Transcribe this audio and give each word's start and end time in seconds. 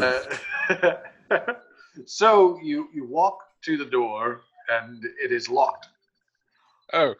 too. 0.00 0.92
Uh, 1.30 1.52
so 2.06 2.58
you 2.62 2.88
you 2.94 3.06
walk 3.06 3.38
to 3.64 3.76
the 3.76 3.84
door 3.84 4.40
and 4.68 5.04
it 5.22 5.32
is 5.32 5.48
locked. 5.48 5.88
Oh, 6.92 7.14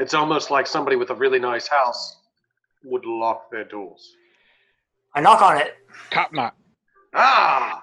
It's 0.00 0.14
almost 0.14 0.50
like 0.50 0.66
somebody 0.66 0.96
with 0.96 1.10
a 1.10 1.14
really 1.14 1.38
nice 1.38 1.66
house 1.68 2.16
would 2.84 3.04
lock 3.04 3.50
their 3.50 3.64
doors. 3.64 4.14
I 5.14 5.20
knock 5.20 5.42
on 5.42 5.58
it. 5.58 5.74
cop 6.10 6.32
knock. 6.32 6.54
Ah! 7.14 7.82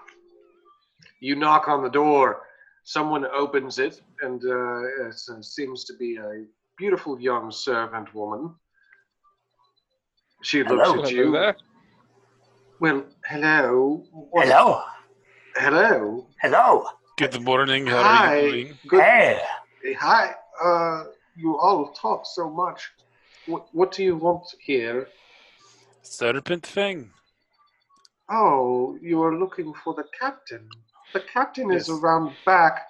You 1.19 1.35
knock 1.35 1.67
on 1.67 1.83
the 1.83 1.89
door. 1.89 2.43
Someone 2.83 3.25
opens 3.25 3.79
it, 3.79 4.01
and 4.21 4.41
uh, 4.43 5.07
it 5.07 5.15
uh, 5.29 5.41
seems 5.41 5.83
to 5.85 5.93
be 5.97 6.17
a 6.17 6.45
beautiful 6.77 7.19
young 7.19 7.51
servant 7.51 8.13
woman. 8.13 8.53
She 10.43 10.59
looks 10.63 10.87
Hello. 10.89 11.03
at 11.03 11.09
Hello 11.09 11.23
you. 11.25 11.31
there. 11.31 11.55
Well, 12.79 13.03
hello. 13.29 14.03
What- 14.11 14.47
Hello. 14.47 14.81
Hello. 15.55 16.27
Hello. 16.41 16.85
Good 17.17 17.41
morning. 17.41 17.87
How 17.87 17.97
are 17.97 18.03
Hi. 18.03 18.39
you 18.39 18.51
doing? 18.51 18.77
Good. 18.87 19.01
Hey. 19.01 19.93
Hi. 19.99 20.35
Uh, 20.61 21.05
you 21.35 21.57
all 21.57 21.91
talk 21.93 22.23
so 22.25 22.49
much. 22.49 22.89
What, 23.45 23.67
what 23.73 23.91
do 23.91 24.03
you 24.03 24.15
want 24.17 24.43
here? 24.59 25.07
Serpent 26.01 26.65
thing. 26.65 27.11
Oh, 28.29 28.97
you 29.01 29.21
are 29.21 29.37
looking 29.37 29.73
for 29.83 29.93
the 29.93 30.05
captain. 30.19 30.67
The 31.13 31.21
captain 31.21 31.71
is 31.71 31.89
around 31.89 32.33
back 32.45 32.81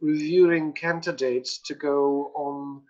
reviewing 0.00 0.72
candidates 0.74 1.58
to 1.66 1.74
go 1.74 2.30
on 2.34 2.82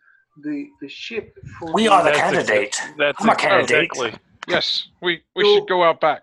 the 0.42 0.66
the 0.81 0.89
ship 0.89 1.37
for 1.59 1.72
We 1.75 1.84
the- 1.84 1.92
are 1.92 2.03
the 2.05 2.11
That's 2.11 2.20
candidate. 2.20 2.77
That's 2.98 3.22
I'm 3.22 3.28
a 3.31 3.34
candidate. 3.37 3.84
Exactly. 3.84 4.12
Yes, 4.48 4.89
we, 5.00 5.22
we 5.37 5.44
You- 5.47 5.55
should 5.55 5.69
go 5.69 5.84
out 5.84 6.00
back. 6.00 6.22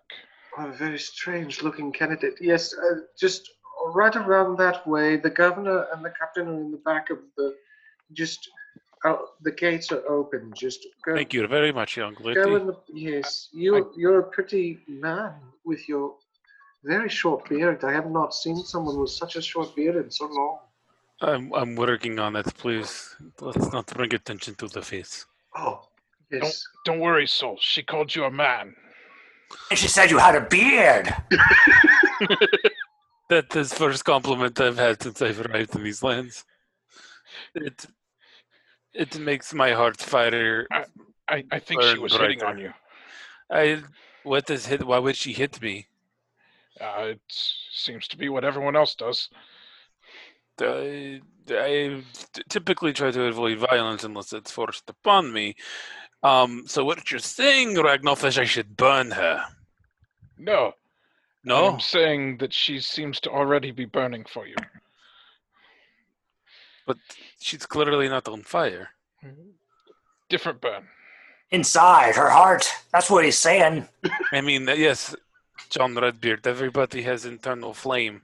A 0.59 0.71
very 0.73 0.99
strange 0.99 1.61
looking 1.61 1.91
candidate. 1.93 2.33
Yes, 2.41 2.73
uh, 2.73 3.02
just 3.17 3.49
right 3.93 4.13
around 4.13 4.57
that 4.57 4.85
way. 4.85 5.15
The 5.15 5.29
governor 5.29 5.88
and 5.93 6.03
the 6.03 6.09
captain 6.09 6.49
are 6.49 6.59
in 6.59 6.71
the 6.71 6.77
back 6.77 7.09
of 7.09 7.19
the 7.38 7.55
just 8.11 8.49
out, 9.05 9.41
the 9.41 9.52
gates 9.52 9.89
are 9.93 10.05
open. 10.09 10.52
Just 10.53 10.85
go 11.05 11.15
Thank 11.15 11.33
you 11.33 11.47
very 11.47 11.71
much, 11.71 11.95
young 11.95 12.15
Go 12.15 12.25
lady. 12.25 12.41
in 12.41 12.67
the 12.67 12.75
yes. 12.93 13.47
You 13.53 13.91
you're 13.95 14.19
a 14.19 14.23
pretty 14.23 14.80
man 14.87 15.33
with 15.63 15.87
your 15.87 16.15
very 16.83 17.09
short 17.09 17.47
beard. 17.47 17.85
I 17.85 17.93
have 17.93 18.11
not 18.11 18.33
seen 18.33 18.57
someone 18.57 18.99
with 18.99 19.11
such 19.11 19.37
a 19.37 19.41
short 19.41 19.73
beard 19.77 19.95
in 19.95 20.11
so 20.11 20.25
long. 20.25 20.59
I'm 21.21 21.53
I'm 21.53 21.75
working 21.75 22.19
on 22.19 22.35
it. 22.35 22.47
Please, 22.57 23.15
let's 23.39 23.71
not 23.71 23.87
bring 23.87 24.13
attention 24.13 24.55
to 24.55 24.67
the 24.67 24.81
face. 24.81 25.25
Oh, 25.55 25.87
yes. 26.31 26.65
Don't 26.85 26.99
worry, 26.99 27.27
Saul. 27.27 27.57
She 27.59 27.81
called 27.81 28.13
you 28.13 28.25
a 28.25 28.31
man. 28.31 28.75
And 29.69 29.80
she 29.80 29.88
said 29.88 30.11
you 30.11 30.17
had 30.17 30.36
a 30.36 30.42
beard. 30.42 31.14
That 33.30 33.55
is 33.55 33.70
the 33.70 33.76
first 33.76 34.05
compliment 34.05 34.60
I've 34.60 34.80
had 34.80 35.04
since 35.04 35.21
I've 35.21 35.39
arrived 35.45 35.76
in 35.76 35.83
these 35.83 36.02
lands. 36.02 36.45
It 37.54 37.86
it 38.92 39.20
makes 39.20 39.54
my 39.54 39.71
heart 39.71 39.98
fire. 39.98 40.65
I, 40.71 41.43
I 41.52 41.60
think 41.60 41.83
she 41.83 41.93
Burn 41.93 42.02
was 42.02 42.14
hitting 42.17 42.42
on 42.42 42.58
you. 42.58 42.73
I 43.52 43.83
what 44.23 44.49
is 44.49 44.65
hit? 44.65 44.83
Why 44.83 44.98
would 44.98 45.15
she 45.15 45.33
hit 45.33 45.61
me? 45.61 45.87
Uh, 46.81 47.10
it 47.14 47.21
seems 47.27 48.08
to 48.08 48.17
be 48.17 48.30
what 48.30 48.43
everyone 48.43 48.76
else 48.76 48.95
does. 48.95 49.30
I 50.60 51.21
typically 52.49 52.93
try 52.93 53.11
to 53.11 53.23
avoid 53.26 53.60
violence 53.60 54.04
unless 54.04 54.33
it's 54.33 54.52
forced 54.52 54.89
upon 54.89 55.31
me. 55.31 55.55
Um, 56.23 56.63
so 56.67 56.83
what 56.83 57.09
you're 57.11 57.19
saying, 57.19 57.75
Ragnolf, 57.75 58.25
is 58.27 58.37
I 58.37 58.43
should 58.45 58.75
burn 58.75 59.11
her? 59.11 59.43
No, 60.37 60.73
No, 61.45 61.67
I'm 61.73 61.80
saying 61.80 62.37
that 62.37 62.53
she 62.53 62.80
seems 62.80 63.19
to 63.21 63.30
already 63.30 63.71
be 63.71 63.85
burning 63.85 64.25
for 64.25 64.47
you. 64.47 64.55
but 66.85 66.97
she's 67.39 67.65
clearly 67.65 68.09
not 68.09 68.27
on 68.27 68.41
fire. 68.43 68.89
Different 70.30 70.59
burn. 70.61 70.87
Inside 71.52 72.15
her 72.15 72.30
heart. 72.30 72.67
That's 72.91 73.09
what 73.09 73.23
he's 73.25 73.39
saying. 73.39 73.87
I 74.33 74.41
mean, 74.41 74.65
yes, 74.67 75.15
John 75.69 75.95
Redbeard. 75.95 76.45
Everybody 76.47 77.01
has 77.03 77.25
internal 77.25 77.73
flame, 77.73 78.21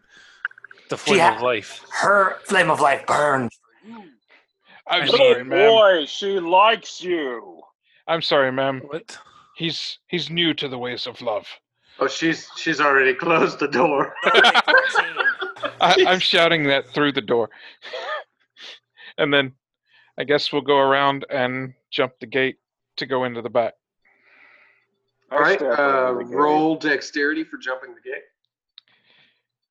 the 0.89 0.97
flame 0.97 1.19
ha- 1.19 1.35
of 1.35 1.41
life. 1.41 1.83
Her 1.91 2.37
flame 2.45 2.69
of 2.69 2.79
life 2.81 3.05
burns. 3.07 3.57
I'm 4.87 5.03
I 5.03 5.07
sorry, 5.07 5.35
mean, 5.43 5.49
ma'am. 5.49 5.69
Boy, 5.69 6.05
she 6.05 6.39
likes 6.39 7.01
you. 7.03 7.61
I'm 8.07 8.21
sorry, 8.21 8.51
ma'am. 8.51 8.81
What? 8.87 9.17
He's 9.55 9.99
he's 10.07 10.29
new 10.29 10.53
to 10.55 10.67
the 10.67 10.77
ways 10.77 11.07
of 11.07 11.21
love. 11.21 11.47
Oh, 11.99 12.07
she's 12.07 12.49
she's 12.57 12.81
already 12.81 13.13
closed 13.13 13.59
the 13.59 13.67
door. 13.67 14.13
I, 15.81 16.05
I'm 16.07 16.19
shouting 16.19 16.65
that 16.65 16.87
through 16.89 17.13
the 17.13 17.21
door. 17.21 17.49
and 19.17 19.33
then 19.33 19.53
I 20.17 20.23
guess 20.23 20.51
we'll 20.51 20.61
go 20.61 20.77
around 20.77 21.25
and 21.29 21.73
jump 21.91 22.13
the 22.19 22.27
gate 22.27 22.57
to 22.97 23.05
go 23.05 23.23
into 23.23 23.41
the 23.41 23.49
back. 23.49 23.73
All 25.31 25.39
right. 25.39 25.61
Uh, 25.61 26.09
over 26.09 26.23
the 26.23 26.29
gate. 26.29 26.35
roll 26.35 26.75
dexterity 26.75 27.43
for 27.43 27.57
jumping 27.57 27.95
the 27.95 28.01
gate. 28.01 28.23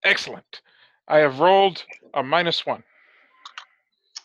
Excellent. 0.02 0.62
I 1.08 1.18
have 1.18 1.40
rolled 1.40 1.84
a 2.14 2.22
minus 2.22 2.66
one. 2.66 2.82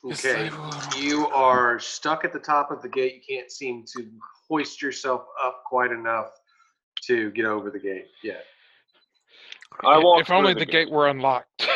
Yes, 0.04 0.26
Okay. 0.26 0.50
You 0.98 1.28
are 1.28 1.80
stuck 1.80 2.24
at 2.24 2.34
the 2.34 2.40
top 2.40 2.72
of 2.72 2.82
the 2.82 2.90
gate. 2.90 3.16
You 3.16 3.38
can't 3.38 3.52
seem 3.52 3.84
to 3.98 4.10
hoist 4.48 4.82
yourself 4.82 5.26
up 5.44 5.64
quite 5.66 5.92
enough 5.92 6.32
to 7.04 7.32
get 7.32 7.46
over 7.46 7.70
the 7.70 7.80
gate 7.80 8.08
yet. 8.24 8.46
I 9.84 9.98
walk 9.98 10.22
if 10.22 10.32
only 10.32 10.54
the 10.54 10.62
the 10.62 10.66
gate 10.66 10.90
were 10.90 11.08
unlocked. 11.08 11.68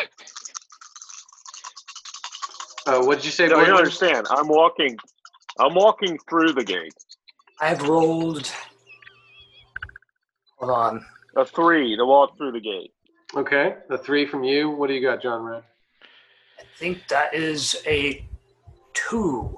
Uh, 2.86 3.02
what 3.02 3.16
did 3.16 3.24
you 3.24 3.32
say? 3.32 3.48
No, 3.48 3.64
don't 3.64 3.78
understand. 3.78 4.28
I'm 4.30 4.50
walking. 4.50 4.98
I'm 5.58 5.74
walking 5.74 6.18
through 6.30 6.52
the 6.52 6.66
gate. 6.66 6.94
I've 7.62 7.82
rolled. 7.88 8.52
Hold 10.58 10.72
on. 10.72 11.06
A 11.38 11.46
three 11.46 11.96
to 11.96 12.06
walk 12.06 12.38
through 12.38 12.52
the 12.52 12.60
gate. 12.60 12.92
Okay, 13.36 13.76
a 13.90 13.98
three 13.98 14.26
from 14.26 14.44
you. 14.44 14.70
What 14.70 14.88
do 14.88 14.94
you 14.94 15.02
got, 15.02 15.22
John 15.22 15.44
Red? 15.44 15.64
I 16.74 16.76
think 16.80 17.08
that 17.10 17.36
is 17.36 17.82
a 17.86 18.26
two. 18.94 19.56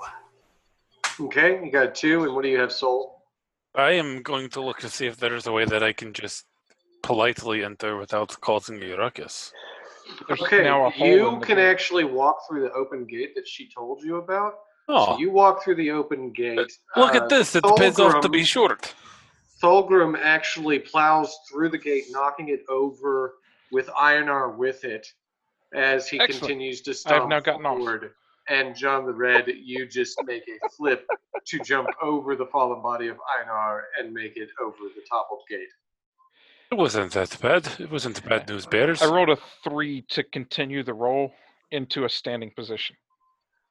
Okay, 1.20 1.64
you 1.64 1.72
got 1.72 1.88
a 1.88 1.92
two, 1.92 2.26
and 2.26 2.36
what 2.36 2.44
do 2.44 2.50
you 2.50 2.60
have, 2.60 2.74
Saul? 2.74 3.24
I 3.74 3.92
am 3.92 4.22
going 4.22 4.50
to 4.50 4.62
look 4.62 4.80
to 4.80 4.90
see 4.90 5.06
if 5.08 5.16
there 5.16 5.34
is 5.34 5.48
a 5.48 5.52
way 5.54 5.64
that 5.64 5.82
I 5.82 5.94
can 5.94 6.12
just 6.12 6.46
politely 7.04 7.64
enter 7.64 7.96
without 7.98 8.36
causing 8.42 8.84
a 8.84 8.98
ruckus. 8.98 9.54
There's 10.28 10.42
Okay, 10.42 10.64
now 10.64 10.88
a 10.88 10.94
you 10.98 11.40
can 11.40 11.56
gate. 11.56 11.70
actually 11.70 12.04
walk 12.04 12.40
through 12.48 12.64
the 12.64 12.74
open 12.74 13.06
gate 13.06 13.34
that 13.36 13.48
she 13.48 13.70
told 13.70 14.04
you 14.04 14.18
about. 14.18 14.56
Oh, 14.90 15.06
So 15.06 15.18
you 15.20 15.32
walk 15.32 15.64
through 15.64 15.76
the 15.76 15.92
open 15.92 16.34
gate. 16.34 16.74
look 16.98 17.16
Uh, 17.16 17.22
at 17.24 17.30
this! 17.30 17.56
It 17.56 17.64
pays 17.78 17.98
off 17.98 18.22
to 18.22 18.30
be 18.30 18.44
short. 18.44 18.94
Thulgrim 19.64 20.20
actually 20.22 20.80
plows 20.80 21.34
through 21.50 21.70
the 21.70 21.78
gate, 21.78 22.06
knocking 22.10 22.50
it 22.50 22.64
over 22.68 23.36
with 23.72 23.90
Einar 23.98 24.50
with 24.52 24.84
it 24.84 25.08
as 25.74 26.08
he 26.08 26.20
Excellent. 26.20 26.42
continues 26.42 26.82
to 26.82 26.96
I 27.08 27.16
have 27.16 27.30
now 27.30 27.40
gotten 27.40 27.66
off. 27.66 27.78
forward. 27.78 28.12
And 28.48 28.76
John 28.76 29.06
the 29.06 29.14
Red, 29.14 29.48
you 29.48 29.88
just 29.88 30.22
make 30.26 30.44
a 30.64 30.70
flip 30.70 31.08
to 31.48 31.60
jump 31.60 31.90
over 32.02 32.36
the 32.36 32.46
fallen 32.46 32.82
body 32.82 33.08
of 33.08 33.18
Einar 33.42 33.86
and 34.00 34.14
make 34.14 34.38
it 34.38 34.50
over 34.62 34.78
the 34.96 35.02
toppled 35.10 35.42
gate. 35.50 35.68
It 36.72 36.76
wasn't 36.76 37.12
that 37.14 37.36
bad. 37.42 37.68
It 37.80 37.90
wasn't 37.92 38.24
bad 38.28 38.48
news 38.48 38.66
bears. 38.66 39.02
I 39.02 39.08
rolled 39.08 39.30
a 39.30 39.38
three 39.64 40.02
to 40.10 40.24
continue 40.24 40.84
the 40.84 40.94
roll 40.94 41.34
into 41.72 42.06
a 42.06 42.10
standing 42.10 42.52
position. 42.52 42.96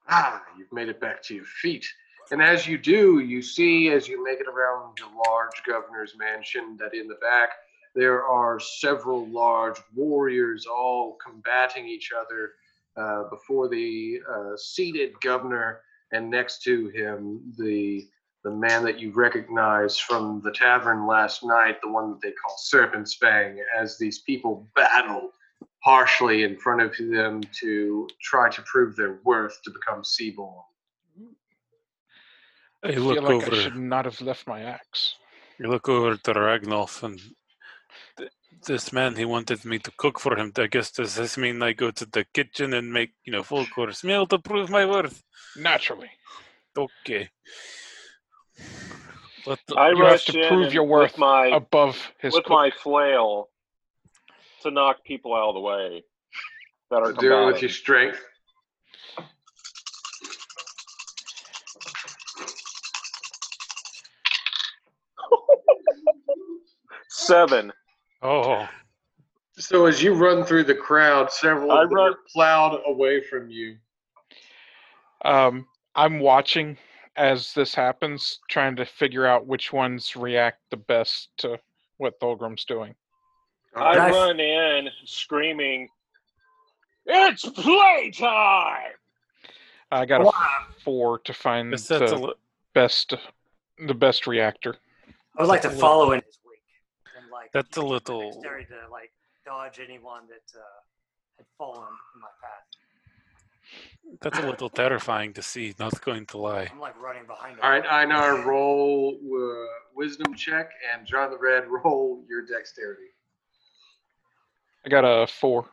Ah, 0.09 0.43
you've 0.59 0.73
made 0.73 0.89
it 0.89 1.01
back 1.01 1.23
to 1.25 1.35
your 1.35 1.45
feet. 1.45 1.87
And 2.31 2.43
as 2.43 2.67
you 2.67 2.79
do, 2.79 3.21
you 3.21 3.43
see 3.43 3.91
as 3.91 4.09
you 4.09 4.25
make 4.25 4.41
it 4.41 4.47
around 4.49 4.97
the 4.99 5.07
large 5.29 5.63
governor's 5.67 6.15
mansion 6.17 6.77
that 6.79 6.95
in 6.95 7.07
the 7.07 7.17
back 7.17 7.51
there 7.95 8.25
are 8.25 8.59
several 8.59 9.27
large 9.29 9.79
warriors 9.95 10.67
all 10.67 11.17
combating 11.25 11.89
each 11.89 12.11
other 12.13 12.53
uh, 12.97 13.29
before 13.29 13.69
the 13.69 14.21
uh, 14.31 14.57
seated 14.57 15.13
governor, 15.21 15.81
and 16.13 16.31
next 16.31 16.63
to 16.63 16.89
him 16.89 17.41
the 17.59 18.07
the 18.45 18.51
man 18.51 18.85
that 18.85 19.01
you 19.01 19.11
recognize 19.11 19.99
from 19.99 20.43
the 20.45 20.53
tavern 20.53 21.07
last 21.07 21.43
night, 21.43 21.81
the 21.83 21.89
one 21.89 22.11
that 22.11 22.21
they 22.21 22.33
call 22.33 22.55
Serpent's 22.59 23.15
Fang, 23.15 23.59
as 23.75 23.97
these 23.97 24.19
people 24.19 24.69
battle 24.75 25.31
harshly 25.83 26.43
in 26.43 26.59
front 26.59 26.83
of 26.83 26.95
them 26.99 27.41
to 27.61 28.07
try 28.21 28.51
to 28.51 28.63
prove 28.63 28.97
their 28.97 29.19
worth 29.25 29.63
to 29.63 29.71
become 29.71 30.05
Seaborn. 30.05 30.63
I 32.83 32.89
I 32.89 32.97
look 32.97 33.15
feel 33.15 33.23
like 33.23 33.33
over. 33.33 33.57
I 33.57 33.59
should 33.59 33.77
not 33.77 34.05
have 34.05 34.21
left 34.21 34.47
my 34.47 34.61
axe. 34.61 35.15
You 35.59 35.69
look 35.69 35.89
over 35.89 36.17
to 36.17 36.35
Ragnolf 36.35 37.03
and 37.03 37.19
th- 37.19 37.33
this 38.67 38.93
man 38.93 39.17
he 39.17 39.25
wanted 39.25 39.65
me 39.65 39.79
to 39.79 39.91
cook 39.97 40.19
for 40.19 40.37
him. 40.39 40.53
I 40.57 40.67
guess 40.67 40.91
does 40.91 41.15
this 41.17 41.37
mean 41.37 41.63
I 41.63 41.73
go 41.73 41.91
to 41.91 42.07
the 42.07 42.25
kitchen 42.33 42.73
and 42.75 42.93
make 42.93 43.13
you 43.25 43.33
know 43.33 43.43
full 43.43 43.67
course 43.67 44.03
meal 44.05 44.27
to 44.27 44.39
prove 44.39 44.71
my 44.71 44.87
worth? 44.87 45.23
Naturally. 45.57 46.11
Okay. 46.77 47.29
Let 49.47 49.59
the- 49.67 49.75
I 49.77 49.91
You 49.91 50.05
have 50.05 50.25
to 50.25 50.41
in 50.41 50.49
prove 50.49 50.73
your 50.73 50.85
worth 50.85 51.19
my 51.19 51.47
above 51.49 52.13
his. 52.19 52.33
with 52.35 52.45
cook- 52.45 52.51
my 52.53 52.71
flail 52.71 53.51
to 54.63 54.71
knock 54.71 55.05
people 55.05 55.35
out 55.35 55.51
of 55.51 55.55
the 55.55 55.61
way 55.61 56.05
that 56.91 57.03
are 57.03 57.13
Do 57.13 57.43
it 57.43 57.47
with 57.53 57.63
your 57.63 57.69
strength. 57.71 58.25
Seven. 67.09 67.73
Oh, 68.25 68.67
So 69.57 69.85
as 69.87 70.03
you 70.03 70.15
run 70.15 70.45
through 70.45 70.65
the 70.65 70.75
crowd, 70.75 71.31
several 71.31 71.71
I 71.71 71.83
of 71.83 71.91
them 71.91 71.97
run- 71.99 72.13
are 72.13 72.19
plowed 72.33 72.81
away 72.87 73.21
from 73.21 73.51
you. 73.51 73.77
Um, 75.25 75.69
I'm 75.95 76.19
watching 76.19 76.77
as 77.17 77.53
this 77.55 77.75
happens, 77.75 78.41
trying 78.49 78.75
to 78.77 78.85
figure 78.85 79.27
out 79.27 79.47
which 79.47 79.73
ones 79.73 80.17
react 80.17 80.59
the 80.71 80.77
best 80.77 81.29
to 81.39 81.61
what 81.99 82.19
Thulgrim's 82.19 82.65
doing. 82.65 82.95
I 83.77 83.95
Nice. 83.97 84.13
run 84.13 84.41
in 84.41 84.91
screaming, 85.05 85.89
"It's 87.07 87.49
playtime!" 87.49 88.93
I 89.93 90.07
got 90.07 90.23
a 90.23 90.33
four 90.83 91.19
to 91.21 91.33
find 91.35 91.71
guess 91.71 91.87
that's 91.89 92.11
a 92.13 92.17
the 92.17 92.27
li- 92.27 92.35
best, 92.73 93.15
the 93.79 93.95
best 93.95 94.27
reactor. 94.27 94.77
I 95.37 95.43
would 95.43 95.49
like 95.49 95.63
to 95.63 95.71
follow 95.71 96.13
in 96.13 96.23
his 96.23 96.39
wake 96.44 96.44
and 96.44 96.44
like 96.44 96.44
That's 97.55 97.77
a 97.77 97.81
use 97.81 97.87
my 97.89 97.95
little- 97.95 98.31
dexterity 98.33 98.67
to 98.75 98.91
like 98.91 99.13
dodge 99.47 99.79
anyone 99.79 100.23
that 100.29 100.47
uh, 100.59 100.63
had 101.39 101.47
fallen 101.57 101.93
in 102.15 102.21
my 102.21 102.33
path. 102.43 102.67
that's 104.21 104.39
a 104.39 104.47
little 104.51 104.69
terrifying 104.69 105.33
to 105.35 105.43
see. 105.43 105.75
Not 105.79 105.99
going 106.05 106.27
to 106.27 106.39
lie. 106.39 106.69
I'm 106.71 106.81
like 106.81 107.01
running 107.01 107.27
behind 107.27 107.55
him. 107.55 107.61
All 107.63 107.71
right, 107.71 107.87
Einar, 107.87 108.43
roll 108.45 109.17
uh, 109.17 109.67
wisdom 109.95 110.35
check, 110.35 110.71
and 110.93 111.07
John 111.07 111.31
the 111.31 111.39
Red, 111.39 111.65
roll 111.79 112.25
your 112.29 112.43
dexterity. 112.45 113.11
I 114.85 114.89
got 114.91 115.05
a 115.05 115.27
four. 115.27 115.67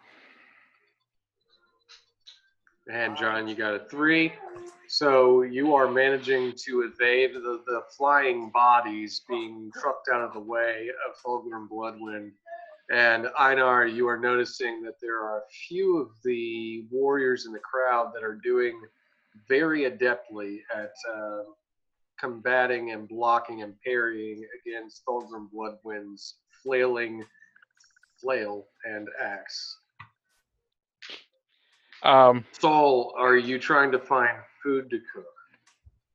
And 2.91 3.15
John, 3.15 3.47
you 3.47 3.55
got 3.55 3.73
a 3.73 3.79
three. 3.85 4.33
So 4.89 5.43
you 5.43 5.73
are 5.73 5.89
managing 5.89 6.51
to 6.65 6.81
evade 6.81 7.33
the, 7.35 7.61
the 7.65 7.83
flying 7.97 8.49
bodies 8.49 9.21
being 9.29 9.71
trucked 9.79 10.09
out 10.11 10.21
of 10.21 10.33
the 10.33 10.41
way 10.41 10.89
of 11.07 11.15
Fulgrim 11.23 11.69
Bloodwind. 11.69 12.33
And 12.91 13.27
Einar, 13.39 13.85
you 13.85 14.09
are 14.09 14.19
noticing 14.19 14.81
that 14.81 14.95
there 15.01 15.21
are 15.21 15.38
a 15.38 15.49
few 15.69 15.99
of 15.99 16.09
the 16.25 16.83
warriors 16.91 17.45
in 17.45 17.53
the 17.53 17.59
crowd 17.59 18.11
that 18.13 18.23
are 18.23 18.38
doing 18.43 18.81
very 19.47 19.89
adeptly 19.89 20.57
at 20.75 20.91
uh, 21.15 21.43
combating 22.19 22.91
and 22.91 23.07
blocking 23.07 23.61
and 23.61 23.73
parrying 23.85 24.43
against 24.61 25.03
Fulgrim 25.07 25.47
Bloodwind's 25.49 26.39
flailing 26.61 27.23
flail 28.19 28.67
and 28.83 29.07
axe. 29.17 29.77
Um, 32.03 32.45
Saul, 32.59 33.13
are 33.18 33.38
you 33.38 33.59
trying 33.59 33.92
to 33.92 34.00
find 34.00 34.38
food 34.63 34.89
to 34.89 35.00
cook? 35.13 35.25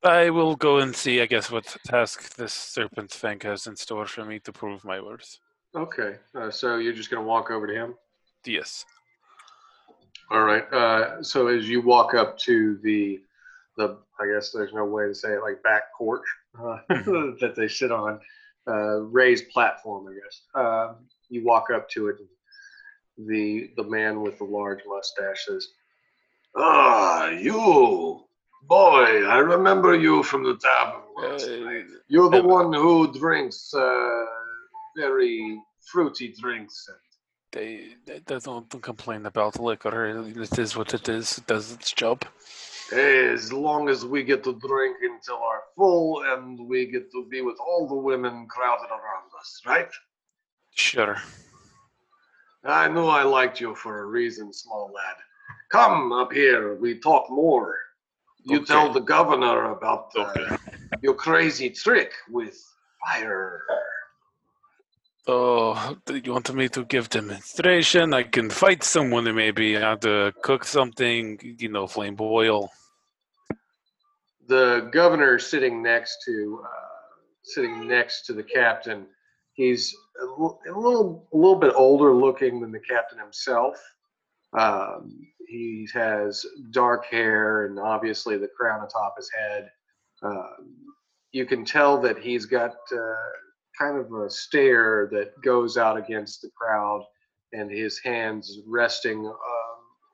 I 0.02 0.30
will 0.30 0.56
go 0.56 0.78
and 0.78 0.94
see. 0.94 1.20
I 1.20 1.26
guess 1.26 1.50
what 1.50 1.76
task 1.84 2.36
this 2.36 2.52
serpent 2.52 3.12
fang 3.12 3.40
has 3.40 3.66
in 3.66 3.76
store 3.76 4.06
for 4.06 4.24
me 4.24 4.38
to 4.40 4.52
prove 4.52 4.84
my 4.84 5.00
worth. 5.00 5.38
Okay, 5.74 6.16
uh, 6.34 6.50
so 6.50 6.76
you're 6.76 6.92
just 6.92 7.10
gonna 7.10 7.26
walk 7.26 7.50
over 7.50 7.66
to 7.66 7.74
him. 7.74 7.94
Yes. 8.44 8.84
All 10.30 10.42
right. 10.42 10.72
Uh, 10.72 11.22
so 11.22 11.48
as 11.48 11.68
you 11.68 11.80
walk 11.80 12.14
up 12.14 12.38
to 12.40 12.78
the 12.82 13.20
the, 13.76 13.98
I 14.18 14.26
guess 14.32 14.52
there's 14.52 14.72
no 14.72 14.84
way 14.84 15.06
to 15.06 15.14
say 15.14 15.34
it, 15.34 15.42
like 15.42 15.62
back 15.62 15.94
porch 15.96 16.24
uh, 16.58 16.78
that 16.88 17.52
they 17.54 17.68
sit 17.68 17.92
on, 17.92 18.18
uh, 18.66 19.00
raised 19.00 19.50
platform, 19.50 20.06
I 20.08 20.14
guess. 20.14 20.40
Um, 20.54 20.96
you 21.28 21.44
walk 21.44 21.68
up 21.70 21.88
to 21.90 22.08
it. 22.08 22.16
And 22.18 22.28
the 23.18 23.70
the 23.76 23.84
man 23.84 24.22
with 24.22 24.38
the 24.38 24.44
large 24.44 24.80
mustache 24.86 25.46
says, 25.46 25.68
"Ah, 26.56 27.28
you 27.30 28.24
boy, 28.62 29.24
I 29.24 29.38
remember 29.38 29.94
you 29.94 30.22
from 30.22 30.42
the 30.44 30.56
tavern. 30.56 31.02
last 31.16 31.48
night. 31.48 31.84
You're 32.08 32.30
the 32.30 32.42
one 32.42 32.72
who 32.72 33.12
drinks 33.12 33.72
uh, 33.74 34.24
very 34.96 35.60
fruity 35.90 36.34
drinks." 36.38 36.88
They, 37.52 37.94
they 38.04 38.20
don't, 38.26 38.68
don't 38.68 38.82
complain 38.82 39.24
about 39.24 39.58
liquor. 39.58 40.06
It 40.06 40.58
is 40.58 40.76
what 40.76 40.92
it 40.92 41.08
is. 41.08 41.38
It 41.38 41.46
does 41.46 41.72
its 41.72 41.92
job. 41.92 42.24
Hey, 42.90 43.28
as 43.32 43.52
long 43.52 43.88
as 43.88 44.04
we 44.04 44.22
get 44.22 44.44
to 44.44 44.52
drink 44.54 44.98
until 45.00 45.36
our 45.36 45.62
full 45.74 46.22
and 46.22 46.68
we 46.68 46.86
get 46.86 47.10
to 47.12 47.26
be 47.30 47.40
with 47.40 47.56
all 47.58 47.88
the 47.88 47.94
women 47.94 48.46
crowded 48.48 48.90
around 48.90 49.30
us, 49.40 49.62
right? 49.64 49.88
Sure. 50.74 51.16
I 52.64 52.88
knew 52.88 53.06
I 53.06 53.22
liked 53.22 53.60
you 53.60 53.74
for 53.74 54.00
a 54.00 54.06
reason, 54.06 54.52
small 54.52 54.90
lad. 54.94 55.16
Come 55.70 56.12
up 56.12 56.32
here, 56.32 56.74
we 56.76 56.98
talk 56.98 57.30
more. 57.30 57.76
You 58.44 58.58
Okay. 58.58 58.66
tell 58.66 58.92
the 58.92 59.00
governor 59.00 59.72
about 59.72 60.12
uh, 60.16 60.22
Okay. 60.22 60.48
your 61.02 61.14
crazy 61.14 61.70
trick 61.70 62.12
with 62.30 62.56
fire. 63.04 63.62
Oh, 65.28 65.96
you 66.12 66.32
want 66.32 66.54
me 66.54 66.68
to 66.68 66.84
give 66.84 67.08
demonstration? 67.08 68.14
I 68.14 68.22
can 68.22 68.48
fight 68.48 68.84
someone 68.84 69.32
maybe. 69.34 69.76
I 69.76 69.80
have 69.80 70.00
to 70.00 70.32
cook 70.42 70.64
something, 70.64 71.38
you 71.58 71.68
know, 71.68 71.86
flame 71.88 72.14
boil. 72.14 72.70
the 74.48 74.88
governor 74.92 75.38
sitting 75.40 75.82
next 75.82 76.18
to 76.24 76.60
uh, 76.64 76.68
sitting 77.42 77.88
next 77.88 78.26
to 78.26 78.32
the 78.32 78.42
captain. 78.44 79.06
He's 79.54 79.94
a 80.22 80.78
little, 80.78 81.26
a 81.32 81.36
little 81.36 81.56
bit 81.56 81.72
older 81.74 82.14
looking 82.14 82.60
than 82.60 82.72
the 82.72 82.80
captain 82.80 83.18
himself. 83.18 83.76
Um, 84.58 85.26
he 85.48 85.88
has 85.92 86.44
dark 86.70 87.06
hair 87.06 87.66
and 87.66 87.78
obviously 87.78 88.36
the 88.36 88.48
crown 88.48 88.84
atop 88.84 89.14
his 89.16 89.30
head. 89.30 89.70
Um, 90.22 90.74
you 91.32 91.46
can 91.46 91.64
tell 91.64 92.00
that 92.00 92.18
he's 92.18 92.46
got 92.46 92.72
uh, 92.92 93.14
kind 93.78 93.98
of 93.98 94.12
a 94.12 94.30
stare 94.30 95.08
that 95.12 95.32
goes 95.42 95.76
out 95.76 95.96
against 95.96 96.42
the 96.42 96.50
crowd, 96.56 97.04
and 97.52 97.70
his 97.70 97.98
hands 97.98 98.60
resting 98.66 99.26
um, 99.26 99.34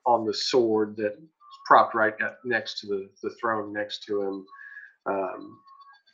on 0.05 0.25
the 0.25 0.33
sword 0.33 0.95
that's 0.97 1.17
propped 1.65 1.95
right 1.95 2.13
ne- 2.19 2.27
next 2.43 2.79
to 2.81 2.87
the, 2.87 3.09
the 3.21 3.33
throne 3.39 3.71
next 3.71 4.03
to 4.03 4.21
him, 4.21 4.45
um, 5.05 5.57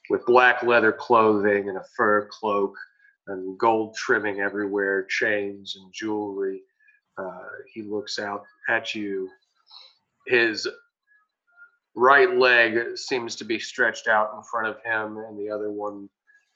with 0.09 0.25
black 0.25 0.63
leather 0.63 0.91
clothing 0.91 1.69
and 1.69 1.77
a 1.77 1.83
fur 1.97 2.27
cloak 2.31 2.75
and 3.29 3.57
gold 3.57 3.95
trimming 3.95 4.39
everywhere, 4.39 5.05
chains 5.05 5.75
and 5.79 5.91
jewelry. 5.93 6.61
Uh, 7.17 7.47
he 7.73 7.81
looks 7.81 8.19
out 8.19 8.43
at 8.69 8.93
you. 8.95 9.29
His 10.27 10.67
right 11.95 12.37
leg 12.37 12.97
seems 12.97 13.35
to 13.37 13.45
be 13.45 13.59
stretched 13.59 14.07
out 14.07 14.31
in 14.35 14.43
front 14.43 14.67
of 14.67 14.77
him, 14.83 15.17
and 15.17 15.37
the 15.37 15.49
other 15.49 15.71
one 15.71 16.09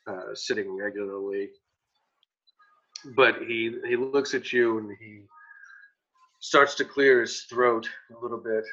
uh, 0.07 0.33
sitting 0.33 0.75
regularly. 0.75 1.49
But 3.15 3.41
he 3.47 3.75
he 3.87 3.95
looks 3.95 4.33
at 4.33 4.53
you 4.53 4.77
and 4.77 4.89
he 4.99 5.21
starts 6.39 6.75
to 6.75 6.85
clear 6.85 7.21
his 7.21 7.43
throat 7.49 7.89
a 8.17 8.21
little 8.21 8.37
bit 8.37 8.63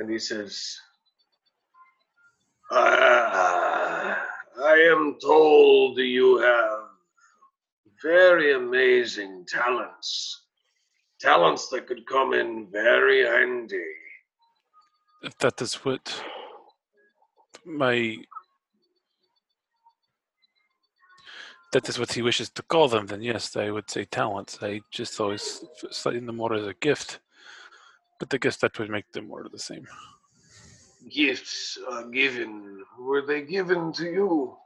and 0.00 0.10
he 0.10 0.18
says, 0.18 0.76
"Ah, 2.70 4.29
I 4.62 4.74
am 4.92 5.16
told 5.20 5.98
you 5.98 6.38
have 6.38 6.80
very 8.02 8.54
amazing 8.54 9.46
talents. 9.46 10.42
Talents 11.20 11.68
that 11.68 11.86
could 11.86 12.06
come 12.06 12.34
in 12.34 12.68
very 12.70 13.24
handy. 13.24 13.82
If 15.22 15.36
that 15.38 15.60
is 15.60 15.74
what 15.76 16.22
my 17.64 18.16
that 21.72 21.88
is 21.88 21.98
what 21.98 22.12
he 22.12 22.22
wishes 22.22 22.50
to 22.50 22.62
call 22.62 22.88
them, 22.88 23.06
then 23.06 23.22
yes, 23.22 23.56
I 23.56 23.70
would 23.70 23.88
say 23.90 24.04
talents. 24.04 24.58
I 24.60 24.80
just 24.90 25.20
always 25.20 25.64
study 25.90 26.18
them 26.18 26.36
more 26.36 26.54
as 26.54 26.66
a 26.66 26.74
gift. 26.74 27.20
But 28.18 28.34
I 28.34 28.38
guess 28.38 28.56
that 28.58 28.78
would 28.78 28.90
make 28.90 29.10
them 29.12 29.28
more 29.28 29.46
of 29.46 29.52
the 29.52 29.58
same. 29.58 29.86
Gifts 31.10 31.78
are 31.90 32.08
given. 32.08 32.82
Were 32.98 33.26
they 33.26 33.42
given 33.42 33.92
to 33.94 34.04
you? 34.04 34.56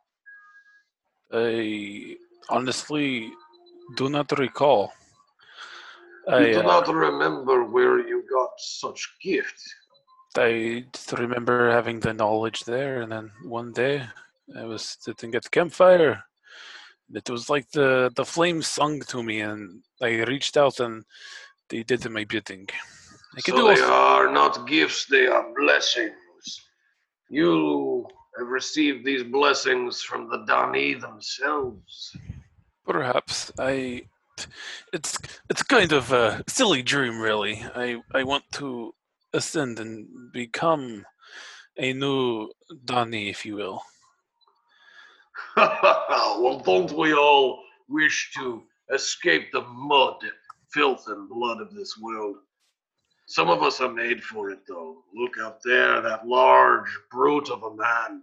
I 1.32 2.16
honestly 2.48 3.30
do 3.96 4.08
not 4.08 4.38
recall. 4.38 4.92
You 6.28 6.34
I, 6.34 6.52
do 6.52 6.60
uh, 6.60 6.62
not 6.62 6.88
remember 6.88 7.64
where 7.64 7.98
you 7.98 8.24
got 8.30 8.50
such 8.58 9.16
gift. 9.22 9.60
I 10.36 10.84
just 10.92 11.12
remember 11.12 11.70
having 11.70 12.00
the 12.00 12.14
knowledge 12.14 12.64
there, 12.64 13.02
and 13.02 13.12
then 13.12 13.30
one 13.44 13.72
day 13.72 14.02
I 14.56 14.64
was 14.64 14.96
sitting 15.00 15.34
at 15.34 15.44
the 15.44 15.50
campfire. 15.50 16.24
It 17.14 17.28
was 17.28 17.50
like 17.50 17.70
the 17.70 18.10
the 18.16 18.24
flames 18.24 18.66
sung 18.66 19.00
to 19.00 19.22
me, 19.22 19.40
and 19.40 19.82
I 20.02 20.24
reached 20.24 20.56
out 20.56 20.80
and 20.80 21.04
they 21.68 21.82
did 21.82 22.08
my 22.10 22.24
bidding. 22.24 22.68
I 23.36 23.40
So 23.40 23.56
do 23.56 23.74
they 23.74 23.80
are 23.82 24.32
not 24.32 24.66
gifts, 24.66 25.06
they 25.06 25.26
are 25.26 25.46
blessings. 25.56 26.14
You 27.34 28.06
have 28.38 28.46
received 28.46 29.04
these 29.04 29.24
blessings 29.24 30.00
from 30.02 30.30
the 30.30 30.44
Dani 30.48 31.00
themselves. 31.00 32.16
Perhaps 32.86 33.50
I. 33.58 34.02
It's 34.92 35.18
it's 35.50 35.64
kind 35.64 35.90
of 35.90 36.12
a 36.12 36.44
silly 36.46 36.80
dream, 36.80 37.18
really. 37.18 37.60
I 37.74 38.00
I 38.14 38.22
want 38.22 38.44
to 38.52 38.94
ascend 39.32 39.80
and 39.80 40.06
become 40.32 41.04
a 41.76 41.92
new 41.92 42.52
Donnie, 42.84 43.30
if 43.30 43.44
you 43.44 43.56
will. 43.56 43.82
well, 45.56 46.62
don't 46.64 46.92
we 46.92 47.14
all 47.14 47.64
wish 47.88 48.30
to 48.36 48.62
escape 48.92 49.50
the 49.50 49.62
mud, 49.62 50.18
filth, 50.72 51.08
and 51.08 51.28
blood 51.28 51.60
of 51.60 51.74
this 51.74 51.98
world? 51.98 52.36
Some 53.26 53.48
of 53.48 53.62
us 53.62 53.80
are 53.80 53.92
made 53.92 54.22
for 54.22 54.50
it, 54.50 54.60
though. 54.68 55.02
Look 55.14 55.38
out 55.40 55.62
there, 55.64 56.00
that 56.02 56.26
large 56.26 56.88
brute 57.10 57.50
of 57.50 57.62
a 57.62 57.74
man. 57.74 58.22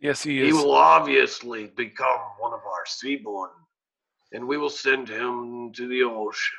Yes, 0.00 0.22
he 0.22 0.40
is. 0.40 0.46
He 0.46 0.52
will 0.52 0.72
obviously 0.72 1.66
become 1.76 2.20
one 2.38 2.52
of 2.52 2.60
our 2.60 2.86
seaborn, 2.86 3.50
and 4.32 4.46
we 4.46 4.56
will 4.56 4.70
send 4.70 5.08
him 5.08 5.72
to 5.74 5.88
the 5.88 6.02
ocean. 6.02 6.58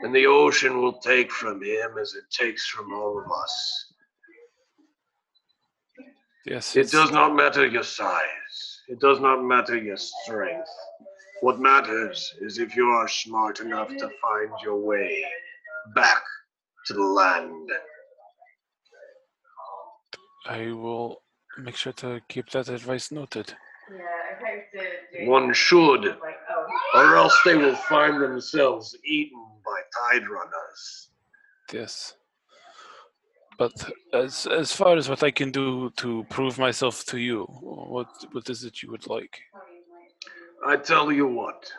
And 0.00 0.14
the 0.14 0.26
ocean 0.26 0.80
will 0.80 0.98
take 0.98 1.30
from 1.30 1.62
him 1.62 1.96
as 2.00 2.14
it 2.14 2.24
takes 2.30 2.66
from 2.66 2.92
all 2.92 3.18
of 3.18 3.30
us. 3.30 3.92
Yes, 6.44 6.74
It 6.74 6.90
does 6.90 7.12
not 7.12 7.36
matter 7.36 7.66
your 7.66 7.84
size. 7.84 8.80
It 8.88 8.98
does 8.98 9.20
not 9.20 9.44
matter 9.44 9.76
your 9.76 9.96
strength. 9.96 10.68
What 11.40 11.60
matters 11.60 12.34
is 12.40 12.58
if 12.58 12.74
you 12.74 12.88
are 12.88 13.06
smart 13.06 13.60
enough 13.60 13.88
to 13.88 14.10
find 14.20 14.50
your 14.62 14.76
way 14.76 15.24
back 15.94 16.22
to 16.86 16.94
the 16.94 17.02
land. 17.02 17.70
I 20.46 20.72
will 20.72 21.22
make 21.58 21.76
sure 21.76 21.92
to 21.94 22.20
keep 22.28 22.50
that 22.50 22.68
advice 22.68 23.12
noted. 23.12 23.54
One 25.24 25.52
should, 25.52 26.16
or 26.94 27.16
else 27.16 27.38
they 27.44 27.56
will 27.56 27.76
find 27.76 28.20
themselves 28.20 28.96
eaten 29.04 29.44
by 29.64 29.80
tide 29.98 30.28
runners. 30.28 31.10
Yes. 31.72 32.14
But 33.58 33.90
as 34.12 34.46
as 34.46 34.72
far 34.72 34.96
as 34.96 35.08
what 35.08 35.22
I 35.22 35.30
can 35.30 35.50
do 35.50 35.90
to 35.96 36.24
prove 36.30 36.58
myself 36.58 37.04
to 37.06 37.18
you, 37.18 37.44
what 37.44 38.08
what 38.32 38.48
is 38.50 38.64
it 38.64 38.82
you 38.82 38.90
would 38.90 39.06
like? 39.06 39.40
I 40.66 40.76
tell 40.76 41.12
you 41.12 41.26
what, 41.26 41.70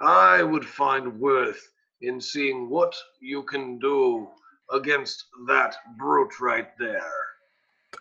I 0.00 0.42
would 0.42 0.64
find 0.64 1.20
worth 1.20 1.72
in 2.02 2.20
seeing 2.20 2.68
what 2.68 2.94
you 3.20 3.42
can 3.44 3.78
do 3.78 4.28
against 4.72 5.24
that 5.46 5.76
brute 5.98 6.40
right 6.40 6.68
there. 6.78 7.12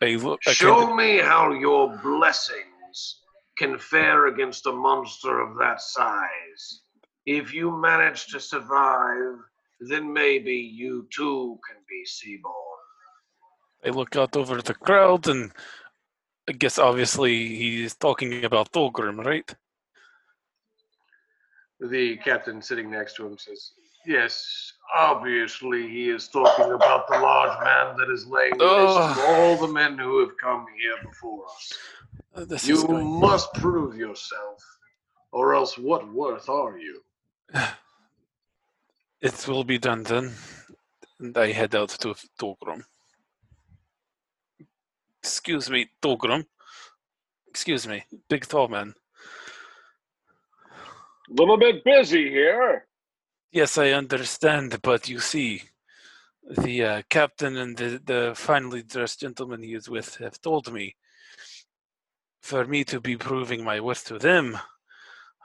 I 0.02 0.16
look. 0.16 0.40
I 0.48 0.52
Show 0.52 0.88
can, 0.88 0.98
me 0.98 1.20
how 1.20 1.52
your 1.54 1.98
blessings 1.98 3.22
can 3.58 3.78
fare 3.80 4.28
against 4.28 4.66
a 4.66 4.72
monster 4.72 5.40
of 5.40 5.58
that 5.58 5.82
size. 5.82 6.82
If 7.26 7.54
you 7.54 7.72
manage 7.72 8.28
to 8.28 8.40
survive, 8.40 9.38
then 9.80 10.12
maybe 10.12 10.56
you 10.56 11.08
too 11.16 11.58
can 11.68 11.82
be 11.90 12.06
seaborn. 12.06 12.54
I 13.86 13.90
look 13.90 14.16
out 14.16 14.36
over 14.36 14.62
the 14.62 14.74
crowd, 14.74 15.28
and 15.28 15.52
I 16.50 16.54
guess 16.54 16.78
obviously 16.80 17.56
he's 17.56 17.96
talking 17.96 18.44
about 18.44 18.72
Thulgrim, 18.72 19.24
right? 19.24 19.56
The 21.80 22.18
captain 22.18 22.62
sitting 22.62 22.90
next 22.90 23.16
to 23.16 23.28
him 23.28 23.38
says, 23.38 23.72
Yes, 24.06 24.74
obviously 24.96 25.88
he 25.90 26.10
is 26.10 26.28
talking 26.28 26.72
about 26.74 27.08
the 27.08 27.18
large 27.18 27.58
man 27.64 27.98
that 27.98 28.12
is 28.14 28.28
laying 28.28 28.52
waste 28.52 28.62
Ugh. 28.62 29.16
to 29.16 29.22
all 29.28 29.58
the 29.58 29.68
men 29.74 29.98
who 29.98 30.20
have 30.20 30.38
come 30.42 30.66
here 30.80 30.96
before 31.04 31.46
us. 31.46 31.74
Uh, 32.36 32.46
This 32.46 32.68
You 32.68 32.76
is 32.76 32.84
going. 32.84 33.20
must 33.20 33.54
prove 33.56 33.96
yourself, 33.96 34.62
or 35.32 35.56
else 35.56 35.78
what 35.78 36.08
worth 36.14 36.50
are 36.50 36.78
you? 36.78 37.02
It 39.22 39.48
will 39.48 39.64
be 39.64 39.80
done 39.80 40.04
then, 40.04 40.36
and 41.20 41.36
I 41.36 41.52
head 41.52 41.74
out 41.74 41.90
to 42.02 42.14
Thulgrim. 42.40 42.84
Excuse 45.24 45.68
me, 45.72 45.90
Thulgrim. 46.02 46.46
Excuse 47.48 47.88
me, 47.88 48.04
big 48.30 48.46
tall 48.48 48.68
man. 48.68 48.94
Little 51.30 51.58
bit 51.58 51.84
busy 51.84 52.30
here. 52.30 52.86
Yes, 53.52 53.78
I 53.78 53.92
understand, 53.92 54.82
but 54.84 55.10
you 55.10 55.20
see, 55.20 55.64
the 56.50 56.84
uh, 56.84 57.02
captain 57.10 57.58
and 57.58 57.78
the, 57.78 58.02
the 58.04 58.34
finely 58.36 58.84
dressed 58.84 59.22
gentleman 59.22 59.64
he 59.64 59.74
is 59.74 59.90
with 59.90 60.18
have 60.18 60.42
told 60.42 60.72
me 60.74 60.96
for 62.42 62.66
me 62.66 62.84
to 62.86 63.02
be 63.02 63.18
proving 63.18 63.64
my 63.64 63.80
worth 63.80 64.06
to 64.06 64.20
them, 64.20 64.58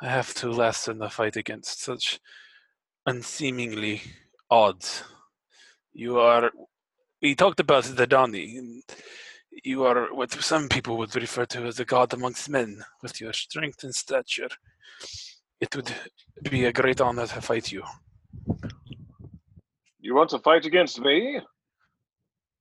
I 0.02 0.08
have 0.08 0.34
to 0.34 0.50
last 0.50 0.88
in 0.88 0.98
the 0.98 1.08
fight 1.10 1.36
against 1.36 1.82
such 1.82 2.20
unseemingly 3.06 4.02
odds. 4.50 5.04
You 5.92 6.18
are. 6.18 6.50
We 7.22 7.34
talked 7.34 7.60
about 7.60 7.84
the 7.84 8.06
Dani. 8.06 8.82
You 9.64 9.84
are 9.84 10.12
what 10.14 10.32
some 10.32 10.68
people 10.68 10.98
would 10.98 11.16
refer 11.16 11.46
to 11.46 11.66
as 11.66 11.80
a 11.80 11.84
god 11.84 12.12
amongst 12.14 12.48
men, 12.48 12.84
with 13.02 13.20
your 13.20 13.32
strength 13.32 13.84
and 13.84 13.94
stature. 13.94 14.48
It 15.60 15.76
would 15.76 15.92
be 16.50 16.64
a 16.64 16.72
great 16.72 17.00
honor 17.00 17.26
to 17.26 17.40
fight 17.40 17.70
you. 17.70 17.82
You 20.00 20.14
want 20.14 20.30
to 20.30 20.38
fight 20.38 20.64
against 20.64 21.00
me? 21.00 21.40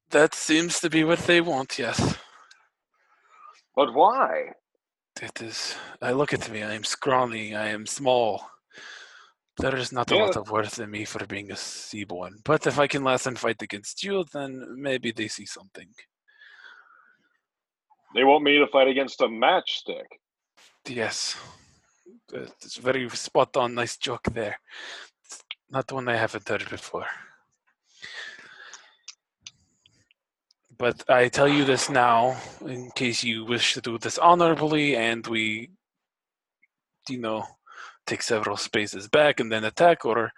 That 0.09 0.33
seems 0.33 0.79
to 0.81 0.89
be 0.89 1.03
what 1.03 1.19
they 1.19 1.39
want, 1.39 1.79
yes. 1.79 2.17
But 3.75 3.93
why? 3.93 4.49
It 5.21 5.41
is. 5.41 5.75
I 6.01 6.11
look 6.11 6.33
at 6.33 6.51
me, 6.51 6.63
I 6.63 6.73
am 6.73 6.83
scrawny, 6.83 7.55
I 7.55 7.67
am 7.67 7.85
small. 7.85 8.49
There 9.57 9.75
is 9.75 9.91
not 9.91 10.11
a 10.11 10.15
lot 10.15 10.37
of 10.37 10.49
worth 10.51 10.79
in 10.79 10.89
me 10.89 11.05
for 11.05 11.25
being 11.25 11.51
a 11.51 11.55
seaborn. 11.55 12.39
But 12.45 12.65
if 12.65 12.79
I 12.79 12.87
can 12.87 13.03
last 13.03 13.27
and 13.27 13.37
fight 13.37 13.61
against 13.61 14.03
you, 14.03 14.23
then 14.33 14.65
maybe 14.77 15.11
they 15.11 15.27
see 15.27 15.45
something. 15.45 15.89
They 18.15 18.23
want 18.23 18.43
me 18.43 18.57
to 18.57 18.67
fight 18.67 18.87
against 18.87 19.21
a 19.21 19.27
matchstick. 19.27 20.07
Yes. 20.87 21.35
It's 22.33 22.77
very 22.77 23.09
spot 23.09 23.57
on, 23.57 23.75
nice 23.75 23.97
joke 23.97 24.23
there. 24.31 24.59
It's 25.25 25.43
not 25.69 25.91
one 25.91 26.07
I 26.07 26.15
haven't 26.15 26.47
heard 26.47 26.69
before. 26.69 27.05
But 30.77 31.03
I 31.09 31.27
tell 31.27 31.47
you 31.47 31.65
this 31.65 31.89
now, 31.89 32.37
in 32.65 32.91
case 32.91 33.23
you 33.23 33.43
wish 33.43 33.73
to 33.73 33.81
do 33.81 33.97
this 33.97 34.17
honorably 34.17 34.95
and 34.95 35.25
we, 35.27 35.71
you 37.09 37.17
know, 37.17 37.43
take 38.05 38.21
several 38.21 38.55
spaces 38.57 39.07
back 39.07 39.39
and 39.39 39.51
then 39.51 39.65
attack, 39.65 40.05
or 40.05 40.31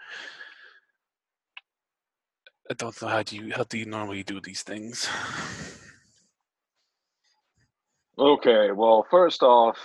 I 2.69 2.73
don't 2.73 2.99
know 3.01 3.07
how 3.07 3.21
do 3.21 3.35
you 3.35 3.53
how 3.53 3.63
do 3.63 3.77
you 3.77 3.85
normally 3.85 4.23
do 4.23 4.41
these 4.41 4.63
things. 4.63 5.07
Okay, 8.17 8.71
well, 8.71 9.05
first 9.09 9.43
off, 9.43 9.77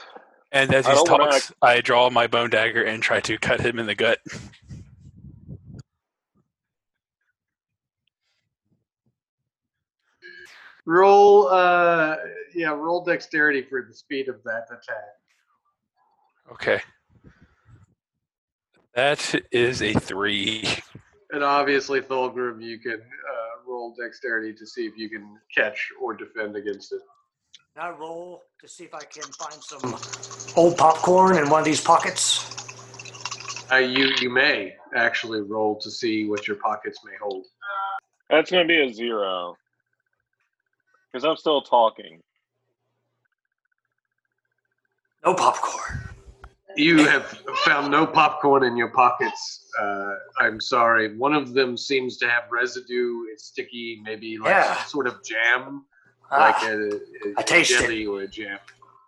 And 0.56 0.72
as 0.72 0.86
he 0.86 0.92
don't 0.92 1.10
wanna 1.10 1.32
talks, 1.32 1.52
I 1.60 1.82
draw 1.82 2.08
my 2.08 2.26
bone 2.26 2.48
dagger 2.48 2.82
and 2.82 3.02
try 3.02 3.20
to 3.20 3.36
cut 3.36 3.60
him 3.60 3.78
in 3.78 3.84
the 3.84 3.94
gut. 3.94 4.20
Roll, 10.86 11.48
uh, 11.48 12.16
yeah, 12.54 12.70
roll 12.70 13.04
dexterity 13.04 13.62
for 13.68 13.82
the 13.86 13.92
speed 13.92 14.28
of 14.28 14.42
that 14.44 14.66
attack. 14.70 15.04
Okay. 16.52 16.80
That 18.94 19.34
is 19.52 19.82
a 19.82 19.92
three. 19.92 20.64
And 21.32 21.44
obviously, 21.44 22.00
Thulgrim, 22.00 22.62
you 22.62 22.78
can 22.78 23.02
uh, 23.02 23.68
roll 23.68 23.94
dexterity 24.00 24.54
to 24.54 24.66
see 24.66 24.86
if 24.86 24.96
you 24.96 25.10
can 25.10 25.36
catch 25.54 25.90
or 26.00 26.14
defend 26.14 26.56
against 26.56 26.92
it. 26.92 27.00
Can 27.76 27.84
I 27.84 27.90
roll 27.90 28.44
to 28.60 28.68
see 28.68 28.84
if 28.84 28.94
I 28.94 29.04
can 29.04 29.24
find 29.32 29.62
some 29.62 29.80
old 30.56 30.76
popcorn 30.76 31.36
in 31.36 31.48
one 31.50 31.60
of 31.60 31.64
these 31.64 31.80
pockets? 31.80 32.44
Uh, 33.70 33.76
you 33.76 34.12
you 34.20 34.30
may 34.30 34.74
actually 34.94 35.40
roll 35.42 35.76
to 35.80 35.90
see 35.90 36.28
what 36.28 36.46
your 36.46 36.56
pockets 36.56 36.98
may 37.04 37.12
hold. 37.20 37.44
that's 38.30 38.50
going 38.50 38.66
to 38.66 38.72
be 38.72 38.80
a 38.80 38.92
zero. 38.92 39.56
Because 41.12 41.24
I'm 41.24 41.36
still 41.36 41.62
talking. 41.62 42.20
No 45.24 45.34
popcorn. 45.34 46.00
You 46.76 47.06
have 47.06 47.24
found 47.64 47.90
no 47.90 48.06
popcorn 48.06 48.62
in 48.62 48.76
your 48.76 48.88
pockets. 48.90 49.66
Uh, 49.80 50.14
I'm 50.38 50.60
sorry. 50.60 51.16
One 51.16 51.32
of 51.32 51.54
them 51.54 51.76
seems 51.76 52.18
to 52.18 52.28
have 52.28 52.44
residue. 52.52 53.22
It's 53.32 53.44
sticky, 53.46 54.00
maybe 54.04 54.36
like 54.36 54.50
Yeah. 54.50 54.74
some 54.76 54.86
sort 54.88 55.06
of 55.06 55.24
jam, 55.24 55.86
like 56.30 56.54
Ah, 56.58 56.66
a, 56.68 56.88
a, 56.90 57.34
I 57.38 57.42
taste 57.42 57.70
it. 57.70 57.80
jelly 57.80 58.06
or 58.06 58.20
a 58.22 58.28
jam. 58.28 58.58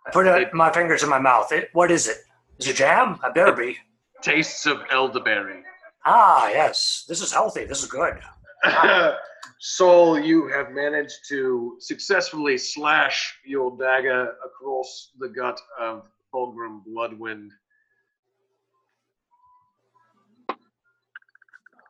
I 0.09 0.11
put 0.11 0.25
it, 0.25 0.53
my 0.55 0.71
fingers 0.71 1.03
in 1.03 1.09
my 1.09 1.19
mouth. 1.19 1.51
It, 1.51 1.69
what 1.73 1.91
is 1.91 2.07
it? 2.07 2.17
Is 2.57 2.67
it 2.67 2.77
jam? 2.77 3.19
I 3.23 3.29
better 3.29 3.51
be. 3.51 3.77
Tastes 4.23 4.65
of 4.65 4.81
elderberry. 4.89 5.61
Ah, 6.03 6.49
yes. 6.49 7.05
This 7.07 7.21
is 7.21 7.31
healthy. 7.31 7.65
This 7.65 7.83
is 7.83 7.89
good. 7.89 8.15
Saul, 9.59 10.17
you 10.17 10.47
have 10.47 10.71
managed 10.71 11.19
to 11.29 11.77
successfully 11.79 12.57
slash 12.57 13.37
your 13.45 13.77
dagger 13.77 14.33
across 14.43 15.11
the 15.19 15.29
gut 15.29 15.61
of 15.79 16.07
Fulgrim 16.33 16.83
Bloodwind. 16.87 17.51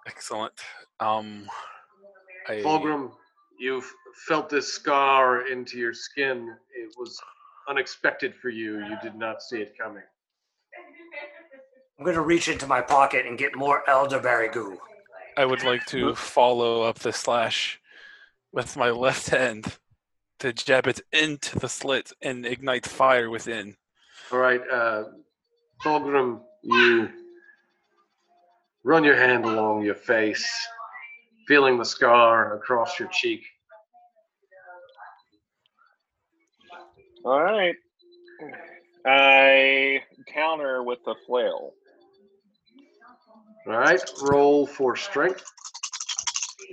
Excellent. 0.05 0.53
Um, 0.99 1.47
I, 2.49 2.55
Fulgrim, 2.55 3.13
you've 3.57 3.89
felt 4.27 4.49
this 4.49 4.73
scar 4.73 5.47
into 5.47 5.77
your 5.77 5.93
skin. 5.93 6.53
It 6.75 6.93
was 6.97 7.17
unexpected 7.69 8.35
for 8.35 8.49
you. 8.49 8.79
You 8.79 8.97
did 9.01 9.15
not 9.15 9.41
see 9.41 9.61
it 9.61 9.77
coming. 9.77 10.03
I'm 11.97 12.05
gonna 12.05 12.21
reach 12.21 12.47
into 12.47 12.65
my 12.65 12.81
pocket 12.81 13.25
and 13.25 13.38
get 13.38 13.55
more 13.55 13.88
elderberry 13.89 14.49
goo. 14.49 14.77
I 15.38 15.45
would 15.45 15.63
like 15.63 15.85
to 15.88 16.15
follow 16.15 16.81
up 16.81 16.99
the 16.99 17.13
slash 17.13 17.79
with 18.51 18.75
my 18.75 18.89
left 18.89 19.29
hand 19.29 19.77
to 20.39 20.53
jab 20.53 20.88
it 20.88 21.01
into 21.11 21.59
the 21.59 21.69
slit 21.69 22.11
and 22.21 22.45
ignite 22.45 22.85
fire 22.85 23.29
within. 23.29 23.75
All 24.31 24.39
right, 24.39 24.61
uh, 24.71 25.03
Fulgrim, 25.83 26.41
you 26.63 27.09
run 28.83 29.03
your 29.03 29.17
hand 29.17 29.45
along 29.45 29.83
your 29.83 29.95
face, 29.95 30.49
feeling 31.47 31.77
the 31.77 31.85
scar 31.85 32.55
across 32.55 32.99
your 32.99 33.09
cheek. 33.09 33.43
All 37.25 37.41
right. 37.41 37.75
I 39.05 40.01
counter 40.33 40.83
with 40.83 40.99
the 41.05 41.15
flail. 41.25 41.73
All 43.67 43.73
right, 43.77 44.01
roll 44.23 44.65
for 44.65 44.95
strength, 44.95 45.43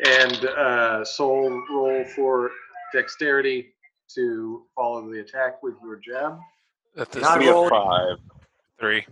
and 0.06 0.44
uh, 0.46 1.04
Saul 1.04 1.62
roll 1.70 2.04
for 2.14 2.50
dexterity 2.92 3.74
to 4.14 4.62
follow 4.74 5.10
the 5.10 5.20
attack 5.20 5.62
with 5.62 5.74
your 5.82 5.96
jab. 5.96 6.38
That 6.94 7.14
is 7.14 7.22
Not 7.22 7.34
Give 7.34 7.42
me 7.42 7.48
a 7.48 7.52
rolled. 7.52 7.70
five. 7.70 8.16
three. 8.78 9.04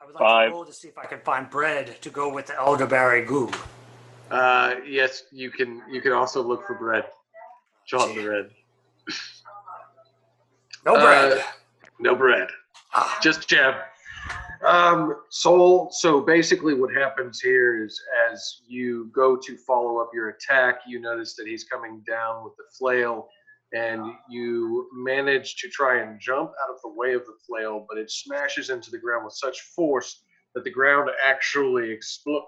I 0.00 0.06
would 0.06 0.14
like 0.14 0.20
Five. 0.20 0.48
to 0.50 0.52
roll 0.54 0.64
to 0.66 0.72
see 0.72 0.88
if 0.88 0.98
I 0.98 1.06
can 1.06 1.20
find 1.20 1.48
bread 1.50 2.00
to 2.02 2.10
go 2.10 2.32
with 2.32 2.46
the 2.46 2.56
elderberry 2.58 3.24
goo. 3.24 3.50
Uh, 4.30 4.74
yes, 4.86 5.24
you 5.32 5.50
can. 5.50 5.82
You 5.90 6.00
can 6.00 6.12
also 6.12 6.42
look 6.42 6.66
for 6.66 6.74
bread. 6.74 7.04
John 7.86 8.14
bread. 8.14 8.50
No 10.84 10.94
bread. 10.94 11.38
Uh, 11.38 11.42
no 12.00 12.14
bread. 12.14 12.48
Ah, 12.94 13.18
Just 13.22 13.48
jab. 13.48 13.74
Um, 14.64 15.16
Saul. 15.30 15.90
So 15.92 16.20
basically, 16.20 16.74
what 16.74 16.94
happens 16.94 17.40
here 17.40 17.84
is, 17.84 18.00
as 18.30 18.60
you 18.66 19.10
go 19.14 19.36
to 19.36 19.56
follow 19.56 19.98
up 19.98 20.10
your 20.14 20.30
attack, 20.30 20.80
you 20.86 21.00
notice 21.00 21.34
that 21.36 21.46
he's 21.46 21.64
coming 21.64 22.02
down 22.06 22.44
with 22.44 22.54
the 22.56 22.64
flail, 22.76 23.28
and 23.72 24.12
you 24.28 24.88
manage 24.92 25.56
to 25.56 25.68
try 25.68 26.00
and 26.00 26.20
jump 26.20 26.52
out 26.62 26.70
of 26.70 26.80
the 26.82 26.90
way 26.90 27.14
of 27.14 27.24
the 27.26 27.34
flail, 27.46 27.86
but 27.88 27.98
it 27.98 28.10
smashes 28.10 28.70
into 28.70 28.90
the 28.90 28.98
ground 28.98 29.24
with 29.24 29.34
such 29.34 29.60
force 29.74 30.22
that 30.54 30.64
the 30.64 30.70
ground 30.70 31.10
actually 31.24 31.90
explodes 31.90 32.46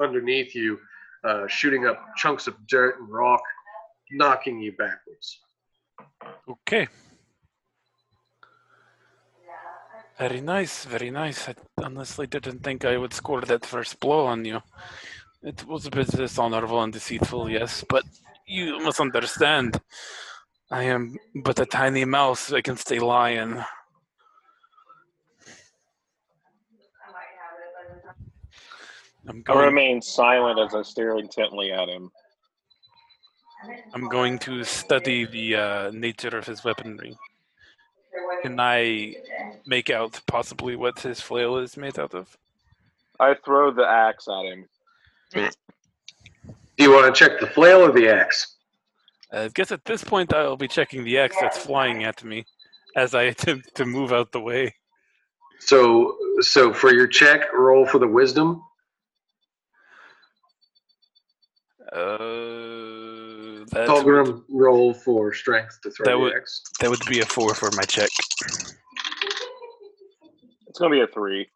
underneath 0.00 0.54
you, 0.54 0.78
uh, 1.24 1.46
shooting 1.46 1.86
up 1.86 2.04
chunks 2.16 2.46
of 2.46 2.54
dirt 2.66 2.98
and 2.98 3.08
rock, 3.08 3.40
knocking 4.10 4.58
you 4.58 4.72
backwards. 4.72 5.40
Okay. 6.48 6.88
Very 10.18 10.40
nice, 10.40 10.86
very 10.86 11.10
nice. 11.10 11.46
I 11.46 11.54
honestly 11.82 12.26
didn't 12.26 12.64
think 12.64 12.84
I 12.84 12.96
would 12.96 13.12
score 13.12 13.42
that 13.42 13.66
first 13.66 14.00
blow 14.00 14.24
on 14.24 14.46
you. 14.46 14.62
It 15.42 15.66
was 15.66 15.86
a 15.86 15.90
bit 15.90 16.08
dishonorable 16.08 16.82
and 16.82 16.92
deceitful, 16.92 17.50
yes, 17.50 17.84
but 17.86 18.04
you 18.46 18.78
must 18.80 18.98
understand. 18.98 19.78
I 20.70 20.84
am 20.84 21.16
but 21.44 21.60
a 21.60 21.66
tiny 21.66 22.06
mouse 22.06 22.50
against 22.50 22.90
a 22.92 23.04
lion. 23.04 23.62
I'm 29.28 29.38
I 29.48 29.52
going, 29.52 29.66
remain 29.66 30.00
silent 30.00 30.58
as 30.58 30.74
I 30.74 30.82
stare 30.82 31.18
intently 31.18 31.72
at 31.72 31.88
him. 31.88 32.10
I'm 33.92 34.08
going 34.08 34.38
to 34.40 34.64
study 34.64 35.26
the 35.26 35.56
uh, 35.56 35.90
nature 35.92 36.38
of 36.38 36.46
his 36.46 36.64
weaponry. 36.64 37.16
Can 38.46 38.60
I 38.60 39.16
make 39.66 39.90
out 39.90 40.20
possibly 40.28 40.76
what 40.76 41.00
his 41.00 41.20
flail 41.20 41.56
is 41.56 41.76
made 41.76 41.98
out 41.98 42.14
of? 42.14 42.36
I 43.18 43.34
throw 43.44 43.72
the 43.72 43.84
axe 43.84 44.28
at 44.28 44.44
him. 44.44 44.68
Do 45.34 46.84
you 46.84 46.92
want 46.92 47.12
to 47.12 47.18
check 47.18 47.40
the 47.40 47.48
flail 47.48 47.80
or 47.80 47.90
the 47.90 48.08
axe? 48.08 48.54
I 49.32 49.48
guess 49.48 49.72
at 49.72 49.84
this 49.84 50.04
point 50.04 50.32
I'll 50.32 50.56
be 50.56 50.68
checking 50.68 51.02
the 51.02 51.18
axe 51.18 51.34
that's 51.40 51.58
flying 51.58 52.04
at 52.04 52.22
me 52.22 52.46
as 52.94 53.16
I 53.16 53.22
attempt 53.34 53.74
to 53.74 53.84
move 53.84 54.12
out 54.12 54.30
the 54.30 54.40
way. 54.40 54.72
So, 55.58 56.16
so 56.38 56.72
for 56.72 56.94
your 56.94 57.08
check, 57.08 57.52
roll 57.52 57.84
for 57.84 57.98
the 57.98 58.06
wisdom. 58.06 58.62
Uh, 61.92 62.65
that, 63.72 63.88
would, 63.88 64.04
Fulgrim, 64.04 64.44
roll 64.48 64.94
for 64.94 65.32
strength 65.32 65.80
to 65.82 65.90
throw 65.90 66.04
That 66.06 66.18
would- 66.18 66.34
axe. 66.34 66.62
that 66.80 66.90
would 66.90 67.04
be 67.08 67.20
a 67.20 67.26
four 67.26 67.54
for 67.54 67.70
my 67.76 67.82
check. 67.84 68.08
It's 70.68 70.78
gonna 70.78 70.90
be 70.94 71.00
a 71.00 71.06
three. 71.06 71.48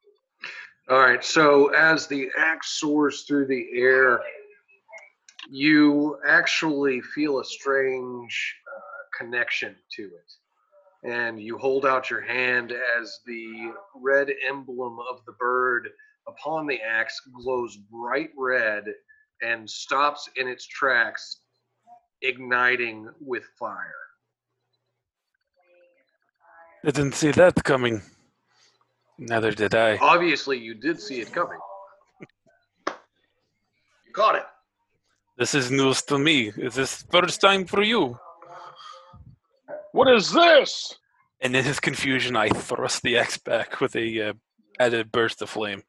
All 0.88 0.98
right. 0.98 1.24
So 1.24 1.68
as 1.74 2.06
the 2.06 2.30
axe 2.36 2.80
soars 2.80 3.22
through 3.22 3.46
the 3.46 3.68
air, 3.74 4.20
you 5.48 6.18
actually 6.26 7.00
feel 7.00 7.40
a 7.40 7.44
strange 7.44 8.56
uh, 8.76 8.80
connection 9.18 9.76
to 9.96 10.02
it, 10.02 11.08
and 11.08 11.40
you 11.40 11.58
hold 11.58 11.84
out 11.86 12.10
your 12.10 12.20
hand 12.22 12.72
as 12.98 13.20
the 13.26 13.72
red 13.94 14.30
emblem 14.48 14.98
of 15.10 15.24
the 15.26 15.32
bird 15.32 15.88
upon 16.26 16.66
the 16.66 16.80
axe 16.80 17.20
glows 17.42 17.76
bright 17.76 18.30
red 18.36 18.84
and 19.42 19.68
stops 19.68 20.28
in 20.36 20.46
its 20.48 20.66
tracks, 20.66 21.40
igniting 22.22 23.08
with 23.20 23.44
fire. 23.58 23.94
I 26.84 26.90
didn't 26.90 27.14
see 27.14 27.30
that 27.32 27.62
coming. 27.64 28.02
Neither 29.18 29.52
did 29.52 29.74
I. 29.74 29.96
Obviously, 29.98 30.58
you 30.58 30.74
did 30.74 31.00
see 31.00 31.20
it 31.20 31.30
coming. 31.32 31.58
You 32.86 34.12
caught 34.14 34.36
it. 34.36 34.44
This 35.36 35.54
is 35.54 35.70
news 35.70 36.02
to 36.02 36.18
me. 36.18 36.52
Is 36.56 36.74
this 36.74 37.04
first 37.10 37.40
time 37.40 37.66
for 37.66 37.82
you? 37.82 38.18
What 39.92 40.08
is 40.08 40.32
this? 40.32 40.96
And 41.42 41.54
in 41.54 41.64
his 41.64 41.80
confusion, 41.80 42.36
I 42.36 42.48
thrust 42.48 43.02
the 43.02 43.18
axe 43.18 43.38
back 43.38 43.80
with 43.80 43.94
a 43.96 44.28
uh, 44.28 44.32
added 44.78 45.12
burst 45.12 45.42
of 45.42 45.50
flame. 45.50 45.82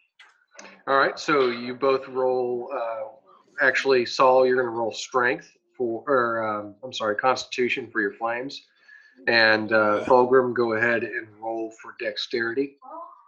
All 0.88 0.98
right, 0.98 1.18
so 1.18 1.50
you 1.50 1.76
both 1.76 2.08
roll. 2.08 2.70
Uh, 2.74 3.66
actually, 3.66 4.06
Saul, 4.06 4.46
you're 4.46 4.56
going 4.56 4.68
to 4.68 4.78
roll 4.78 4.92
strength 4.92 5.50
for, 5.82 6.04
or 6.08 6.48
um, 6.48 6.76
I'm 6.84 6.94
sorry, 6.94 7.16
Constitution 7.16 7.90
for 7.92 8.02
your 8.02 8.14
flames, 8.14 8.62
and 9.28 9.72
uh, 9.74 10.04
Fulgrim, 10.06 10.54
go 10.54 10.74
ahead 10.74 11.04
and 11.04 11.28
roll 11.40 11.74
for 11.82 11.96
dexterity 12.00 12.76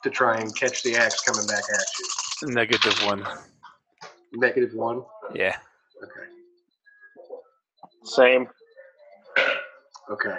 to 0.03 0.11
try 0.11 0.37
and 0.37 0.55
catch 0.55 0.83
the 0.83 0.95
axe 0.95 1.21
coming 1.21 1.47
back 1.47 1.63
at 1.73 1.85
you. 1.99 2.53
Negative 2.53 2.93
one. 3.05 3.25
Negative 4.33 4.73
one. 4.75 5.03
Yeah. 5.33 5.55
Okay. 6.03 6.27
Same. 8.03 8.47
Okay. 10.11 10.37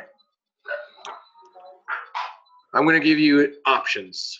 I'm 2.75 2.85
going 2.85 3.01
to 3.01 3.05
give 3.05 3.19
you 3.19 3.55
options. 3.67 4.39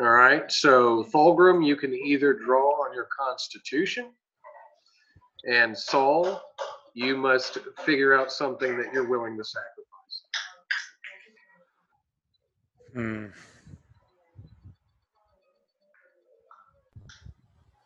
All 0.00 0.10
right. 0.10 0.50
So, 0.52 1.04
Fulgrim, 1.04 1.64
you 1.64 1.76
can 1.76 1.94
either 1.94 2.34
draw 2.34 2.84
on 2.84 2.94
your 2.94 3.08
constitution, 3.18 4.10
and 5.44 5.76
Saul, 5.76 6.40
you 6.94 7.16
must 7.16 7.58
figure 7.84 8.18
out 8.18 8.30
something 8.30 8.76
that 8.78 8.92
you're 8.92 9.08
willing 9.08 9.36
to 9.38 9.44
sacrifice. 9.44 9.82
Hmm. 12.94 13.26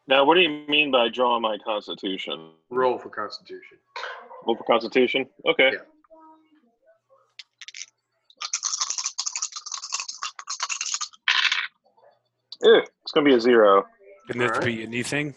Now, 0.08 0.24
what 0.24 0.34
do 0.34 0.40
you 0.40 0.64
mean 0.68 0.90
by 0.92 1.08
draw 1.08 1.40
my 1.40 1.58
constitution? 1.64 2.52
Roll 2.70 2.98
for 2.98 3.08
constitution. 3.08 3.78
Roll 4.46 4.56
for 4.56 4.64
constitution? 4.64 5.26
Okay. 5.48 5.72
Yeah. 5.72 5.78
Eh, 12.64 12.80
it's 13.02 13.12
gonna 13.12 13.26
be 13.26 13.34
a 13.34 13.40
zero. 13.40 13.84
Can 14.30 14.40
it 14.40 14.50
Alright. 14.50 14.64
be 14.64 14.82
anything? 14.82 15.34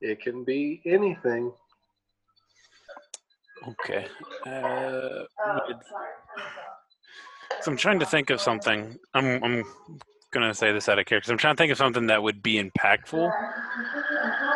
It 0.00 0.20
can 0.20 0.44
be 0.44 0.80
anything. 0.84 1.52
Okay. 3.68 4.06
Uh, 4.46 5.24
would- 5.66 5.76
so 7.62 7.70
I'm 7.70 7.76
trying 7.76 7.98
to 8.00 8.06
think 8.06 8.30
of 8.30 8.40
something. 8.40 8.98
I'm 9.14 9.42
I'm 9.42 9.64
gonna 10.30 10.54
say 10.54 10.72
this 10.72 10.88
out 10.88 10.98
of 10.98 11.06
character. 11.06 11.32
I'm 11.32 11.38
trying 11.38 11.56
to 11.56 11.58
think 11.60 11.72
of 11.72 11.78
something 11.78 12.06
that 12.08 12.22
would 12.22 12.42
be 12.42 12.62
impactful, 12.62 13.32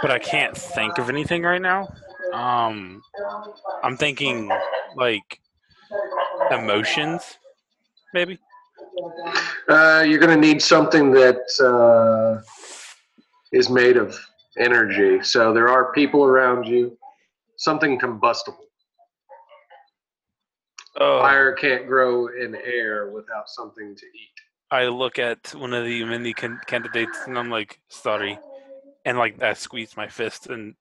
but 0.03 0.11
I 0.11 0.19
can't 0.19 0.57
think 0.57 0.99
of 0.99 1.09
anything 1.09 1.43
right 1.43 1.63
now. 1.63 1.89
Um, 2.33 3.03
I'm 3.83 3.97
thinking 3.97 4.51
like 4.97 5.41
emotions, 6.51 7.39
maybe. 8.15 8.39
Uh, 9.69 10.05
you're 10.07 10.19
going 10.19 10.35
to 10.41 10.49
need 10.49 10.61
something 10.61 11.11
that 11.13 11.41
uh, 11.61 12.43
is 13.53 13.71
made 13.71 13.97
of 13.97 14.19
energy. 14.61 15.23
So 15.23 15.53
there 15.53 15.69
are 15.69 15.93
people 15.93 16.25
around 16.25 16.67
you. 16.67 16.97
Something 17.57 17.99
combustible. 17.99 18.67
Oh, 20.99 21.21
Fire 21.21 21.53
can't 21.53 21.87
grow 21.87 22.29
in 22.29 22.55
air 22.57 23.11
without 23.11 23.49
something 23.49 23.95
to 23.97 24.07
eat. 24.07 24.41
I 24.71 24.87
look 24.87 25.19
at 25.19 25.55
one 25.55 25.73
of 25.73 25.85
the 25.85 26.05
many 26.05 26.33
can- 26.33 26.61
candidates 26.67 27.19
and 27.27 27.39
I'm 27.39 27.51
like, 27.51 27.81
sorry, 27.89 28.39
and 29.05 29.19
like 29.19 29.43
I 29.43 29.55
squeeze 29.55 29.97
my 29.97 30.09
fist 30.09 30.47
and 30.47 30.75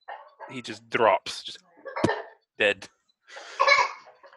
he 0.49 0.61
just 0.61 0.89
drops, 0.89 1.43
just 1.43 1.59
dead. 2.57 2.87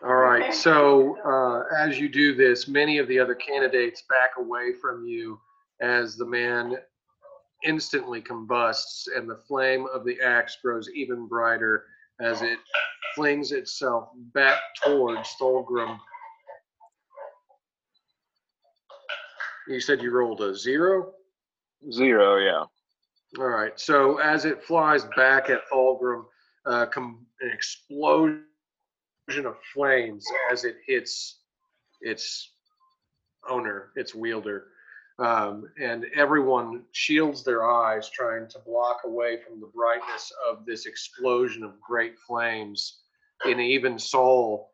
All 0.05 0.15
right. 0.15 0.53
So 0.53 1.17
uh, 1.25 1.65
as 1.79 1.99
you 1.99 2.09
do 2.09 2.35
this, 2.35 2.67
many 2.67 2.99
of 2.99 3.07
the 3.09 3.19
other 3.19 3.35
candidates 3.35 4.03
back 4.09 4.31
away 4.39 4.73
from 4.81 5.07
you 5.07 5.39
as 5.81 6.17
the 6.17 6.27
man 6.27 6.77
instantly 7.65 8.21
combusts 8.21 9.09
and 9.09 9.29
the 9.29 9.41
flame 9.49 9.87
of 9.93 10.05
the 10.05 10.21
axe 10.21 10.59
grows 10.63 10.89
even 10.95 11.27
brighter 11.27 11.85
as 12.21 12.43
it 12.43 12.59
flings 13.15 13.53
itself 13.53 14.09
back 14.35 14.59
towards 14.83 15.29
Thulgrim. 15.41 15.99
You 19.69 19.81
said 19.81 20.03
you 20.03 20.11
rolled 20.11 20.41
a 20.41 20.55
zero? 20.55 21.13
Zero, 21.91 22.39
yeah. 22.39 22.65
All 23.39 23.49
right. 23.49 23.79
So 23.79 24.19
as 24.19 24.45
it 24.45 24.63
flies 24.63 25.05
back 25.17 25.51
at 25.51 25.61
Thulgrim, 25.73 26.25
uh, 26.67 26.87
com- 26.87 27.27
an 27.41 27.51
explosion 27.51 28.43
of 29.45 29.57
flames 29.73 30.27
as 30.51 30.65
it 30.65 30.77
hits 30.87 31.41
its 32.01 32.51
owner, 33.49 33.91
its 33.97 34.15
wielder. 34.15 34.69
Um, 35.19 35.69
and 35.81 36.07
everyone 36.17 36.85
shields 36.93 37.45
their 37.45 37.71
eyes, 37.71 38.11
trying 38.11 38.49
to 38.49 38.59
block 38.61 39.01
away 39.05 39.37
from 39.37 39.61
the 39.61 39.67
brightness 39.67 40.33
of 40.49 40.65
this 40.65 40.87
explosion 40.87 41.63
of 41.63 41.81
great 41.81 42.19
flames. 42.19 43.01
And 43.45 43.61
even 43.61 43.99
Saul 43.99 44.71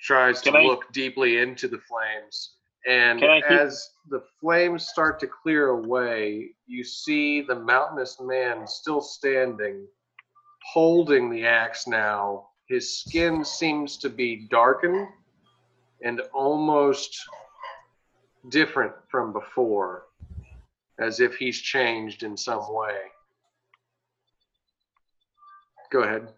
tries 0.00 0.40
to 0.42 0.52
I- 0.52 0.62
look 0.62 0.92
deeply 0.92 1.38
into 1.38 1.68
the 1.68 1.78
flames. 1.78 2.56
And 2.86 3.20
Can 3.20 3.42
as 3.44 3.90
the 4.10 4.22
flames 4.40 4.88
start 4.88 5.18
to 5.20 5.26
clear 5.26 5.68
away, 5.68 6.50
you 6.66 6.84
see 6.84 7.40
the 7.40 7.54
mountainous 7.54 8.20
man 8.20 8.66
still 8.66 9.00
standing, 9.00 9.88
holding 10.72 11.30
the 11.30 11.46
axe 11.46 11.86
now. 11.86 12.48
His 12.68 13.00
skin 13.00 13.42
seems 13.42 13.96
to 13.98 14.10
be 14.10 14.46
darkened 14.50 15.08
and 16.02 16.20
almost 16.34 17.18
different 18.48 18.92
from 19.08 19.32
before, 19.32 20.04
as 20.98 21.20
if 21.20 21.36
he's 21.36 21.60
changed 21.60 22.22
in 22.22 22.36
some 22.36 22.72
way. 22.72 22.96
Go 25.90 26.02
ahead. 26.02 26.32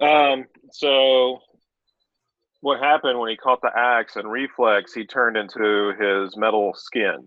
Um, 0.00 0.46
so 0.72 1.40
what 2.60 2.80
happened 2.80 3.18
when 3.18 3.30
he 3.30 3.36
caught 3.36 3.60
the 3.62 3.70
axe 3.74 4.16
and 4.16 4.30
reflex, 4.30 4.92
he 4.92 5.04
turned 5.04 5.36
into 5.36 5.92
his 5.98 6.36
metal 6.36 6.72
skin. 6.74 7.26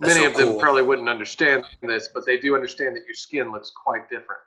That's 0.00 0.14
Many 0.14 0.24
so 0.24 0.30
of 0.30 0.36
them 0.36 0.48
cool. 0.48 0.60
probably 0.60 0.82
wouldn't 0.82 1.08
understand 1.08 1.64
this, 1.80 2.08
but 2.12 2.26
they 2.26 2.36
do 2.36 2.54
understand 2.54 2.96
that 2.96 3.04
your 3.06 3.14
skin 3.14 3.52
looks 3.52 3.70
quite 3.70 4.10
different. 4.10 4.42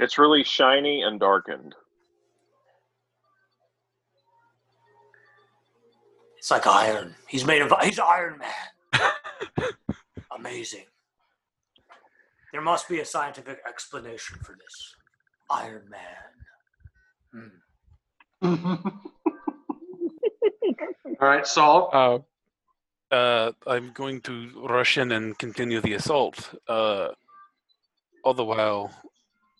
It's 0.00 0.18
really 0.18 0.42
shiny 0.42 1.02
and 1.02 1.20
darkened. 1.20 1.74
It's 6.40 6.50
like 6.50 6.66
iron. 6.66 7.14
He's 7.28 7.44
made 7.44 7.60
of. 7.60 7.70
He's 7.82 7.98
Iron 7.98 8.38
Man. 8.38 8.50
Amazing. 10.34 10.86
There 12.50 12.62
must 12.62 12.88
be 12.88 13.00
a 13.00 13.04
scientific 13.04 13.58
explanation 13.68 14.38
for 14.42 14.56
this. 14.58 14.94
Iron 15.50 15.84
Man. 15.90 17.52
Hmm. 18.42 18.74
All 21.20 21.28
right, 21.28 21.46
Saul. 21.46 21.90
Uh, 21.92 22.18
Uh, 23.14 23.50
I'm 23.66 23.90
going 23.92 24.20
to 24.22 24.34
rush 24.66 24.96
in 24.96 25.10
and 25.12 25.36
continue 25.36 25.80
the 25.82 25.94
assault. 25.94 26.54
Uh, 26.68 27.08
all 28.24 28.34
the 28.34 28.44
while, 28.44 28.92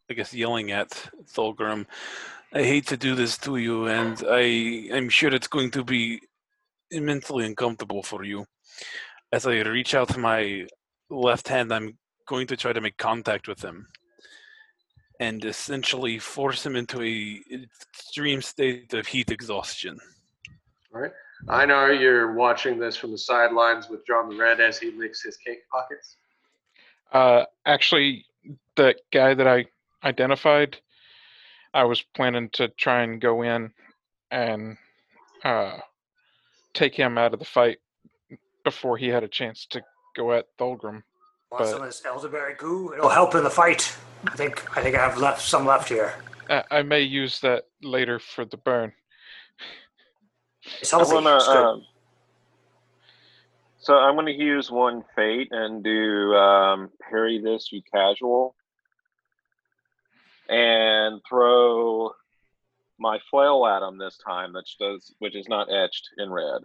I 0.08 0.14
guess, 0.14 0.32
yelling 0.32 0.70
at 0.70 0.90
Thulgrim, 1.34 1.84
I 2.54 2.62
hate 2.62 2.86
to 2.86 2.96
do 2.96 3.14
this 3.16 3.36
to 3.38 3.56
you, 3.56 3.88
and 3.88 4.22
I 4.26 4.42
am 4.96 5.08
sure 5.10 5.34
it's 5.34 5.48
going 5.48 5.72
to 5.72 5.82
be 5.84 6.20
immensely 6.90 7.46
uncomfortable 7.46 8.02
for 8.02 8.24
you. 8.24 8.46
As 9.32 9.46
I 9.46 9.60
reach 9.60 9.94
out 9.94 10.08
to 10.10 10.18
my 10.18 10.66
left 11.08 11.48
hand, 11.48 11.72
I'm 11.72 11.96
going 12.26 12.46
to 12.48 12.56
try 12.56 12.72
to 12.72 12.80
make 12.80 12.96
contact 12.96 13.48
with 13.48 13.62
him 13.62 13.86
and 15.20 15.44
essentially 15.44 16.18
force 16.18 16.64
him 16.64 16.76
into 16.76 17.02
a 17.02 17.40
extreme 17.92 18.40
state 18.40 18.92
of 18.94 19.06
heat 19.06 19.30
exhaustion. 19.30 19.98
All 20.94 21.02
right. 21.02 21.12
I 21.48 21.66
know 21.66 21.86
you're 21.86 22.34
watching 22.34 22.78
this 22.78 22.96
from 22.96 23.12
the 23.12 23.18
sidelines 23.18 23.88
with 23.88 24.06
John 24.06 24.28
the 24.28 24.36
Red 24.36 24.60
as 24.60 24.78
he 24.78 24.90
licks 24.90 25.22
his 25.22 25.36
cake 25.36 25.60
pockets. 25.70 26.16
uh, 27.12 27.44
actually, 27.66 28.24
the 28.76 28.94
guy 29.12 29.34
that 29.34 29.46
I 29.46 29.66
identified, 30.04 30.78
I 31.74 31.84
was 31.84 32.02
planning 32.14 32.50
to 32.54 32.68
try 32.68 33.02
and 33.02 33.20
go 33.20 33.42
in 33.42 33.72
and 34.30 34.76
uh, 35.44 35.78
take 36.74 36.94
him 36.94 37.18
out 37.18 37.32
of 37.32 37.38
the 37.38 37.44
fight 37.44 37.78
before 38.64 38.96
he 38.96 39.08
had 39.08 39.22
a 39.24 39.28
chance 39.28 39.66
to 39.70 39.82
go 40.16 40.32
at 40.32 40.46
Thulgrim. 40.58 41.02
Want 41.50 41.64
But- 41.64 41.66
some 41.68 41.80
of 41.82 41.86
this 41.88 42.04
elderberry 42.04 42.54
goo? 42.56 42.92
It'll 42.92 43.08
help 43.08 43.34
in 43.34 43.42
the 43.44 43.50
fight. 43.50 43.96
I 44.26 44.36
think. 44.36 44.76
I 44.76 44.82
think 44.82 44.94
I 44.96 45.00
have 45.08 45.18
left 45.18 45.40
some 45.42 45.64
left 45.66 45.88
here. 45.88 46.14
I, 46.48 46.62
I 46.70 46.82
may 46.82 47.00
use 47.00 47.40
that 47.40 47.64
later 47.82 48.18
for 48.18 48.44
the 48.44 48.56
burn. 48.58 48.92
It's 50.80 50.92
I'm 50.92 51.00
healthy. 51.00 51.14
gonna, 51.14 51.36
It's 51.36 51.46
good. 51.46 51.56
um, 51.56 51.86
so 53.78 53.94
I'm 53.96 54.14
going 54.14 54.26
to 54.26 54.32
use 54.32 54.70
one 54.70 55.02
fate 55.16 55.48
and 55.52 55.82
do 55.82 56.34
um, 56.34 56.90
parry 57.00 57.40
this, 57.42 57.72
you 57.72 57.80
casual, 57.92 58.54
and 60.48 61.20
throw 61.28 62.12
my 63.00 63.18
flail 63.30 63.66
at 63.66 63.82
him 63.82 63.98
this 63.98 64.18
time, 64.18 64.52
which 64.52 64.76
does, 64.78 65.12
which 65.18 65.34
is 65.34 65.48
not 65.48 65.72
etched 65.72 66.08
in 66.18 66.30
red. 66.30 66.60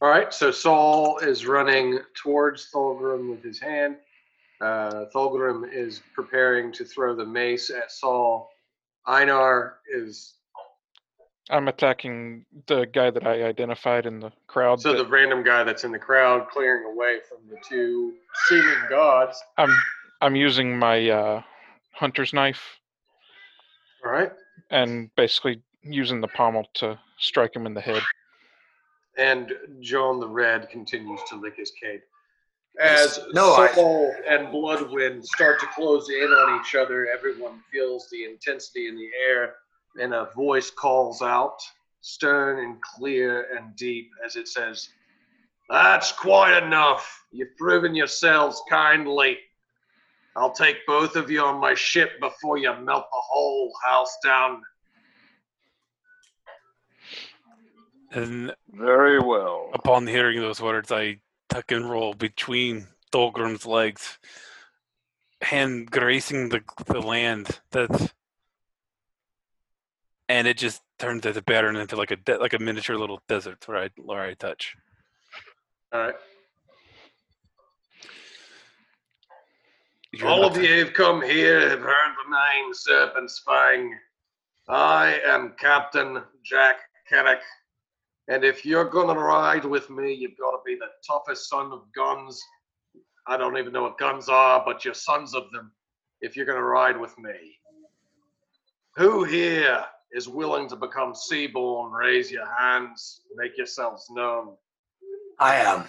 All 0.00 0.08
right, 0.08 0.32
so 0.32 0.50
Saul 0.50 1.18
is 1.18 1.44
running 1.44 1.98
towards 2.14 2.70
Thulgrim 2.72 3.28
with 3.28 3.44
his 3.44 3.60
hand. 3.60 3.96
Uh, 4.60 5.06
Thulgrim 5.14 5.70
is 5.70 6.00
preparing 6.14 6.72
to 6.72 6.84
throw 6.84 7.14
the 7.14 7.26
mace 7.26 7.68
at 7.70 7.90
Saul. 7.92 8.50
Einar 9.06 9.78
is 9.92 10.34
I'm 11.50 11.66
attacking 11.66 12.44
the 12.66 12.84
guy 12.84 13.10
that 13.10 13.26
I 13.26 13.42
identified 13.42 14.06
in 14.06 14.20
the 14.20 14.30
crowd. 14.46 14.80
so 14.80 14.92
that- 14.92 14.98
the 15.02 15.08
random 15.08 15.42
guy 15.42 15.64
that's 15.64 15.82
in 15.84 15.90
the 15.90 15.98
crowd, 15.98 16.48
clearing 16.48 16.84
away 16.84 17.20
from 17.28 17.38
the 17.48 17.58
two 17.68 18.14
seeming 18.46 18.78
gods. 18.88 19.42
I'm 19.58 19.74
I'm 20.20 20.36
using 20.36 20.78
my 20.78 21.08
uh, 21.08 21.42
hunter's 21.92 22.32
knife 22.32 22.62
All 24.04 24.12
right, 24.12 24.32
and 24.70 25.10
basically 25.16 25.62
using 25.82 26.20
the 26.20 26.28
pommel 26.28 26.66
to 26.74 26.98
strike 27.18 27.54
him 27.56 27.66
in 27.66 27.74
the 27.74 27.80
head. 27.80 28.02
and 29.16 29.52
John 29.80 30.20
the 30.20 30.28
Red 30.28 30.68
continues 30.70 31.20
to 31.28 31.36
lick 31.36 31.56
his 31.56 31.72
cape. 31.82 32.02
As 32.80 33.18
No, 33.32 33.54
I- 33.54 33.72
Saul 33.72 34.14
and 34.28 34.50
Bloodwind 34.50 35.24
start 35.24 35.58
to 35.60 35.66
close 35.68 36.08
in 36.10 36.28
on 36.32 36.60
each 36.60 36.74
other, 36.74 37.06
everyone 37.12 37.62
feels 37.72 38.08
the 38.10 38.24
intensity 38.24 38.88
in 38.88 38.96
the 38.96 39.08
air, 39.28 39.54
and 40.00 40.14
a 40.14 40.30
voice 40.36 40.70
calls 40.70 41.20
out, 41.22 41.58
stern 42.00 42.62
and 42.64 42.80
clear 42.82 43.56
and 43.56 43.74
deep, 43.76 44.10
as 44.24 44.36
it 44.36 44.48
says, 44.48 44.88
That's 45.68 46.12
quite 46.12 46.62
enough. 46.62 47.24
You've 47.32 47.56
proven 47.56 47.94
yourselves 47.94 48.62
kindly. 48.68 49.38
I'll 50.40 50.52
take 50.52 50.86
both 50.86 51.16
of 51.16 51.30
you 51.30 51.42
on 51.42 51.60
my 51.60 51.74
ship 51.74 52.18
before 52.18 52.56
you 52.56 52.72
melt 52.72 53.04
the 53.10 53.20
whole 53.20 53.70
house 53.86 54.16
down. 54.24 54.62
And 58.12 58.54
Very 58.72 59.20
well. 59.20 59.70
Upon 59.74 60.06
hearing 60.06 60.40
those 60.40 60.60
words, 60.60 60.90
I 60.90 61.20
tuck 61.50 61.70
and 61.72 61.90
roll 61.90 62.14
between 62.14 62.86
Thulgrim's 63.12 63.66
legs, 63.66 64.18
hand 65.42 65.90
gracing 65.90 66.48
the, 66.48 66.62
the 66.86 67.00
land 67.00 67.60
that 67.72 68.12
and 70.30 70.46
it 70.46 70.56
just 70.56 70.80
turned 70.98 71.22
the 71.22 71.42
pattern 71.42 71.76
into 71.76 71.96
like 71.96 72.12
a 72.12 72.16
de- 72.16 72.38
like 72.38 72.54
a 72.54 72.58
miniature 72.58 72.96
little 72.96 73.20
desert 73.28 73.66
where 73.68 73.76
I 73.76 73.90
where 73.96 74.22
I 74.22 74.34
touch. 74.34 74.76
All 75.92 76.00
right. 76.00 76.14
You're 80.12 80.26
All 80.26 80.44
of 80.44 80.56
you 80.56 80.66
who've 80.66 80.92
come 80.92 81.22
here 81.22 81.68
have 81.68 81.82
heard 81.82 82.14
the 82.24 82.36
name 82.36 82.74
Serpent's 82.74 83.40
Fang. 83.46 83.96
I 84.68 85.20
am 85.24 85.54
Captain 85.56 86.20
Jack 86.44 86.78
Kennick. 87.08 87.38
And 88.26 88.42
if 88.42 88.66
you're 88.66 88.86
gonna 88.86 89.14
ride 89.14 89.64
with 89.64 89.88
me, 89.88 90.12
you've 90.12 90.36
got 90.36 90.50
to 90.50 90.58
be 90.66 90.74
the 90.74 90.88
toughest 91.06 91.48
son 91.48 91.70
of 91.70 91.84
guns. 91.94 92.42
I 93.28 93.36
don't 93.36 93.56
even 93.56 93.72
know 93.72 93.82
what 93.82 93.98
guns 93.98 94.28
are, 94.28 94.60
but 94.64 94.84
you're 94.84 94.94
sons 94.94 95.32
of 95.32 95.44
them 95.52 95.70
if 96.20 96.36
you're 96.36 96.46
gonna 96.46 96.60
ride 96.60 96.98
with 96.98 97.16
me. 97.16 97.56
Who 98.96 99.22
here 99.22 99.84
is 100.10 100.28
willing 100.28 100.68
to 100.70 100.76
become 100.76 101.14
seaborn? 101.14 101.92
Raise 101.92 102.32
your 102.32 102.52
hands, 102.58 103.20
make 103.36 103.56
yourselves 103.56 104.08
known. 104.10 104.56
I 105.38 105.54
am. 105.54 105.84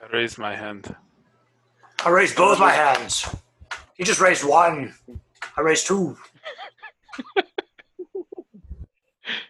I 0.00 0.16
raised 0.16 0.38
my 0.38 0.54
hand. 0.54 0.94
I 2.04 2.10
raised 2.10 2.36
both 2.36 2.60
my 2.60 2.70
hands. 2.70 3.34
He 3.96 4.04
just 4.04 4.20
raised 4.20 4.44
one. 4.44 4.94
I 5.56 5.60
raised 5.60 5.86
two. 5.86 6.16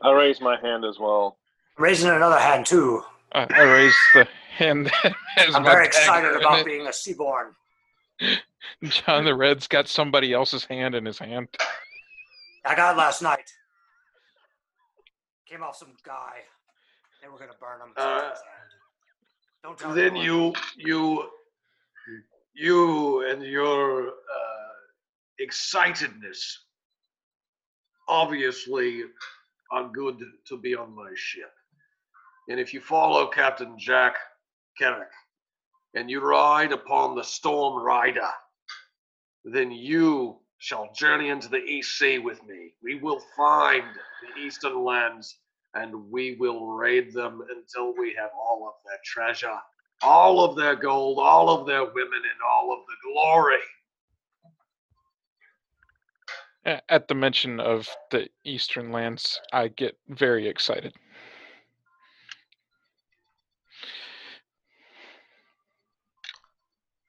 I 0.02 0.12
raised 0.12 0.40
my 0.42 0.58
hand 0.60 0.84
as 0.84 0.98
well. 0.98 1.38
I'm 1.78 1.84
raising 1.84 2.10
another 2.10 2.38
hand 2.38 2.66
too. 2.66 3.02
I, 3.32 3.46
I 3.50 3.62
raised 3.62 3.96
the 4.14 4.28
hand. 4.56 4.86
that 5.02 5.14
has 5.36 5.54
I'm 5.54 5.62
my 5.62 5.72
very 5.72 5.86
excited 5.86 6.36
about 6.36 6.60
it. 6.60 6.66
being 6.66 6.86
a 6.86 6.92
seaborn. 6.92 7.54
John 8.84 9.24
the 9.24 9.34
Red's 9.34 9.66
got 9.66 9.88
somebody 9.88 10.32
else's 10.32 10.64
hand 10.64 10.94
in 10.94 11.04
his 11.04 11.18
hand. 11.18 11.48
I 12.64 12.74
got 12.74 12.94
it 12.94 12.98
last 12.98 13.22
night. 13.22 13.50
Came 15.48 15.62
off 15.62 15.76
some 15.76 15.94
guy. 16.04 16.36
They 17.22 17.28
were 17.28 17.38
gonna 17.38 17.52
burn 17.60 17.80
him. 17.80 17.92
Uh, 17.96 18.30
Don't 19.62 19.78
tell 19.78 19.92
then 19.92 20.16
anyone. 20.16 20.24
you 20.24 20.52
you 20.76 21.28
you 22.54 23.28
and 23.28 23.42
your 23.42 24.08
uh, 24.08 24.74
excitedness 25.40 26.58
obviously 28.08 29.02
are 29.72 29.88
good 29.88 30.18
to 30.46 30.56
be 30.56 30.74
on 30.74 30.94
my 30.94 31.10
ship. 31.14 31.50
And 32.48 32.60
if 32.60 32.72
you 32.72 32.80
follow 32.80 33.26
captain 33.26 33.76
jack 33.78 34.16
Kerrick 34.78 35.08
and 35.94 36.10
you 36.10 36.20
ride 36.20 36.72
upon 36.72 37.16
the 37.16 37.24
storm 37.24 37.82
rider 37.82 38.28
then 39.44 39.70
you 39.70 40.38
shall 40.58 40.92
journey 40.94 41.28
into 41.28 41.48
the 41.48 41.62
east 41.62 41.98
sea 41.98 42.18
with 42.18 42.42
me. 42.46 42.72
We 42.82 42.96
will 42.96 43.20
find 43.36 43.84
the 44.22 44.40
eastern 44.40 44.82
lands 44.82 45.38
and 45.74 46.10
we 46.10 46.36
will 46.36 46.68
raid 46.68 47.12
them 47.12 47.42
until 47.54 47.94
we 47.98 48.14
have 48.18 48.30
all 48.34 48.66
of 48.66 48.74
their 48.86 48.98
treasure 49.04 49.58
all 50.02 50.44
of 50.44 50.56
their 50.56 50.76
gold, 50.76 51.18
all 51.18 51.48
of 51.50 51.66
their 51.66 51.84
women, 51.84 52.12
and 52.14 52.40
all 52.48 52.72
of 52.72 52.80
the 52.86 52.94
glory. 53.12 53.58
At 56.88 57.08
the 57.08 57.14
mention 57.14 57.60
of 57.60 57.88
the 58.10 58.28
Eastern 58.44 58.90
lands, 58.90 59.38
I 59.52 59.68
get 59.68 59.98
very 60.08 60.48
excited. 60.48 60.94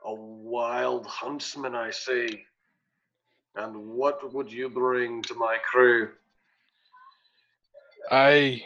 A 0.04 0.14
wild 0.14 1.08
huntsman, 1.08 1.74
I 1.74 1.92
see. 1.92 2.46
And 3.56 3.76
what 3.88 4.34
would 4.34 4.52
you 4.52 4.68
bring 4.70 5.22
to 5.24 5.34
my 5.36 5.58
crew? 5.64 6.12
I 8.12 8.62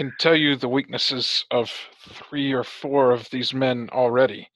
can 0.00 0.14
tell 0.18 0.34
you 0.34 0.56
the 0.56 0.66
weaknesses 0.66 1.44
of 1.50 1.70
three 2.08 2.54
or 2.54 2.64
four 2.64 3.10
of 3.10 3.28
these 3.28 3.52
men 3.52 3.86
already. 3.92 4.48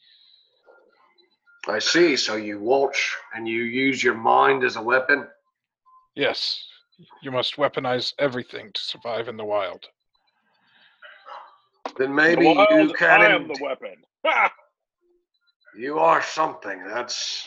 I 1.68 1.78
see. 1.80 2.16
So 2.16 2.37
you 2.37 2.59
watch 2.59 3.14
and 3.35 3.46
you 3.46 3.64
use 3.64 4.02
your 4.02 4.14
mind 4.14 4.64
as 4.64 4.76
a 4.76 4.83
weapon. 4.83 5.26
Yes, 6.14 6.64
you 7.20 7.30
must 7.30 7.57
weaponize 7.57 8.14
everything 8.18 8.70
to 8.72 8.80
survive 8.80 9.28
in 9.28 9.37
the 9.37 9.44
wild. 9.44 9.85
Then 11.98 12.14
maybe 12.14 12.44
The 12.44 12.54
wild, 12.54 12.88
you 12.88 12.94
can. 12.94 13.20
I 13.20 13.26
am 13.26 13.46
the 13.46 13.59
weapon. 13.61 13.96
Ha! 14.24 14.50
You 15.76 15.98
are 15.98 16.22
something. 16.22 16.83
That's 16.87 17.46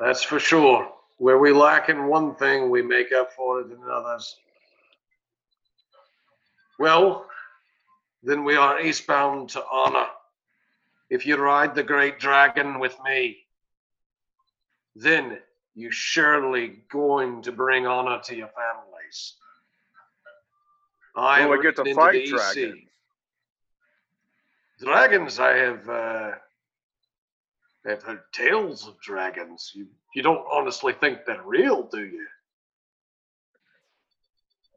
that's 0.00 0.24
for 0.24 0.40
sure. 0.40 0.90
Where 1.18 1.38
we 1.38 1.52
lack 1.52 1.88
in 1.88 2.08
one 2.08 2.34
thing, 2.34 2.68
we 2.68 2.82
make 2.82 3.12
up 3.12 3.32
for 3.32 3.60
it 3.60 3.70
in 3.70 3.78
others. 3.88 4.36
Well, 6.78 7.26
then 8.22 8.44
we 8.44 8.56
are 8.56 8.80
eastbound 8.80 9.50
to 9.50 9.64
honor. 9.70 10.06
If 11.08 11.26
you 11.26 11.36
ride 11.36 11.74
the 11.74 11.82
great 11.82 12.18
dragon 12.18 12.78
with 12.78 12.96
me, 13.04 13.38
then 14.94 15.38
you 15.74 15.90
surely 15.90 16.80
going 16.90 17.42
to 17.42 17.52
bring 17.52 17.86
honor 17.86 18.20
to 18.24 18.34
your 18.34 18.48
families. 18.48 19.34
I 21.14 21.40
have 21.40 21.50
we 21.50 21.62
get 21.62 21.76
to 21.76 21.94
fight 21.94 22.26
dragons? 22.26 22.82
Dragons, 24.80 25.38
I 25.40 25.56
have. 25.56 25.88
Uh, 25.88 26.32
I've 27.88 28.02
heard 28.02 28.20
tales 28.32 28.86
of 28.86 29.00
dragons. 29.00 29.72
You 29.74 29.86
you 30.14 30.22
don't 30.22 30.44
honestly 30.50 30.92
think 30.92 31.20
they're 31.24 31.42
real, 31.42 31.84
do 31.84 32.04
you? 32.04 32.26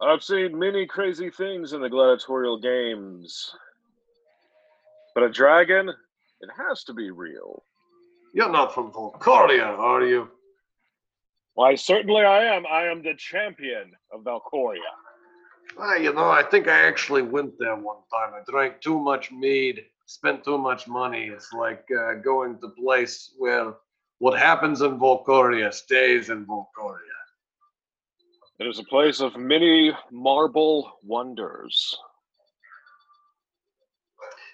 I've 0.02 0.24
seen 0.24 0.58
many 0.58 0.86
crazy 0.86 1.30
things 1.30 1.74
in 1.74 1.82
the 1.82 1.90
gladiatorial 1.90 2.60
games. 2.60 3.54
But 5.14 5.24
a 5.24 5.30
dragon, 5.30 5.90
it 5.90 6.50
has 6.58 6.84
to 6.86 6.94
be 6.94 7.12
real. 7.12 7.64
You're 8.34 8.52
not 8.52 8.74
from 8.74 8.92
Volcoria, 8.92 9.66
are 9.66 10.06
you? 10.06 10.30
Why, 11.56 11.76
certainly 11.76 12.24
I 12.24 12.46
am. 12.46 12.66
I 12.66 12.84
am 12.84 13.04
the 13.04 13.16
champion 13.16 13.92
of 14.14 14.22
Valcoria. 14.24 14.80
Ah, 15.78 15.96
you 15.96 16.14
know, 16.14 16.30
I 16.30 16.44
think 16.44 16.70
I 16.70 16.88
actually 16.88 17.22
went 17.22 17.54
there 17.60 17.76
one 17.76 17.98
time. 18.12 18.34
I 18.34 18.42
drank 18.50 18.80
too 18.80 19.00
much 19.00 19.32
mead, 19.32 19.84
spent 20.06 20.46
too 20.46 20.58
much 20.58 20.88
money. 20.88 21.26
It's 21.26 21.52
like 21.52 21.86
uh, 21.92 22.14
going 22.16 22.58
to 22.60 22.68
a 22.68 22.70
place 22.70 23.34
where 23.38 23.74
what 24.20 24.40
happens 24.40 24.82
in 24.82 24.98
Volcoria 24.98 25.74
stays 25.74 26.30
in 26.30 26.46
Volcoria. 26.46 27.09
It 28.60 28.68
is 28.68 28.78
a 28.78 28.84
place 28.84 29.22
of 29.22 29.38
many 29.38 29.94
marble 30.12 30.92
wonders. 31.02 31.98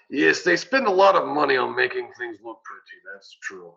Yes, 0.08 0.42
they 0.42 0.56
spend 0.56 0.86
a 0.86 0.90
lot 0.90 1.16
of 1.16 1.26
money 1.26 1.56
on 1.56 1.74
making 1.74 2.08
things 2.16 2.38
look 2.44 2.60
pretty. 2.62 3.02
That's 3.12 3.36
true. 3.42 3.74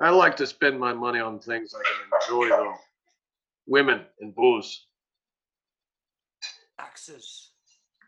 I 0.00 0.10
like 0.10 0.36
to 0.36 0.46
spend 0.46 0.78
my 0.78 0.92
money 0.92 1.18
on 1.18 1.40
things 1.40 1.74
I 1.74 1.82
can 1.82 2.38
enjoy, 2.38 2.56
though. 2.56 2.74
Women 3.66 4.02
and 4.20 4.32
booze. 4.32 4.86
Axes. 6.78 7.50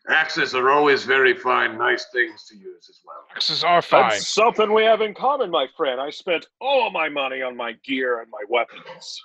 Axes 0.09 0.55
are 0.55 0.71
always 0.71 1.05
very 1.05 1.35
fine, 1.35 1.77
nice 1.77 2.07
things 2.13 2.45
to 2.51 2.57
use 2.57 2.87
as 2.89 3.01
well. 3.05 3.25
Axes 3.35 3.65
are 3.65 3.83
fine. 3.83 4.11
That's 4.11 4.29
something 4.29 4.73
we 4.73 4.85
have 4.85 5.01
in 5.01 5.13
common, 5.13 5.51
my 5.51 5.67
friend. 5.77 6.01
I 6.01 6.11
spent 6.11 6.47
all 6.61 6.91
my 6.93 7.09
money 7.09 7.43
on 7.43 7.57
my 7.57 7.73
gear 7.85 8.21
and 8.21 8.31
my 8.31 8.45
weapons 8.49 9.21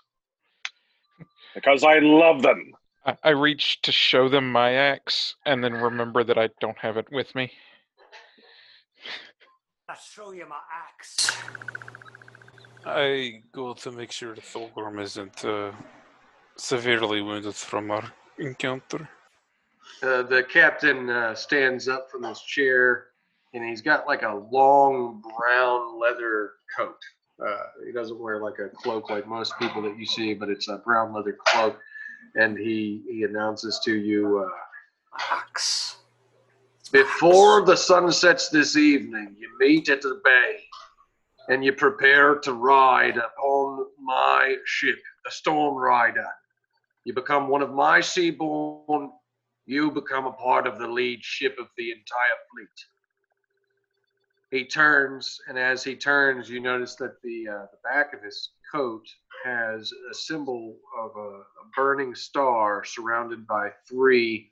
because 1.57 1.83
I 1.83 1.97
love 1.97 2.43
them. 2.43 2.71
I, 3.03 3.17
I 3.23 3.29
reach 3.29 3.81
to 3.81 3.91
show 3.91 4.29
them 4.29 4.51
my 4.51 4.73
axe 4.73 5.35
and 5.43 5.63
then 5.63 5.73
remember 5.73 6.23
that 6.23 6.37
I 6.37 6.49
don't 6.61 6.77
have 6.77 6.97
it 6.97 7.07
with 7.11 7.33
me. 7.33 7.51
I'll 9.89 9.95
show 9.95 10.33
you 10.33 10.45
my 10.47 10.59
axe. 10.87 11.35
I 12.85 13.41
go 13.51 13.73
to 13.73 13.91
make 13.91 14.11
sure 14.11 14.35
the 14.35 14.41
Thulgrim 14.41 15.01
isn't 15.01 15.43
uh, 15.43 15.71
severely 16.57 17.23
wounded 17.23 17.55
from 17.55 17.89
our 17.89 18.03
encounter. 18.37 19.09
Uh, 20.03 20.21
the 20.21 20.43
captain 20.43 21.09
uh, 21.09 21.33
stands 21.33 21.87
up 21.87 22.11
from 22.11 22.21
his 22.21 22.39
chair 22.41 23.07
and 23.55 23.67
he's 23.67 23.81
got 23.81 24.05
like 24.05 24.21
a 24.21 24.43
long 24.51 25.23
brown 25.23 25.99
leather 25.99 26.51
coat. 26.77 27.01
Uh, 27.45 27.57
he 27.85 27.91
doesn't 27.91 28.19
wear 28.19 28.41
like 28.41 28.59
a 28.59 28.69
cloak 28.69 29.09
like 29.09 29.27
most 29.27 29.53
people 29.59 29.81
that 29.83 29.97
you 29.97 30.05
see, 30.05 30.33
but 30.33 30.49
it's 30.49 30.67
a 30.67 30.77
brown 30.77 31.13
leather 31.13 31.37
cloak. 31.45 31.79
And 32.35 32.57
he, 32.57 33.03
he 33.09 33.23
announces 33.23 33.79
to 33.85 33.95
you 33.95 34.39
uh, 34.39 34.49
My 35.13 35.37
axe. 35.37 35.97
It's 36.79 36.91
my 36.91 37.01
Before 37.01 37.65
the 37.65 37.77
sun 37.77 38.11
sets 38.11 38.49
this 38.49 38.75
evening, 38.75 39.35
you 39.37 39.49
meet 39.59 39.89
at 39.89 40.01
the 40.01 40.19
bay 40.23 40.63
and 41.49 41.63
you 41.63 41.73
prepare 41.73 42.35
to 42.39 42.53
ride 42.53 43.17
upon 43.17 43.85
my 44.01 44.55
ship, 44.65 44.97
the 45.25 45.31
Storm 45.31 45.75
Rider. 45.75 46.27
You 47.05 47.13
become 47.13 47.47
one 47.47 47.61
of 47.61 47.71
my 47.71 47.99
seaborne. 47.99 49.09
you 49.65 49.91
become 49.91 50.25
a 50.25 50.33
part 50.33 50.67
of 50.67 50.77
the 50.79 50.87
lead 50.87 51.23
ship 51.23 51.55
of 51.59 51.67
the 51.77 51.91
entire 51.91 52.37
fleet. 52.51 52.96
He 54.51 54.65
turns, 54.65 55.39
and 55.49 55.57
as 55.57 55.83
he 55.83 55.95
turns, 55.95 56.49
you 56.49 56.61
notice 56.61 56.95
that 56.95 57.21
the, 57.21 57.47
uh, 57.49 57.65
the 57.71 57.79
back 57.83 58.13
of 58.13 58.23
his 58.23 58.51
coat 58.71 59.05
has 59.43 59.91
a 60.09 60.13
symbol 60.13 60.77
of 60.97 61.11
a, 61.17 61.29
a 61.39 61.69
burning 61.75 62.15
star 62.15 62.85
surrounded 62.85 63.45
by 63.45 63.71
three 63.87 64.51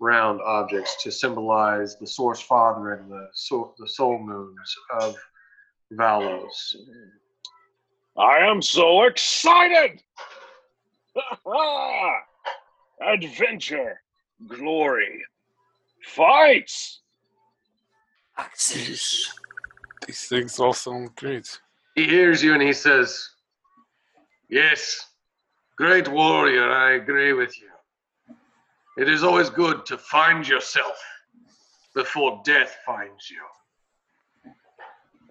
round 0.00 0.40
objects 0.40 1.02
to 1.02 1.12
symbolize 1.12 1.98
the 1.98 2.06
Source 2.06 2.40
Father 2.40 2.94
and 2.94 3.10
the 3.10 3.28
soul, 3.34 3.74
the 3.78 3.88
soul 3.88 4.18
moons 4.18 4.74
of 4.98 5.14
Valos. 5.92 6.76
I 8.16 8.38
am 8.38 8.62
so 8.62 9.04
excited! 9.04 10.02
Adventure, 13.02 14.00
glory, 14.48 15.22
fights. 16.02 17.02
Axes. 18.36 19.32
These 20.06 20.26
things 20.26 20.58
all 20.58 20.72
sound 20.72 21.14
great. 21.16 21.58
He 21.94 22.04
hears 22.04 22.42
you 22.42 22.52
and 22.52 22.62
he 22.62 22.72
says, 22.72 23.30
Yes, 24.50 25.12
great 25.76 26.08
warrior, 26.08 26.70
I 26.70 26.92
agree 26.92 27.32
with 27.32 27.54
you. 27.60 27.68
It 28.96 29.08
is 29.08 29.24
always 29.24 29.50
good 29.50 29.86
to 29.86 29.98
find 29.98 30.46
yourself 30.46 31.02
before 31.94 32.42
death 32.44 32.76
finds 32.84 33.30
you. 33.30 34.52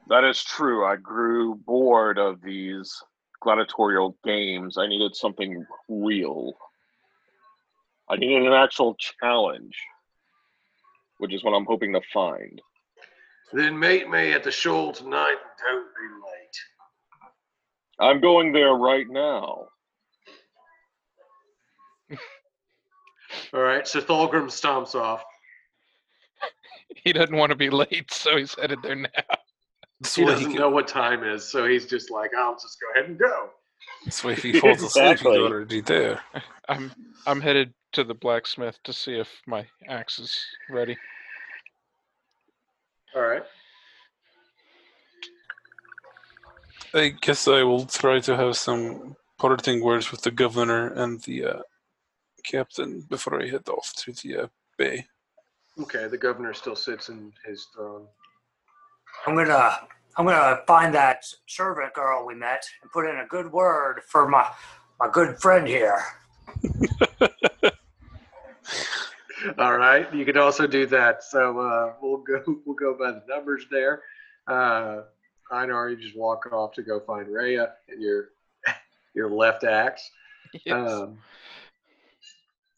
That 0.09 0.23
is 0.23 0.43
true. 0.43 0.85
I 0.85 0.97
grew 0.97 1.55
bored 1.55 2.17
of 2.17 2.41
these 2.41 3.01
gladiatorial 3.41 4.17
games. 4.23 4.77
I 4.77 4.87
needed 4.87 5.15
something 5.15 5.65
real. 5.87 6.53
I 8.09 8.17
needed 8.17 8.45
an 8.45 8.53
actual 8.53 8.95
challenge, 8.95 9.77
which 11.19 11.33
is 11.33 11.43
what 11.43 11.53
I'm 11.53 11.65
hoping 11.65 11.93
to 11.93 12.01
find. 12.13 12.61
Then 13.53 13.77
meet 13.77 14.09
me 14.09 14.33
at 14.33 14.43
the 14.43 14.51
shoal 14.51 14.91
tonight 14.91 15.35
and 15.35 15.51
don't 15.63 15.85
be 15.85 16.09
late. 16.25 18.09
I'm 18.09 18.19
going 18.19 18.51
there 18.51 18.73
right 18.73 19.07
now. 19.07 19.67
All 23.53 23.61
right, 23.61 23.87
so 23.87 24.01
Thulgrim 24.01 24.47
stomps 24.47 24.95
off. 24.95 25.23
He 26.95 27.13
doesn't 27.13 27.35
want 27.35 27.51
to 27.51 27.55
be 27.55 27.69
late, 27.69 28.11
so 28.11 28.37
he's 28.37 28.55
headed 28.59 28.79
there 28.81 28.95
now. 28.95 29.09
This 29.99 30.15
He 30.15 30.25
doesn't 30.25 30.51
he 30.51 30.57
know 30.57 30.69
what 30.69 30.87
time 30.87 31.23
is, 31.23 31.49
so 31.49 31.67
he's 31.67 31.85
just 31.85 32.11
like, 32.11 32.31
I'll 32.37 32.55
just 32.55 32.77
go 32.79 32.91
ahead 32.99 33.09
and 33.09 33.19
go. 33.19 33.49
This 34.05 34.23
way, 34.23 34.33
if 34.33 34.43
he 34.43 34.59
falls 34.59 34.81
asleep, 34.81 35.19
he's 35.19 35.25
already 35.25 35.81
there. 35.81 36.19
I'm 36.67 36.91
I'm 37.25 37.39
headed 37.41 37.73
to 37.93 38.03
the 38.03 38.13
blacksmith 38.13 38.77
to 38.83 38.93
see 38.93 39.17
if 39.17 39.29
my 39.45 39.65
axe 39.87 40.19
is 40.19 40.43
ready. 40.69 40.97
All 43.15 43.21
right. 43.21 43.43
I 46.95 47.09
guess 47.21 47.47
I 47.47 47.63
will 47.63 47.85
try 47.85 48.19
to 48.19 48.35
have 48.35 48.55
some 48.55 49.15
parting 49.37 49.83
words 49.83 50.11
with 50.11 50.21
the 50.21 50.31
governor 50.31 50.87
and 50.93 51.21
the 51.21 51.45
uh, 51.45 51.61
captain 52.43 53.01
before 53.09 53.41
I 53.41 53.47
head 53.47 53.67
off 53.67 53.93
to 53.97 54.13
the 54.13 54.43
uh, 54.43 54.47
bay. 54.77 55.05
Okay, 55.79 56.07
the 56.07 56.17
governor 56.17 56.53
still 56.53 56.75
sits 56.75 57.09
in 57.09 57.31
his 57.45 57.67
throne. 57.73 58.07
I'm 59.25 59.35
gonna 59.35 59.79
I'm 60.17 60.25
gonna 60.25 60.59
find 60.67 60.93
that 60.93 61.23
servant 61.47 61.93
girl 61.93 62.25
we 62.25 62.35
met 62.35 62.63
and 62.81 62.91
put 62.91 63.09
in 63.09 63.17
a 63.19 63.25
good 63.27 63.51
word 63.51 64.01
for 64.07 64.27
my 64.27 64.47
my 64.99 65.09
good 65.11 65.39
friend 65.39 65.67
here. 65.67 65.99
All 69.57 69.77
right, 69.77 70.13
you 70.13 70.25
can 70.25 70.37
also 70.37 70.67
do 70.67 70.85
that. 70.87 71.23
So 71.23 71.59
uh, 71.59 71.93
we'll 72.01 72.17
go 72.17 72.43
we'll 72.65 72.75
go 72.75 72.95
by 72.97 73.11
the 73.11 73.23
numbers 73.27 73.65
there. 73.69 74.01
Uh, 74.47 75.01
Einar, 75.51 75.89
you 75.89 75.97
just 75.97 76.17
walk 76.17 76.51
off 76.51 76.73
to 76.73 76.83
go 76.83 76.99
find 76.99 77.27
Rhea 77.27 77.73
and 77.89 78.01
your 78.01 78.29
your 79.15 79.29
left 79.29 79.63
axe. 79.63 80.09
Yes. 80.67 80.91
Um, 80.91 81.17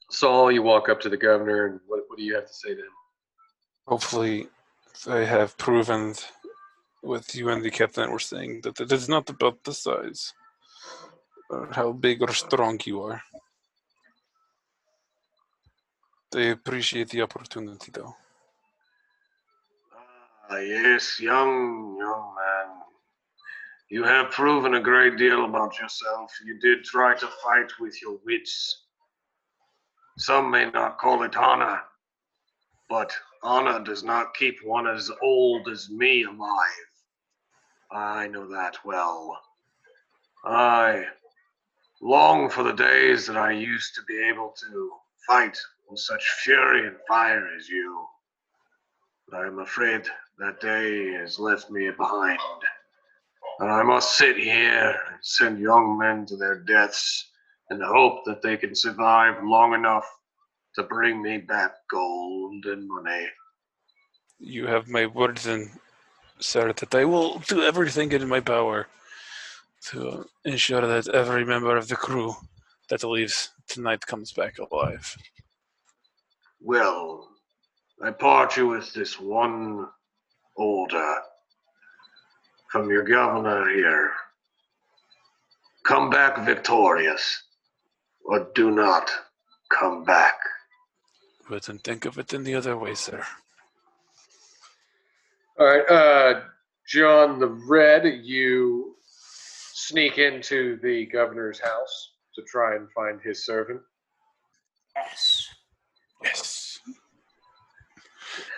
Saul, 0.10 0.50
you 0.50 0.64
walk 0.64 0.88
up 0.88 1.02
to 1.02 1.10
the 1.10 1.18
governor, 1.18 1.66
and 1.66 1.80
what, 1.88 2.06
what 2.08 2.18
do 2.18 2.24
you 2.24 2.36
have 2.36 2.48
to 2.48 2.54
say 2.54 2.70
to 2.70 2.80
him? 2.80 2.96
Hopefully, 3.86 4.48
I 5.08 5.26
have 5.26 5.58
proven 5.58 6.16
with 7.06 7.36
you 7.36 7.50
and 7.50 7.64
the 7.64 7.70
captain 7.70 8.12
were 8.12 8.20
saying 8.20 8.62
that 8.64 8.80
it 8.80 8.92
is 8.92 9.08
not 9.08 9.30
about 9.30 9.64
the 9.64 9.74
size 9.74 10.34
or 11.50 11.70
how 11.72 11.92
big 11.92 12.22
or 12.22 12.34
strong 12.34 12.80
you 12.86 13.04
are. 13.04 13.22
They 16.36 16.50
appreciate 16.50 17.08
the 17.12 17.22
opportunity, 17.22 17.94
though. 17.94 18.14
Ah, 20.50 20.58
yes, 20.58 21.18
young 21.18 21.96
young 21.98 22.36
man. 22.36 22.76
You 23.88 24.04
have 24.04 24.32
proven 24.32 24.74
a 24.74 24.82
great 24.82 25.16
deal 25.16 25.46
about 25.46 25.80
yourself. 25.80 26.34
You 26.46 26.60
did 26.60 26.84
try 26.84 27.16
to 27.16 27.28
fight 27.42 27.72
with 27.80 28.02
your 28.02 28.20
wits. 28.26 28.84
Some 30.18 30.52
may 30.52 30.70
not 30.72 30.98
call 30.98 31.24
it 31.24 31.38
honor, 31.38 31.80
but 32.90 33.16
honor 33.42 33.82
does 33.82 34.04
not 34.04 34.34
keep 34.34 34.58
one 34.62 34.88
as 34.88 35.10
old 35.22 35.70
as 35.70 35.90
me 35.90 36.24
alive. 36.24 36.92
I 37.94 38.28
know 38.28 38.46
that 38.50 38.76
well. 38.84 39.40
I 40.44 41.06
long 42.02 42.50
for 42.50 42.64
the 42.64 42.74
days 42.74 43.26
that 43.28 43.38
I 43.38 43.52
used 43.52 43.96
to 43.96 44.02
be 44.06 44.22
able 44.28 44.54
to 44.70 44.92
fight 45.28 45.58
with 45.90 46.00
such 46.00 46.24
fury 46.44 46.88
and 46.88 46.98
fire 47.08 47.48
as 47.58 47.68
you. 47.70 48.06
But 49.30 49.42
I 49.42 49.48
am 49.48 49.60
afraid 49.60 50.04
that 50.40 50.62
day 50.62 51.14
has 51.14 51.40
left 51.40 51.70
me 51.70 51.90
behind. 51.92 52.40
And 53.60 53.72
I 53.72 53.84
must 53.84 54.18
sit 54.18 54.38
here 54.38 55.00
and 55.10 55.18
send 55.22 55.60
young 55.60 55.98
men 55.98 56.26
to 56.28 56.36
their 56.36 56.60
deaths 56.60 57.30
and 57.70 57.82
hope 57.82 58.26
that 58.26 58.42
they 58.42 58.58
can 58.58 58.76
survive 58.76 59.44
long 59.44 59.74
enough 59.74 60.06
to 60.76 60.84
bring 60.84 61.22
me 61.22 61.38
back 61.38 61.72
gold 61.90 62.66
and 62.66 62.88
money. 62.88 63.28
You 64.40 64.68
have 64.68 64.90
my 64.90 65.06
word 65.06 65.38
then, 65.38 65.72
sir, 66.40 66.74
that 66.74 66.94
I 66.94 67.06
will 67.06 67.40
do 67.48 67.64
everything 67.64 68.12
in 68.12 68.28
my 68.28 68.42
power 68.42 68.88
to 69.92 70.26
ensure 70.44 70.82
that 70.82 71.08
every 71.08 71.46
member 71.46 71.78
of 71.78 71.88
the 71.88 71.96
crew 71.96 72.36
that 72.90 73.04
leaves 73.04 73.52
tonight 73.68 74.06
comes 74.06 74.34
back 74.34 74.58
alive. 74.60 75.18
Well, 76.68 77.30
I 78.04 78.10
part 78.10 78.58
you 78.58 78.66
with 78.66 78.92
this 78.92 79.20
one 79.20 79.88
order 80.56 81.18
from 82.72 82.90
your 82.90 83.04
governor 83.04 83.70
here. 83.70 84.12
Come 85.84 86.10
back 86.10 86.44
victorious, 86.44 87.44
or 88.26 88.48
do 88.56 88.72
not 88.72 89.12
come 89.70 90.06
back. 90.06 90.34
Wouldn't 91.52 91.84
think 91.84 92.06
of 92.06 92.18
it 92.18 92.34
in 92.34 92.44
the 92.44 92.56
other 92.56 92.76
way, 92.76 92.96
sir. 92.96 93.24
All 95.60 95.68
right, 95.68 95.88
uh, 95.88 96.42
John 96.88 97.38
the 97.38 97.50
Red, 97.70 98.22
you 98.24 98.96
sneak 99.08 100.18
into 100.18 100.80
the 100.82 101.06
governor's 101.06 101.60
house 101.60 102.14
to 102.34 102.42
try 102.42 102.76
and 102.76 102.92
find 102.92 103.22
his 103.22 103.46
servant. 103.46 103.82
Yes. 104.96 105.48
Yes. 106.26 106.80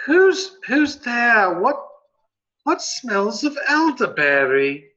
Who's 0.05 0.57
who's 0.65 0.95
there? 0.97 1.59
What 1.59 1.85
what 2.63 2.81
smells 2.81 3.43
of 3.43 3.57
elderberry? 3.67 4.89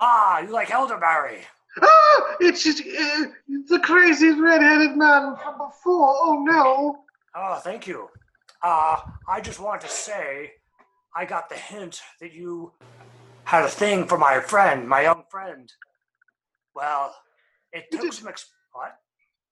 Ah, 0.00 0.40
you 0.40 0.48
like 0.48 0.70
elderberry? 0.70 1.42
Ah, 1.80 2.36
it's 2.40 2.64
just, 2.64 2.80
uh, 2.80 3.26
the 3.68 3.78
crazy 3.78 4.30
red-headed 4.30 4.96
man 4.96 5.36
from 5.36 5.58
before. 5.58 6.14
Oh 6.16 6.42
no! 6.44 7.04
Oh, 7.34 7.60
thank 7.62 7.86
you. 7.86 8.08
Uh, 8.62 9.00
I 9.28 9.40
just 9.40 9.60
wanted 9.60 9.82
to 9.82 9.88
say, 9.88 10.52
I 11.14 11.24
got 11.24 11.48
the 11.48 11.54
hint 11.56 12.02
that 12.20 12.32
you 12.32 12.72
had 13.44 13.64
a 13.64 13.68
thing 13.68 14.06
for 14.06 14.18
my 14.18 14.40
friend, 14.40 14.88
my 14.88 15.02
young 15.02 15.24
friend. 15.30 15.70
Well, 16.74 17.14
it 17.72 17.84
took 17.92 18.12
some 18.12 18.28
ex- 18.28 18.50
what? 18.72 18.96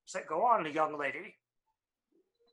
Say, 0.07 0.21
go 0.29 0.45
on, 0.45 0.65
the 0.65 0.71
young 0.71 0.99
lady. 0.99 1.35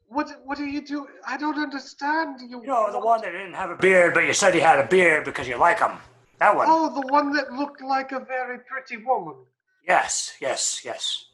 What 0.08 0.30
what 0.46 0.58
do 0.58 0.66
you 0.66 0.82
do? 0.82 1.08
I 1.28 1.38
don't 1.38 1.58
understand. 1.58 2.40
You, 2.42 2.62
You 2.62 2.68
know, 2.68 2.92
the 2.92 3.00
one 3.00 3.22
that 3.22 3.32
didn't 3.32 3.54
have 3.54 3.72
a 3.72 3.76
beard, 3.76 4.14
but 4.14 4.22
you 4.26 4.34
said 4.34 4.54
he 4.54 4.60
had 4.60 4.80
a 4.80 4.88
beard 4.88 5.26
because 5.26 5.48
you 5.48 5.58
like 5.58 5.80
him. 5.80 5.98
That 6.40 6.56
one. 6.56 6.68
Oh, 6.70 6.94
the 6.94 7.08
one 7.08 7.32
that 7.34 7.52
looked 7.54 7.82
like 7.82 8.12
a 8.12 8.20
very 8.20 8.60
pretty 8.60 9.04
woman. 9.04 9.36
Yes, 9.88 10.34
yes, 10.40 10.82
yes. 10.84 11.26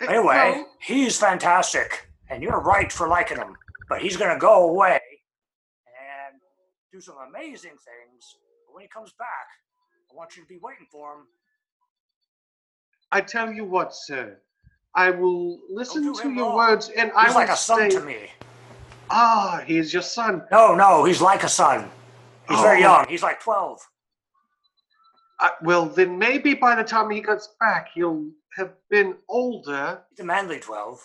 Eh, 0.00 0.06
Anyway, 0.08 0.34
no, 0.56 0.66
he's 0.80 1.18
fantastic, 1.18 2.08
and 2.30 2.42
you're 2.42 2.60
right 2.60 2.90
for 2.92 3.08
liking 3.08 3.36
him. 3.36 3.56
But 3.88 4.00
he's 4.00 4.16
gonna 4.16 4.38
go 4.38 4.68
away 4.70 5.00
and 5.86 6.40
do 6.92 7.00
some 7.00 7.16
amazing 7.28 7.72
things. 7.72 8.36
But 8.66 8.74
when 8.74 8.82
he 8.82 8.88
comes 8.88 9.12
back, 9.18 9.46
I 10.10 10.14
want 10.14 10.36
you 10.36 10.42
to 10.42 10.48
be 10.48 10.58
waiting 10.62 10.86
for 10.90 11.12
him. 11.14 11.26
I 13.12 13.20
tell 13.20 13.52
you 13.52 13.64
what, 13.64 13.94
sir. 13.94 14.38
I 14.94 15.10
will 15.10 15.60
listen 15.70 16.02
do 16.02 16.14
to 16.14 16.30
your 16.30 16.46
wrong. 16.48 16.56
words, 16.56 16.88
and 16.90 17.12
I 17.12 17.26
He's 17.26 17.34
will 17.34 17.40
like 17.40 17.48
a 17.50 17.56
son 17.56 17.90
stay. 17.90 17.98
to 17.98 18.04
me. 18.04 18.30
Ah, 19.10 19.62
he's 19.66 19.92
your 19.92 20.02
son. 20.02 20.42
No, 20.50 20.74
no, 20.74 21.04
he's 21.04 21.20
like 21.20 21.42
a 21.44 21.48
son. 21.48 21.90
He's 22.48 22.60
very 22.60 22.78
Oh. 22.78 22.80
young. 22.80 23.06
He's 23.08 23.22
like 23.22 23.40
12. 23.40 23.80
Uh, 25.40 25.48
well, 25.62 25.86
then 25.86 26.18
maybe 26.18 26.54
by 26.54 26.74
the 26.74 26.84
time 26.84 27.08
he 27.10 27.20
gets 27.20 27.48
back, 27.60 27.88
he'll 27.94 28.28
have 28.56 28.72
been 28.90 29.16
older. 29.28 30.02
He's 30.10 30.20
a 30.20 30.24
manly 30.24 30.58
12. 30.60 31.00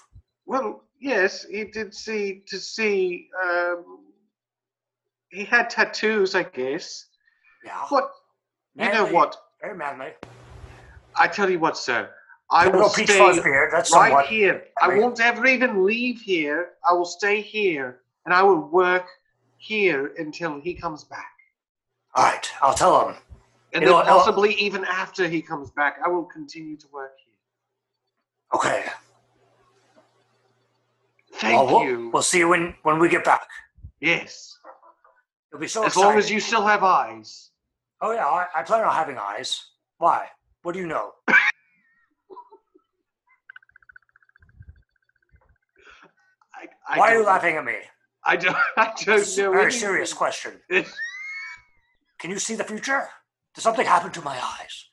Well, 0.45 0.83
yes, 0.99 1.43
he 1.45 1.65
did 1.65 1.93
see 1.93 2.43
to 2.47 2.57
see. 2.59 3.29
Um, 3.43 3.99
he 5.29 5.45
had 5.45 5.69
tattoos, 5.69 6.35
I 6.35 6.43
guess. 6.43 7.05
Yeah. 7.63 7.85
But 7.89 8.11
you 8.75 8.89
know 8.91 9.05
what? 9.05 9.35
Very 9.61 9.77
manly. 9.77 10.13
I 11.15 11.27
tell 11.27 11.49
you 11.49 11.59
what, 11.59 11.77
sir. 11.77 12.09
I 12.51 12.67
will 12.67 12.89
stay 12.89 13.05
beard. 13.41 13.71
That's 13.73 13.91
right 13.91 14.09
somewhat. 14.09 14.27
here. 14.27 14.65
I 14.81 14.87
manly. 14.87 15.03
won't 15.03 15.19
ever 15.19 15.45
even 15.47 15.85
leave 15.85 16.21
here. 16.21 16.69
I 16.87 16.93
will 16.93 17.05
stay 17.05 17.41
here, 17.41 18.01
and 18.25 18.33
I 18.33 18.43
will 18.43 18.69
work 18.69 19.05
here 19.57 20.13
until 20.17 20.59
he 20.59 20.73
comes 20.73 21.03
back. 21.03 21.31
All 22.13 22.23
right. 22.23 22.49
I'll 22.61 22.73
tell 22.75 23.09
him. 23.09 23.15
And 23.73 23.81
You 23.81 23.87
then 23.87 23.89
know 23.89 23.93
what, 23.95 24.07
I'll- 24.07 24.19
possibly 24.19 24.53
even 24.55 24.85
after 24.85 25.27
he 25.27 25.41
comes 25.41 25.71
back, 25.71 25.97
I 26.05 26.07
will 26.09 26.23
continue 26.25 26.77
to 26.77 26.87
work 26.93 27.13
here. 27.17 27.33
Okay. 28.53 28.85
Thank 31.33 31.55
well, 31.69 31.79
we'll, 31.81 31.89
you. 31.89 32.09
We'll 32.13 32.23
see 32.23 32.37
you 32.39 32.47
when, 32.49 32.75
when 32.83 32.99
we 32.99 33.09
get 33.09 33.23
back. 33.25 33.47
yes. 33.99 34.57
You'll 35.51 35.59
be 35.61 35.67
so 35.67 35.81
as 35.83 35.87
excited. 35.93 36.07
long 36.07 36.17
as 36.17 36.29
you 36.29 36.39
still 36.39 36.65
have 36.65 36.83
eyes. 36.83 37.49
Oh, 38.01 38.11
yeah. 38.11 38.25
I, 38.25 38.45
I 38.55 38.63
plan 38.63 38.83
on 38.83 38.93
having 38.93 39.17
eyes. 39.17 39.65
Why? 39.97 40.27
What 40.63 40.73
do 40.73 40.79
you 40.79 40.87
know? 40.87 41.11
I, 46.87 46.99
Why 46.99 47.13
are 47.13 47.19
you 47.19 47.25
laughing 47.25 47.55
at 47.57 47.65
me? 47.65 47.77
I 48.23 48.35
don't. 48.35 48.55
I 48.77 48.85
don't 48.85 49.05
This 49.05 49.29
is 49.29 49.39
a 49.39 49.43
know. 49.43 49.51
very 49.51 49.63
anything. 49.63 49.79
serious 49.79 50.13
question. 50.13 50.53
Can 52.19 52.31
you 52.31 52.39
see 52.39 52.55
the 52.55 52.63
future? 52.63 53.07
Did 53.53 53.61
something 53.61 53.85
happen 53.85 54.11
to 54.11 54.21
my 54.21 54.37
eyes? 54.37 54.85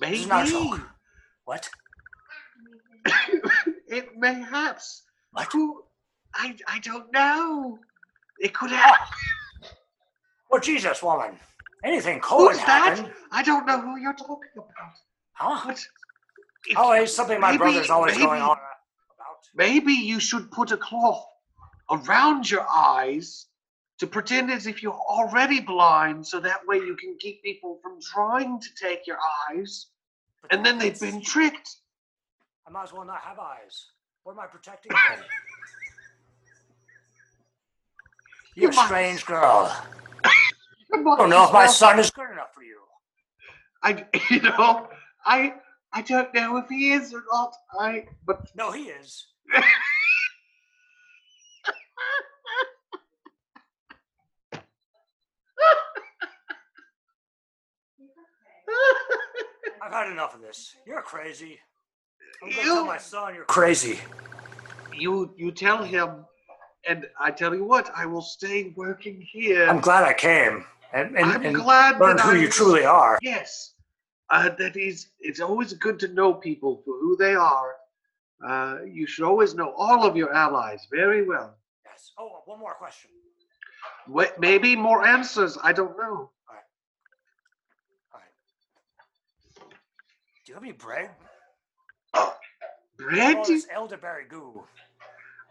This 0.00 0.20
is 0.20 0.26
not 0.26 0.48
a 0.48 0.52
Maybe. 0.52 0.64
joke. 0.70 0.80
What? 1.44 1.70
it 3.88 4.08
mayhaps. 4.18 5.02
What? 5.32 5.52
Who? 5.52 5.82
I. 6.34 6.56
I 6.66 6.78
don't 6.80 7.12
know. 7.12 7.78
It 8.40 8.52
could 8.52 8.70
ah. 8.72 8.76
happen. 8.76 9.06
Oh, 10.50 10.58
Jesus, 10.58 11.02
woman. 11.02 11.38
Anything 11.84 12.20
could 12.20 12.52
Who's 12.52 12.58
that? 12.58 13.10
I 13.32 13.42
don't 13.42 13.66
know 13.66 13.80
who 13.80 13.98
you're 13.98 14.14
talking 14.14 14.50
about. 14.56 14.92
Huh? 15.32 15.66
What? 15.66 15.86
Oh, 16.76 16.92
it's 16.92 17.14
something 17.14 17.40
my 17.40 17.50
maybe- 17.52 17.58
brother's 17.58 17.90
always 17.90 18.14
maybe- 18.14 18.26
going 18.26 18.42
on 18.42 18.56
about. 18.56 19.48
Maybe 19.54 19.92
you 19.92 20.20
should 20.20 20.50
put 20.50 20.70
a 20.72 20.76
cloth 20.76 21.26
around 21.90 22.50
your 22.50 22.66
eyes 22.68 23.46
to 23.98 24.06
pretend 24.06 24.50
as 24.50 24.66
if 24.66 24.82
you're 24.82 24.92
already 24.94 25.60
blind, 25.60 26.26
so 26.26 26.40
that 26.40 26.66
way 26.66 26.76
you 26.78 26.96
can 26.96 27.16
keep 27.18 27.42
people 27.42 27.78
from 27.82 28.00
trying 28.00 28.58
to 28.60 28.68
take 28.80 29.06
your 29.06 29.18
eyes, 29.50 29.86
But 30.40 30.52
and 30.54 30.64
then 30.66 30.78
they've 30.78 30.98
been 30.98 31.20
tricked. 31.22 31.76
I 32.66 32.70
might 32.70 32.84
as 32.84 32.92
well 32.92 33.04
not 33.04 33.20
have 33.20 33.38
eyes. 33.38 33.90
What 34.24 34.32
am 34.32 34.40
I 34.40 34.46
protecting 34.46 34.90
them? 34.92 35.00
You're 38.54 38.70
a 38.70 38.72
You 38.72 38.76
might- 38.76 38.86
strange 38.86 39.26
girl. 39.26 39.74
I 40.94 41.02
don't 41.02 41.30
know 41.30 41.44
if 41.44 41.52
my 41.52 41.66
son 41.66 41.98
is 41.98 42.10
good 42.10 42.30
enough 42.30 42.52
for 42.54 42.62
you. 42.62 42.78
I, 43.82 44.04
you 44.30 44.40
know, 44.42 44.88
I, 45.24 45.54
I 45.94 46.02
don't 46.02 46.32
know 46.34 46.56
if 46.56 46.68
he 46.68 46.92
is 46.92 47.12
or 47.12 47.22
not. 47.30 47.54
I, 47.78 48.06
but 48.26 48.50
No, 48.56 48.70
he 48.72 48.84
is. 48.84 49.26
I've 59.82 59.92
had 59.92 60.10
enough 60.10 60.34
of 60.34 60.40
this. 60.40 60.76
You're 60.86 61.02
crazy. 61.02 61.58
I'm 62.42 62.50
gonna 62.50 62.62
tell 62.62 62.76
You- 62.80 62.86
my 62.86 62.98
son 62.98 63.34
you're 63.34 63.44
crazy. 63.44 63.98
you, 64.94 65.32
you 65.36 65.50
tell 65.52 65.82
him, 65.82 66.24
and 66.88 67.06
I 67.18 67.30
tell 67.30 67.54
you 67.54 67.64
what, 67.64 67.90
I 67.94 68.06
will 68.06 68.22
stay 68.22 68.72
working 68.76 69.20
here. 69.20 69.68
I'm 69.68 69.80
glad 69.80 70.04
I 70.04 70.12
came 70.12 70.64
and, 70.92 71.16
and, 71.16 71.24
I'm 71.32 71.44
and 71.44 71.54
glad 71.56 71.98
that 72.00 72.20
who 72.20 72.30
I 72.32 72.36
you 72.36 72.48
truly 72.48 72.84
are. 72.84 73.18
Yes, 73.22 73.71
uh, 74.32 74.48
that 74.58 74.76
is. 74.76 75.08
It's 75.20 75.40
always 75.40 75.72
good 75.74 76.00
to 76.00 76.08
know 76.08 76.34
people 76.34 76.82
for 76.84 76.94
who 77.00 77.16
they 77.16 77.34
are. 77.34 77.74
Uh, 78.44 78.78
you 78.90 79.06
should 79.06 79.24
always 79.24 79.54
know 79.54 79.72
all 79.76 80.04
of 80.04 80.16
your 80.16 80.34
allies 80.34 80.88
very 80.90 81.24
well. 81.26 81.54
Yes. 81.86 82.10
Oh, 82.18 82.40
one 82.46 82.58
more 82.58 82.74
question. 82.74 83.10
Wait, 84.08 84.30
maybe 84.40 84.74
more 84.74 85.06
answers. 85.06 85.56
I 85.62 85.72
don't 85.72 85.96
know. 85.96 86.30
All 86.30 86.30
right. 86.50 86.62
Do 90.44 90.48
you 90.48 90.54
have 90.54 90.62
any 90.64 90.72
bread? 90.72 91.10
Bread? 92.98 93.36
Oh, 93.38 93.44
this 93.46 93.66
elderberry 93.72 94.24
goo. 94.28 94.64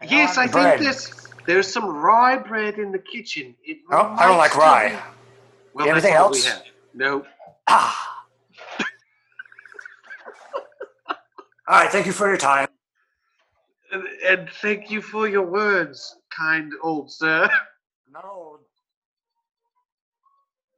And 0.00 0.10
yes, 0.10 0.36
I 0.38 0.46
bread. 0.48 0.78
think 0.80 0.90
there's 0.90 1.28
there's 1.46 1.66
some 1.72 1.86
rye 1.86 2.36
bread 2.38 2.78
in 2.78 2.92
the 2.92 2.98
kitchen. 2.98 3.54
It 3.64 3.78
Oh, 3.90 4.16
I 4.18 4.26
don't 4.26 4.38
like 4.38 4.56
rye. 4.56 5.00
Well, 5.74 5.86
You 5.86 5.94
have 5.94 6.02
that's 6.02 6.06
anything 6.06 6.22
all 6.22 6.30
we 6.30 6.38
else? 6.38 6.46
have. 6.46 6.62
No. 6.94 7.24
Ah. 7.68 8.11
All 11.72 11.78
right. 11.78 11.90
Thank 11.90 12.04
you 12.04 12.12
for 12.12 12.28
your 12.28 12.36
time. 12.36 12.68
And, 13.92 14.02
and 14.28 14.50
thank 14.60 14.90
you 14.90 15.00
for 15.00 15.26
your 15.26 15.46
words, 15.46 16.16
kind 16.28 16.70
old 16.82 17.10
sir. 17.10 17.44
I'm 17.44 18.12
not 18.12 18.26
old. 18.26 18.58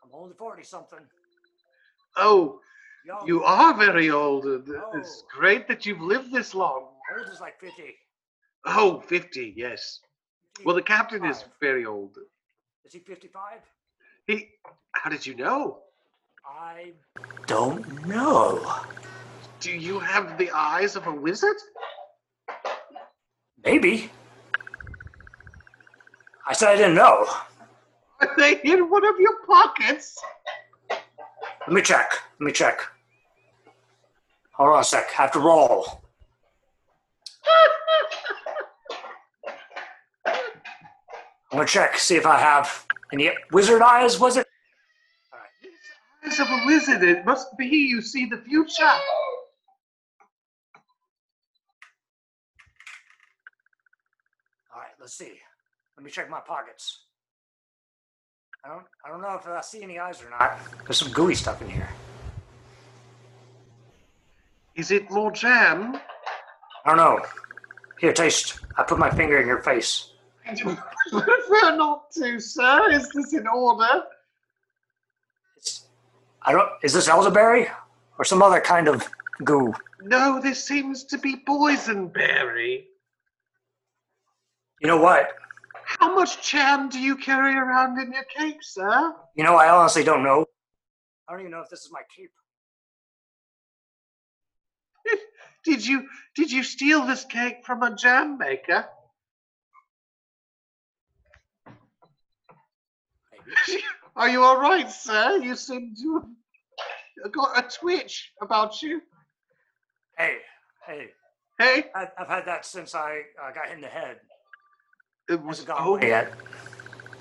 I'm 0.05 0.11
only 0.13 0.35
forty 0.39 0.63
something. 0.63 1.01
Oh, 2.17 2.61
Young. 3.05 3.27
you 3.27 3.43
are 3.43 3.75
very 3.77 4.11
old. 4.11 4.47
It's 4.47 4.71
Oh. 4.71 5.27
great 5.37 5.67
that 5.67 5.85
you've 5.85 6.01
lived 6.01 6.31
this 6.31 6.55
long. 6.55 6.91
old 7.19 7.29
is 7.29 7.41
like 7.41 7.59
fifty. 7.59 7.97
Oh, 8.65 9.01
50, 9.01 9.53
yes. 9.57 9.99
Well, 10.65 10.77
the 10.77 10.83
captain 10.83 11.25
is 11.25 11.45
very 11.61 11.85
old. 11.85 12.17
Is 12.85 12.93
he 12.93 13.01
fifty-five? 13.01 13.59
He, 14.29 14.49
how 14.93 15.11
did 15.11 15.27
you 15.27 15.35
know? 15.35 15.81
I 16.49 16.93
don't 17.49 18.07
know. 18.07 18.65
Do 19.65 19.73
you 19.73 19.99
have 19.99 20.37
the 20.37 20.51
eyes 20.51 20.95
of 20.95 21.07
a 21.07 21.11
wizard? 21.11 21.57
Maybe. 23.65 24.11
I 26.47 26.53
said 26.53 26.69
I 26.69 26.77
didn't 26.77 26.97
know. 26.97 27.27
Are 28.21 28.31
they 28.37 28.61
in 28.63 28.91
one 28.91 29.07
of 29.07 29.15
your 29.19 29.39
pockets? 29.47 30.23
Let 30.91 31.71
me 31.71 31.81
check. 31.81 32.13
Let 32.39 32.45
me 32.45 32.53
check. 32.53 32.79
Hold 34.53 34.75
on 34.75 34.81
a 34.81 34.85
sec. 34.85 35.07
I 35.19 35.23
have 35.23 35.33
to 35.33 35.41
roll. 35.41 36.03
I'm 40.27 40.35
gonna 41.53 41.65
check, 41.67 41.97
see 41.97 42.17
if 42.17 42.27
I 42.27 42.39
have 42.39 42.85
any 43.15 43.31
wizard 43.51 43.81
eyes, 43.81 44.21
was 44.21 44.37
it? 44.37 44.47
Eyes 46.27 46.39
of 46.39 46.49
a 46.51 46.67
wizard. 46.67 47.03
It 47.03 47.25
must 47.25 47.57
be 47.57 47.65
you 47.65 48.03
see 48.03 48.27
the 48.27 48.37
future. 48.37 48.93
All 54.75 54.81
right, 54.81 54.94
let's 55.05 55.19
see. 55.19 55.35
Let 55.99 56.05
me 56.05 56.11
check 56.11 56.31
my 56.31 56.41
pockets. 56.41 57.01
I 58.65 58.69
don't 58.69 58.87
I 59.05 59.11
don't 59.11 59.21
know 59.21 59.35
if 59.35 59.47
I 59.47 59.61
see 59.61 59.83
any 59.83 59.99
eyes 59.99 60.23
or 60.23 60.31
not. 60.31 60.59
There's 60.85 60.97
some 60.97 61.13
gooey 61.13 61.35
stuff 61.35 61.61
in 61.61 61.69
here. 61.69 61.91
Is 64.77 64.91
it 64.91 65.11
more 65.11 65.31
jam? 65.31 65.97
I 66.87 66.89
don't 66.89 66.97
know. 66.97 67.21
Here, 68.01 68.15
taste. 68.15 68.61
I 68.79 68.83
put 68.83 68.99
my 68.99 69.11
finger 69.11 69.39
in 69.39 69.47
your 69.47 69.61
face. 69.61 70.13
I 70.47 70.55
prefer 70.55 71.77
not 71.77 72.11
to, 72.13 72.41
sir. 72.41 72.91
Is 72.91 73.11
this 73.11 73.35
in 73.35 73.47
order? 73.47 74.05
It's 75.59 75.85
I 76.41 76.53
don't 76.53 76.71
is 76.83 76.95
this 76.95 77.09
elderberry? 77.09 77.67
Or 78.19 78.25
some 78.25 78.41
other 78.41 78.61
kind 78.61 78.89
of 78.89 79.07
goo? 79.45 79.75
No, 80.01 80.41
this 80.41 80.65
seems 80.65 81.05
to 81.05 81.19
be 81.19 81.37
boysenberry. 81.47 82.85
You 84.81 84.89
know 84.89 84.97
what? 84.99 85.31
How 85.87 86.15
much 86.15 86.49
jam 86.51 86.89
do 86.89 86.99
you 86.99 87.17
carry 87.17 87.55
around 87.55 87.99
in 88.01 88.13
your 88.13 88.25
cake, 88.25 88.59
sir? 88.63 89.15
You 89.37 89.45
know, 89.45 89.57
I 89.57 89.69
honestly 89.71 90.05
don't 90.05 90.23
know. 90.23 90.47
I 91.29 91.33
don't 91.33 91.41
even 91.41 91.53
know 91.53 91.61
if 91.61 91.69
this 91.71 91.81
is 91.81 91.91
my 91.93 92.03
cape. 92.15 92.31
Did 95.65 95.87
you 95.87 96.07
did 96.35 96.53
you 96.53 96.63
steal 96.63 97.07
this 97.07 97.25
cake 97.25 97.65
from 97.65 97.83
a 97.83 97.95
jam 97.95 98.37
maker? 98.37 98.87
Are 104.17 104.29
you 104.29 104.43
all 104.43 104.61
right, 104.61 104.91
sir? 104.91 105.39
You 105.39 105.57
seem 105.57 105.95
to 106.03 106.23
have 107.23 107.33
got 107.33 107.59
a 107.59 107.63
twitch 107.69 108.33
about 108.43 108.83
you. 108.83 109.01
Hey, 110.19 110.39
hey, 110.87 111.09
Hey, 111.59 111.85
I, 111.95 112.09
I've 112.19 112.27
had 112.27 112.47
that 112.47 112.67
since 112.67 112.97
I 112.97 113.23
uh, 113.41 113.53
got 113.53 113.67
hit 113.69 113.77
in 113.77 113.81
the 113.81 113.87
head. 113.87 114.17
It 115.29 115.43
was 115.43 115.65
oh, 115.69 116.01
yet. 116.01 116.33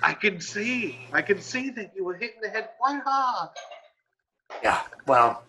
I 0.02 0.14
can 0.14 0.40
see. 0.40 1.00
I 1.14 1.22
can 1.22 1.40
see 1.42 1.70
that 1.72 1.94
you 1.96 2.04
were 2.04 2.16
hitting 2.16 2.42
the 2.42 2.50
head 2.50 2.70
quite 2.80 3.02
hard. 3.06 3.50
Yeah, 4.62 4.82
well, 5.08 5.44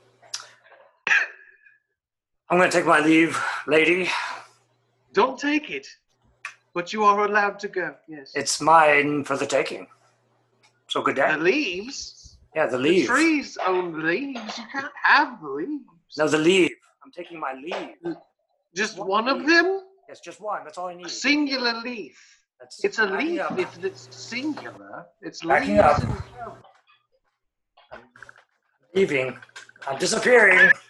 I'm 2.48 2.58
going 2.58 2.70
to 2.70 2.76
take 2.76 2.86
my 2.86 3.00
leave, 3.00 3.42
lady. 3.66 4.08
Don't 5.12 5.38
take 5.38 5.70
it. 5.70 5.86
But 6.72 6.92
you 6.92 7.04
are 7.04 7.24
allowed 7.24 7.58
to 7.60 7.68
go, 7.68 7.94
yes. 8.08 8.32
It's 8.34 8.60
mine 8.60 9.24
for 9.24 9.36
the 9.36 9.46
taking. 9.46 9.86
So 10.88 11.02
good 11.02 11.16
day. 11.16 11.32
the 11.32 11.38
leaves? 11.38 12.36
Yeah, 12.54 12.66
the 12.66 12.78
The 12.78 13.06
trees 13.06 13.58
own 13.66 14.04
leaves. 14.04 14.58
You 14.58 14.64
can't 14.70 14.92
have 15.02 15.40
the 15.40 15.48
leaves. 15.48 15.84
No, 16.16 16.28
the 16.28 16.38
leave. 16.38 16.70
I'm 17.04 17.10
taking 17.10 17.38
my 17.38 17.54
leave. 17.54 18.16
Just 18.74 18.98
one 18.98 19.28
of 19.28 19.46
them? 19.46 19.82
Yes, 20.08 20.20
just 20.20 20.40
one. 20.40 20.64
That's 20.64 20.78
all 20.78 20.88
I 20.88 20.92
A 20.92 20.96
need. 20.96 21.10
singular 21.10 21.80
leaf. 21.82 22.43
That's 22.64 22.82
It's 22.82 22.98
a 22.98 23.04
leaf. 23.04 23.42
If 23.58 23.84
it's 23.84 24.08
singular, 24.10 25.04
it's 25.20 25.44
Backing 25.44 25.80
up. 25.80 26.02
I'm 27.92 28.00
leaving. 28.94 29.36
I'm 29.86 29.98
disappearing. 29.98 30.70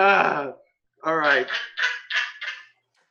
Ah, 0.00 0.52
all 1.02 1.16
right. 1.16 1.48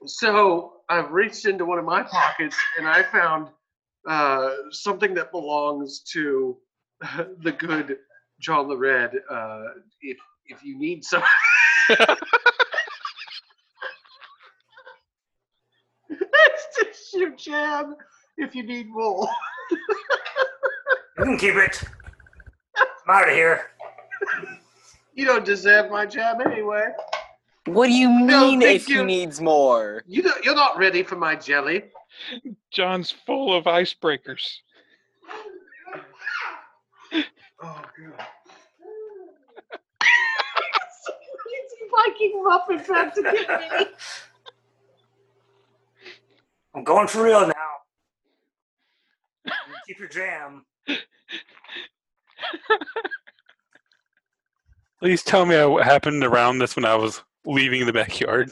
So 0.06 0.76
I've 0.88 1.12
reached 1.12 1.46
into 1.46 1.66
one 1.66 1.80
of 1.80 1.84
my 1.84 2.02
pockets 2.02 2.56
and 2.78 2.88
I 2.88 3.04
found 3.04 3.50
uh, 4.08 4.52
something 4.72 5.14
that 5.16 5.34
belongs 5.34 6.00
to 6.14 6.56
the 7.42 7.52
good 7.52 7.98
John 8.40 8.68
the 8.68 8.78
Red. 8.78 9.12
Uh, 9.30 9.64
if 10.02 10.18
if 10.50 10.64
you 10.64 10.78
need 10.78 11.04
some, 11.04 11.24
it's 16.10 16.68
just 16.78 17.14
your 17.14 17.36
jam. 17.36 17.96
If 18.38 18.54
you 18.56 18.64
need 18.64 18.88
more, 18.90 19.28
You 21.18 21.24
can 21.24 21.38
keep 21.38 21.56
it. 21.56 21.82
I'm 23.08 23.16
out 23.16 23.28
of 23.30 23.34
here. 23.36 23.72
you 25.16 25.26
don't 25.26 25.44
deserve 25.46 25.90
my 25.92 26.06
jam 26.06 26.38
anyway. 26.46 26.90
What 27.66 27.88
do 27.88 27.94
you 27.94 28.10
mean 28.10 28.62
thank 28.62 28.82
if 28.82 28.86
he 28.86 28.94
you. 28.94 29.04
needs 29.04 29.42
more? 29.42 30.04
You 30.08 30.22
don't, 30.22 30.46
you're 30.46 30.56
not 30.56 30.78
ready 30.78 31.04
for 31.04 31.16
my 31.16 31.36
jelly. 31.36 31.86
John's 32.72 33.12
full 33.12 33.54
of 33.58 33.66
icebreakers. 33.66 34.46
Oh 37.62 37.82
god. 37.98 38.28
Viking 41.90 42.44
Muppets 42.46 42.88
have 42.88 43.14
to 43.14 43.22
get 43.24 43.48
me. 43.50 43.88
I'm 46.76 46.84
going 46.84 47.08
for 47.08 47.24
real 47.24 47.48
now. 47.48 47.54
You 49.46 49.54
keep 49.88 50.00
your 50.00 50.10
jam. 50.10 50.66
Please 55.00 55.24
tell 55.24 55.46
me 55.46 55.64
what 55.66 55.86
happened 55.86 56.24
around 56.24 56.60
this 56.60 56.76
when 56.76 56.86
I 56.86 56.96
was 56.96 57.24
leaving 57.46 57.86
the 57.86 57.94
backyard. 57.94 58.52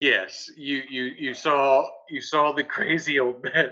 Yes, 0.00 0.50
you 0.56 0.82
you 0.88 1.04
you 1.16 1.34
saw 1.34 1.88
you 2.10 2.20
saw 2.20 2.52
the 2.52 2.64
crazy 2.64 3.20
old 3.20 3.42
man 3.44 3.70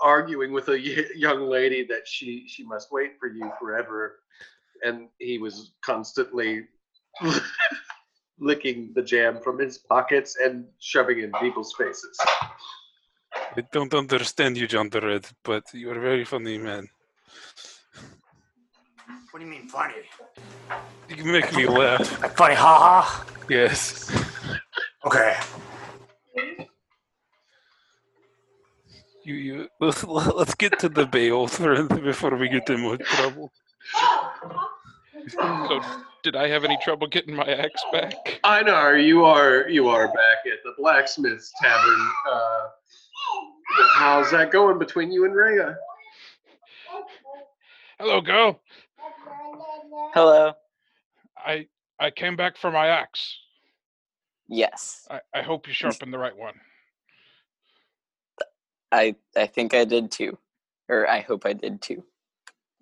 arguing 0.00 0.52
with 0.52 0.68
a 0.68 0.78
young 1.16 1.48
lady 1.48 1.84
that 1.84 2.06
she 2.06 2.46
she 2.48 2.64
must 2.64 2.92
wait 2.92 3.12
for 3.18 3.28
you 3.28 3.50
forever, 3.58 4.20
and 4.84 5.08
he 5.18 5.38
was 5.38 5.72
constantly 5.84 6.64
licking 8.38 8.92
the 8.94 9.02
jam 9.02 9.40
from 9.42 9.58
his 9.58 9.78
pockets 9.78 10.36
and 10.42 10.64
shoving 10.78 11.20
in 11.20 11.32
people's 11.40 11.74
faces. 11.74 12.16
I 13.56 13.62
don't 13.72 13.92
understand 13.94 14.56
you, 14.56 14.66
John 14.66 14.88
the 14.88 15.00
Red, 15.00 15.26
but 15.42 15.64
you 15.74 15.90
are 15.90 15.98
a 15.98 16.00
very 16.00 16.24
funny, 16.24 16.58
man. 16.58 16.88
What 19.30 19.40
do 19.40 19.44
you 19.44 19.50
mean 19.50 19.68
funny? 19.68 19.94
You 21.08 21.24
make 21.24 21.54
me 21.54 21.66
laugh. 21.66 22.22
Like 22.22 22.36
funny, 22.36 22.54
haha. 22.54 23.24
Yes. 23.48 24.10
Okay. 25.04 25.36
You, 29.28 29.34
you 29.34 29.68
let's, 29.78 30.04
let's 30.04 30.54
get 30.54 30.78
to 30.78 30.88
the 30.88 31.04
bail 31.04 31.46
friend 31.48 31.86
before 32.02 32.34
we 32.36 32.48
get 32.48 32.70
in 32.70 32.80
more 32.80 32.96
trouble. 32.96 33.52
So, 35.28 35.82
did 36.22 36.34
I 36.34 36.48
have 36.48 36.64
any 36.64 36.78
trouble 36.82 37.08
getting 37.08 37.36
my 37.36 37.44
axe 37.44 37.84
back? 37.92 38.40
I 38.42 38.62
know 38.62 38.92
you 38.92 39.26
are 39.26 39.68
you 39.68 39.88
are 39.88 40.06
back 40.06 40.38
at 40.50 40.60
the 40.64 40.72
blacksmith's 40.78 41.52
tavern. 41.60 42.08
Uh, 42.30 42.68
how's 43.96 44.30
that 44.30 44.50
going 44.50 44.78
between 44.78 45.12
you 45.12 45.26
and 45.26 45.34
Rhea? 45.34 45.76
Hello, 47.98 48.22
girl. 48.22 48.62
Hello. 50.14 50.54
I 51.36 51.66
I 52.00 52.10
came 52.12 52.34
back 52.34 52.56
for 52.56 52.70
my 52.70 52.86
axe. 52.86 53.38
Yes, 54.48 55.06
I, 55.10 55.20
I 55.34 55.42
hope 55.42 55.68
you 55.68 55.74
sharpened 55.74 56.14
the 56.14 56.18
right 56.18 56.34
one. 56.34 56.54
I 58.92 59.16
I 59.36 59.46
think 59.46 59.74
I 59.74 59.84
did 59.84 60.10
too, 60.10 60.38
or 60.88 61.08
I 61.08 61.20
hope 61.20 61.44
I 61.46 61.52
did 61.52 61.82
too. 61.82 62.04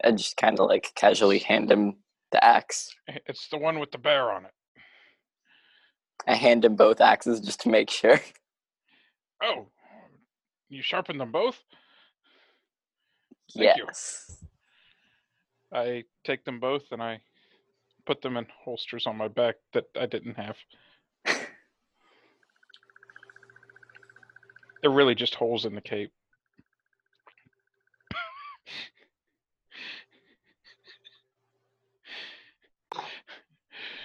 I 0.05 0.13
just 0.13 0.37
kind 0.37 0.59
of 0.61 0.69
like 0.69 0.93
casually 0.95 1.39
hand 1.39 1.71
him 1.71 1.97
the 2.33 2.43
axe. 2.45 2.95
It's 3.27 3.49
the 3.49 3.59
one 3.59 3.79
with 3.79 3.91
the 3.91 3.99
bear 3.99 4.31
on 4.31 4.45
it. 4.45 4.53
I 6.27 6.35
hand 6.35 6.65
him 6.65 6.77
both 6.77 7.01
axes 7.01 7.41
just 7.41 7.61
to 7.63 7.69
make 7.69 7.91
sure. 7.91 8.21
Oh, 9.43 9.67
you 10.71 10.81
sharpened 10.81 11.21
them 11.21 11.31
both? 11.31 11.63
Thank 13.55 13.77
you. 13.77 13.87
I 15.73 16.05
take 16.25 16.43
them 16.47 16.59
both 16.59 16.85
and 16.91 17.03
I 17.03 17.21
put 18.07 18.23
them 18.23 18.39
in 18.39 18.47
holsters 18.65 19.07
on 19.07 19.19
my 19.19 19.29
back 19.29 19.57
that 19.75 19.85
I 19.95 20.07
didn't 20.07 20.39
have. 20.39 20.57
They're 24.87 24.95
really 24.95 25.17
just 25.17 25.35
holes 25.35 25.65
in 25.65 25.75
the 25.75 25.81
cape. 25.81 26.13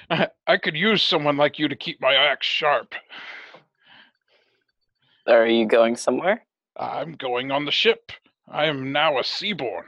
I, 0.10 0.30
I 0.48 0.58
could 0.58 0.76
use 0.76 1.04
someone 1.04 1.38
like 1.38 1.60
you 1.60 1.68
to 1.68 1.76
keep 1.76 2.02
my 2.02 2.16
axe 2.16 2.48
sharp. 2.48 2.96
Are 5.28 5.46
you 5.46 5.68
going 5.68 5.98
somewhere? 5.98 6.48
I'm 6.76 7.12
going 7.12 7.52
on 7.52 7.66
the 7.66 7.72
ship. 7.72 8.12
I 8.50 8.66
am 8.66 8.92
now 8.92 9.20
a 9.20 9.24
seaborn. 9.24 9.86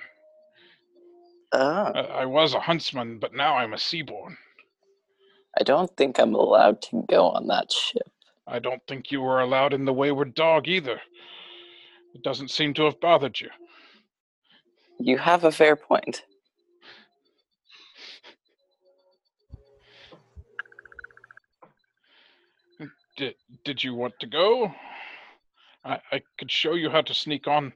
Oh, 1.53 1.59
Uh, 1.59 2.07
I 2.13 2.25
was 2.27 2.53
a 2.53 2.59
huntsman, 2.59 3.17
but 3.17 3.33
now 3.33 3.55
I'm 3.55 3.73
a 3.73 3.79
seaborn. 3.79 4.37
I 5.59 5.63
don't 5.63 5.89
think 5.97 6.19
I'm 6.19 6.35
allowed 6.35 6.83
to 6.83 7.03
go 7.09 7.29
on 7.29 7.47
that 7.47 7.71
ship. 7.71 8.12
I 8.47 8.59
don't 8.59 8.81
think 8.87 9.11
you 9.11 9.21
were 9.21 9.41
allowed 9.41 9.73
in 9.73 9.85
the 9.85 9.93
Wayward 9.93 10.33
Dog 10.35 10.67
either. 10.67 11.01
It 12.13 12.23
doesn't 12.23 12.51
seem 12.51 12.73
to 12.75 12.83
have 12.83 12.99
bothered 12.99 13.39
you. 13.39 13.49
You 14.99 15.17
have 15.17 15.43
a 15.43 15.51
fair 15.51 15.75
point. 15.75 16.23
Did 23.17 23.35
Did 23.63 23.83
you 23.83 23.93
want 23.95 24.19
to 24.19 24.27
go? 24.27 24.73
I 25.85 25.99
I 26.11 26.21
could 26.37 26.51
show 26.51 26.73
you 26.73 26.89
how 26.89 27.01
to 27.01 27.13
sneak 27.13 27.47
on. 27.47 27.73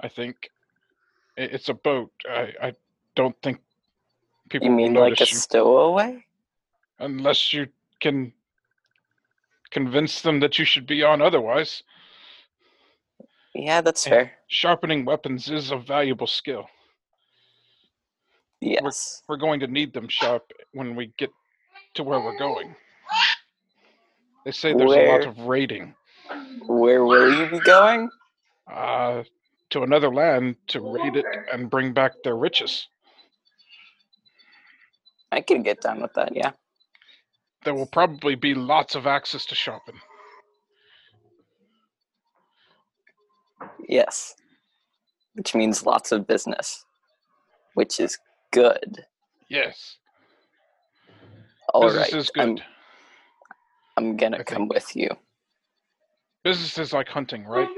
I 0.00 0.08
think 0.08 0.50
it's 1.36 1.68
a 1.68 1.74
boat. 1.74 2.12
I 2.28 2.54
I 2.62 2.72
don't 3.14 3.36
think 3.42 3.60
people 4.50 4.68
You 4.68 4.72
mean 4.74 4.94
like 4.94 5.20
a 5.20 5.26
you 5.26 5.26
stowaway? 5.26 6.24
unless 6.98 7.52
you 7.52 7.68
can 8.00 8.32
convince 9.72 10.20
them 10.22 10.38
that 10.40 10.58
you 10.58 10.64
should 10.64 10.86
be 10.86 11.02
on 11.02 11.20
otherwise. 11.20 11.82
Yeah, 13.54 13.80
that's 13.80 14.06
Eh. 14.06 14.10
fair. 14.10 14.32
Sharpening 14.48 15.04
weapons 15.04 15.50
is 15.50 15.70
a 15.72 15.76
valuable 15.76 16.26
skill. 16.26 16.68
Yes. 18.60 19.22
We're 19.28 19.36
going 19.38 19.60
to 19.60 19.66
need 19.66 19.92
them 19.92 20.08
sharp 20.08 20.52
when 20.72 20.94
we 20.94 21.12
get 21.18 21.30
to 21.94 22.04
where 22.04 22.20
we're 22.20 22.38
going. 22.38 22.74
They 24.44 24.52
say 24.52 24.72
there's 24.72 24.92
a 24.92 25.08
lot 25.10 25.26
of 25.26 25.38
raiding 25.40 25.94
Where 26.66 27.04
will 27.04 27.32
you 27.38 27.50
be 27.50 27.60
going? 27.60 28.08
uh, 28.72 29.24
to 29.70 29.82
another 29.82 30.12
land 30.14 30.56
to 30.68 30.80
raid 30.80 31.16
it 31.16 31.24
and 31.52 31.68
bring 31.70 31.92
back 31.92 32.12
their 32.24 32.36
riches. 32.36 32.88
I 35.32 35.40
can 35.40 35.62
get 35.62 35.80
down 35.80 36.00
with 36.02 36.12
that, 36.14 36.34
yeah. 36.36 36.52
There 37.64 37.74
will 37.74 37.86
probably 37.86 38.34
be 38.34 38.54
lots 38.54 38.94
of 38.94 39.06
access 39.06 39.46
to 39.46 39.54
shopping. 39.54 39.94
Yes. 43.88 44.34
Which 45.34 45.54
means 45.54 45.84
lots 45.86 46.12
of 46.12 46.26
business. 46.26 46.84
Which 47.74 48.00
is 48.00 48.18
good. 48.52 49.04
Yes. 49.48 49.96
All 51.72 51.82
Business 51.82 52.12
right, 52.12 52.20
is 52.20 52.30
I'm, 52.38 52.54
good. 52.56 52.64
I'm 53.96 54.16
gonna 54.16 54.38
I 54.38 54.42
come 54.42 54.62
think- 54.68 54.74
with 54.74 54.96
you. 54.96 55.08
Business 56.44 56.76
is 56.78 56.92
like 56.92 57.08
hunting, 57.08 57.44
right? 57.44 57.68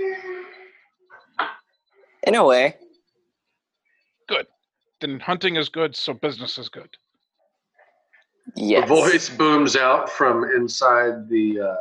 In 2.27 2.35
a 2.35 2.45
way, 2.45 2.77
Good. 4.27 4.47
Then 5.03 5.21
hunting 5.21 5.57
is 5.57 5.69
good, 5.69 5.95
so 5.95 6.15
business 6.15 6.57
is 6.57 6.71
good. 6.71 6.89
Yes. 8.55 8.85
A 8.85 8.87
voice 8.87 9.29
booms 9.29 9.77
out 9.77 10.11
from 10.11 10.45
inside 10.45 11.29
the 11.29 11.61
uh, 11.61 11.77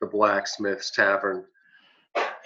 the 0.00 0.06
blacksmith's 0.06 0.90
tavern. 0.90 1.44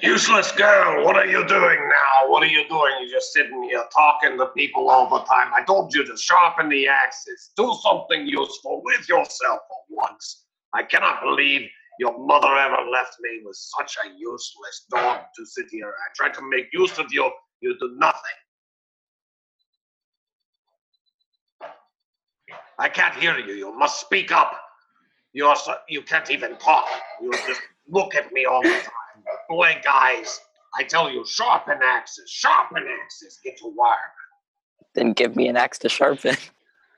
Useless 0.03 0.53
girl, 0.53 1.05
what 1.05 1.17
are 1.17 1.27
you 1.27 1.47
doing 1.49 1.79
now? 1.89 2.29
What 2.29 2.43
are 2.43 2.47
you 2.47 2.69
doing? 2.69 2.93
You're 3.01 3.19
just 3.19 3.33
sitting 3.33 3.63
here 3.65 3.83
talking 3.93 4.37
to 4.39 4.47
people 4.49 4.91
all 4.91 5.09
the 5.09 5.25
time. 5.25 5.51
I 5.57 5.65
told 5.65 5.95
you 5.95 6.05
to 6.05 6.17
sharpen 6.19 6.69
the 6.69 6.87
axes. 6.87 7.51
Do 7.57 7.75
something 7.83 8.27
useful 8.27 8.83
with 8.85 9.09
yourself 9.09 9.61
for 9.69 9.79
once. 9.89 10.45
I 10.75 10.83
cannot 10.83 11.23
believe 11.23 11.63
your 11.99 12.19
mother 12.19 12.55
ever 12.57 12.89
left 12.93 13.17
me 13.23 13.41
with 13.43 13.57
such 13.57 13.97
a 14.05 14.11
useless 14.19 14.85
dog 14.91 15.21
to 15.35 15.47
sit 15.47 15.67
here. 15.71 15.89
I 15.89 16.13
tried 16.15 16.35
to 16.35 16.43
make 16.51 16.67
use 16.75 16.99
of 16.99 17.07
you. 17.11 17.31
You 17.63 17.75
do 17.81 17.97
nothing. 17.99 18.21
I 22.79 22.89
can't 22.89 23.15
hear 23.15 23.39
you. 23.39 23.55
You 23.55 23.77
must 23.77 24.01
speak 24.01 24.33
up. 24.33 24.53
You're 25.33 25.57
so, 25.57 25.75
you 25.89 26.03
can't 26.03 26.31
even 26.31 26.57
talk. 26.57 26.87
You 27.23 27.31
just 27.47 27.61
look 27.89 28.15
at 28.15 28.33
me 28.33 28.45
all 28.45 28.63
the 28.63 28.71
time. 28.71 29.25
Blank 29.49 29.85
eyes. 29.87 30.41
I 30.79 30.85
tell 30.85 31.11
you, 31.11 31.25
sharpen 31.27 31.79
axes, 31.83 32.31
sharpen 32.31 32.85
axes. 33.03 33.39
Get 33.43 33.57
to 33.59 33.69
work. 33.69 33.97
Then 34.95 35.13
give 35.13 35.37
me 35.37 35.49
an 35.49 35.57
axe 35.57 35.79
to 35.81 35.89
sharpen. 35.89 36.37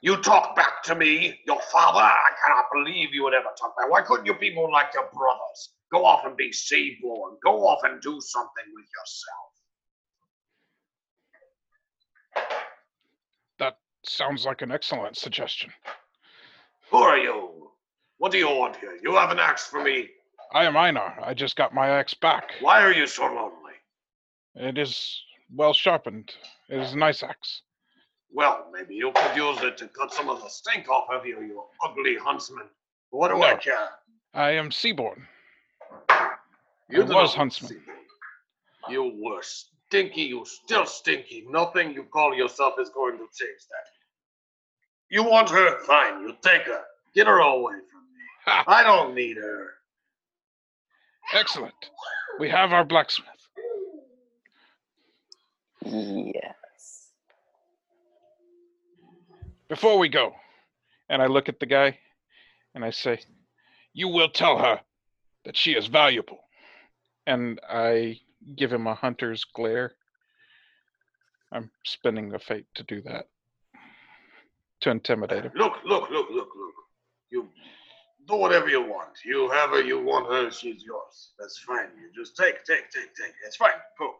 You 0.00 0.16
talk 0.18 0.54
back 0.54 0.84
to 0.84 0.94
me, 0.94 1.40
your 1.46 1.60
father. 1.72 1.98
I 1.98 2.30
cannot 2.44 2.66
believe 2.72 3.12
you 3.12 3.24
would 3.24 3.34
ever 3.34 3.48
talk 3.58 3.76
back. 3.76 3.90
Why 3.90 4.02
couldn't 4.02 4.26
you 4.26 4.34
be 4.38 4.54
more 4.54 4.70
like 4.70 4.94
your 4.94 5.08
brothers? 5.12 5.70
Go 5.90 6.04
off 6.04 6.24
and 6.24 6.36
be 6.36 6.52
seaborn. 6.52 7.36
Go 7.42 7.66
off 7.66 7.80
and 7.82 8.00
do 8.00 8.20
something 8.20 8.64
with 8.74 8.86
yourself. 8.94 9.48
Sounds 14.08 14.46
like 14.46 14.62
an 14.62 14.72
excellent 14.72 15.16
suggestion. 15.16 15.70
Who 16.90 16.98
are 16.98 17.18
you? 17.18 17.70
What 18.16 18.32
do 18.32 18.38
you 18.38 18.48
want 18.48 18.76
here? 18.76 18.98
You 19.02 19.14
have 19.14 19.30
an 19.30 19.38
axe 19.38 19.66
for 19.66 19.82
me. 19.82 20.08
I 20.54 20.64
am 20.64 20.76
Einar. 20.76 21.18
I 21.22 21.34
just 21.34 21.56
got 21.56 21.74
my 21.74 21.88
axe 21.88 22.14
back. 22.14 22.52
Why 22.60 22.82
are 22.82 22.92
you 22.92 23.06
so 23.06 23.26
lonely? 23.26 23.74
It 24.54 24.78
is 24.78 25.20
well 25.54 25.74
sharpened. 25.74 26.32
It 26.68 26.78
is 26.80 26.94
a 26.94 26.98
nice 26.98 27.22
axe. 27.22 27.62
Well, 28.32 28.66
maybe 28.72 28.94
you 28.94 29.12
could 29.14 29.36
use 29.36 29.60
it 29.62 29.76
to 29.78 29.88
cut 29.88 30.12
some 30.12 30.28
of 30.28 30.40
the 30.42 30.48
stink 30.48 30.88
off 30.88 31.08
of 31.10 31.26
you, 31.26 31.40
you 31.42 31.62
ugly 31.84 32.16
huntsman. 32.16 32.68
What 33.10 33.28
do 33.28 33.42
I 33.42 33.52
No. 33.52 33.56
care? 33.58 33.88
I 34.34 34.50
am 34.52 34.70
Seaborn. 34.70 35.26
You 36.90 37.02
I 37.02 37.04
was 37.04 37.34
huntsman. 37.34 37.70
see. 37.70 37.78
You 38.92 39.12
were 39.22 39.42
stinky. 39.42 40.22
You 40.22 40.44
still 40.46 40.86
stinky. 40.86 41.46
Nothing 41.48 41.92
you 41.92 42.04
call 42.04 42.34
yourself 42.34 42.74
is 42.80 42.88
going 42.90 43.18
to 43.18 43.24
change 43.34 43.60
that. 43.70 43.86
You 45.10 45.24
want 45.24 45.50
her? 45.50 45.80
Fine. 45.84 46.22
You 46.22 46.34
take 46.42 46.62
her. 46.62 46.82
Get 47.14 47.26
her 47.26 47.38
away 47.38 47.72
from 47.90 48.00
me. 48.02 48.22
Ha! 48.44 48.64
I 48.66 48.82
don't 48.82 49.14
need 49.14 49.36
her. 49.36 49.68
Excellent. 51.34 51.74
We 52.38 52.48
have 52.48 52.72
our 52.72 52.84
blacksmith. 52.84 53.28
yes. 55.84 57.10
Before 59.68 59.98
we 59.98 60.08
go, 60.08 60.34
and 61.08 61.22
I 61.22 61.26
look 61.26 61.48
at 61.48 61.60
the 61.60 61.66
guy 61.66 61.98
and 62.74 62.84
I 62.84 62.90
say, 62.90 63.20
You 63.92 64.08
will 64.08 64.28
tell 64.28 64.58
her 64.58 64.80
that 65.44 65.56
she 65.56 65.72
is 65.72 65.86
valuable. 65.86 66.38
And 67.26 67.60
I 67.68 68.20
give 68.56 68.72
him 68.72 68.86
a 68.86 68.94
hunter's 68.94 69.44
glare. 69.44 69.92
I'm 71.52 71.70
spinning 71.84 72.34
a 72.34 72.38
fate 72.38 72.66
to 72.74 72.82
do 72.82 73.02
that. 73.02 73.26
To 74.82 74.90
intimidate 74.90 75.44
him. 75.44 75.52
Look, 75.56 75.74
look, 75.84 76.08
look, 76.10 76.28
look, 76.30 76.50
look. 76.56 76.74
You 77.30 77.48
do 78.28 78.36
whatever 78.36 78.68
you 78.68 78.82
want. 78.82 79.10
You 79.24 79.50
have 79.50 79.70
her. 79.70 79.80
You 79.80 80.02
want 80.04 80.30
her. 80.32 80.50
She's 80.50 80.84
yours. 80.84 81.30
That's 81.38 81.58
fine. 81.58 81.88
You 82.00 82.10
just 82.14 82.36
take, 82.36 82.64
take, 82.64 82.90
take, 82.90 83.14
take. 83.14 83.34
It's 83.44 83.56
fine. 83.56 83.70
Go, 83.98 84.14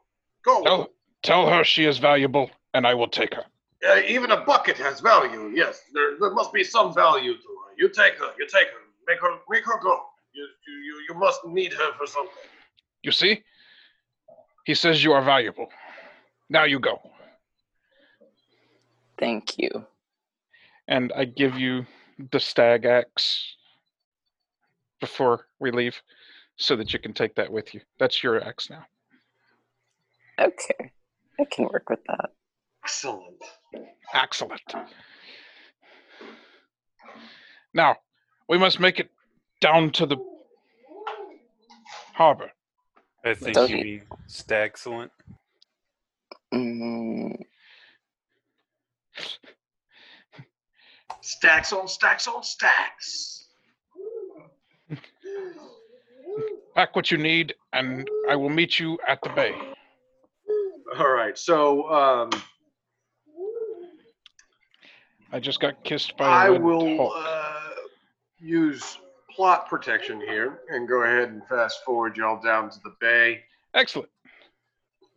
go. 0.44 0.62
Tell, 0.64 0.88
tell 1.22 1.46
her 1.48 1.62
she 1.62 1.84
is 1.84 1.98
valuable, 1.98 2.50
and 2.74 2.86
I 2.86 2.94
will 2.94 3.08
take 3.08 3.34
her. 3.34 3.44
Uh, 3.88 4.00
even 4.08 4.32
a 4.32 4.44
bucket 4.44 4.76
has 4.78 4.98
value. 4.98 5.52
Yes, 5.54 5.82
there, 5.94 6.18
there 6.18 6.32
must 6.32 6.52
be 6.52 6.64
some 6.64 6.92
value 6.92 7.34
to 7.34 7.38
her. 7.38 7.74
You 7.76 7.88
take 7.88 8.14
her. 8.18 8.32
You 8.38 8.46
take 8.48 8.68
her. 8.68 8.80
Make 9.06 9.20
her. 9.20 9.38
Make 9.48 9.64
her 9.64 9.80
go. 9.80 10.00
You, 10.32 10.46
you, 10.66 10.74
you, 10.74 11.04
you 11.08 11.14
must 11.18 11.44
need 11.46 11.72
her 11.72 11.92
for 11.96 12.06
something. 12.06 12.32
You 13.02 13.12
see? 13.12 13.44
He 14.64 14.74
says 14.74 15.04
you 15.04 15.12
are 15.12 15.22
valuable. 15.22 15.68
Now 16.50 16.64
you 16.64 16.80
go. 16.80 17.00
Thank 19.18 19.58
you. 19.58 19.86
And 20.88 21.12
I 21.14 21.26
give 21.26 21.58
you 21.58 21.86
the 22.32 22.40
stag 22.40 22.86
axe 22.86 23.54
before 25.00 25.46
we 25.60 25.70
leave 25.70 26.00
so 26.56 26.74
that 26.76 26.92
you 26.92 26.98
can 26.98 27.12
take 27.12 27.34
that 27.36 27.52
with 27.52 27.74
you. 27.74 27.80
That's 27.98 28.22
your 28.22 28.42
axe 28.42 28.70
now. 28.70 28.84
Okay. 30.40 30.92
I 31.38 31.44
can 31.44 31.66
work 31.66 31.88
with 31.90 32.00
that. 32.08 32.30
Excellent. 32.82 33.42
Excellent. 34.14 34.62
Now, 37.74 37.96
we 38.48 38.56
must 38.58 38.80
make 38.80 38.98
it 38.98 39.10
down 39.60 39.90
to 39.92 40.06
the 40.06 40.16
harbor. 42.14 42.50
I 43.24 43.34
think 43.34 43.54
Does 43.54 43.70
you 43.70 43.76
he- 43.76 43.82
mean 43.84 44.02
stagcellent. 44.26 45.10
Mm, 46.54 47.36
Stacks 51.28 51.74
on 51.74 51.86
stacks 51.86 52.26
on 52.26 52.42
stacks. 52.42 53.48
Pack 56.74 56.96
what 56.96 57.10
you 57.10 57.18
need, 57.18 57.54
and 57.74 58.08
I 58.30 58.34
will 58.34 58.48
meet 58.48 58.78
you 58.78 58.98
at 59.06 59.20
the 59.20 59.28
bay. 59.28 59.54
All 60.98 61.10
right. 61.10 61.36
So 61.36 61.86
um, 61.92 62.30
I 65.30 65.38
just 65.38 65.60
got 65.60 65.84
kissed 65.84 66.16
by 66.16 66.24
I 66.24 66.48
will 66.48 67.12
uh, 67.14 67.60
use 68.40 68.96
plot 69.30 69.68
protection 69.68 70.22
here 70.22 70.60
and 70.70 70.88
go 70.88 71.02
ahead 71.02 71.28
and 71.28 71.46
fast 71.46 71.84
forward 71.84 72.16
y'all 72.16 72.40
down 72.40 72.70
to 72.70 72.78
the 72.82 72.94
bay. 73.02 73.42
Excellent. 73.74 74.08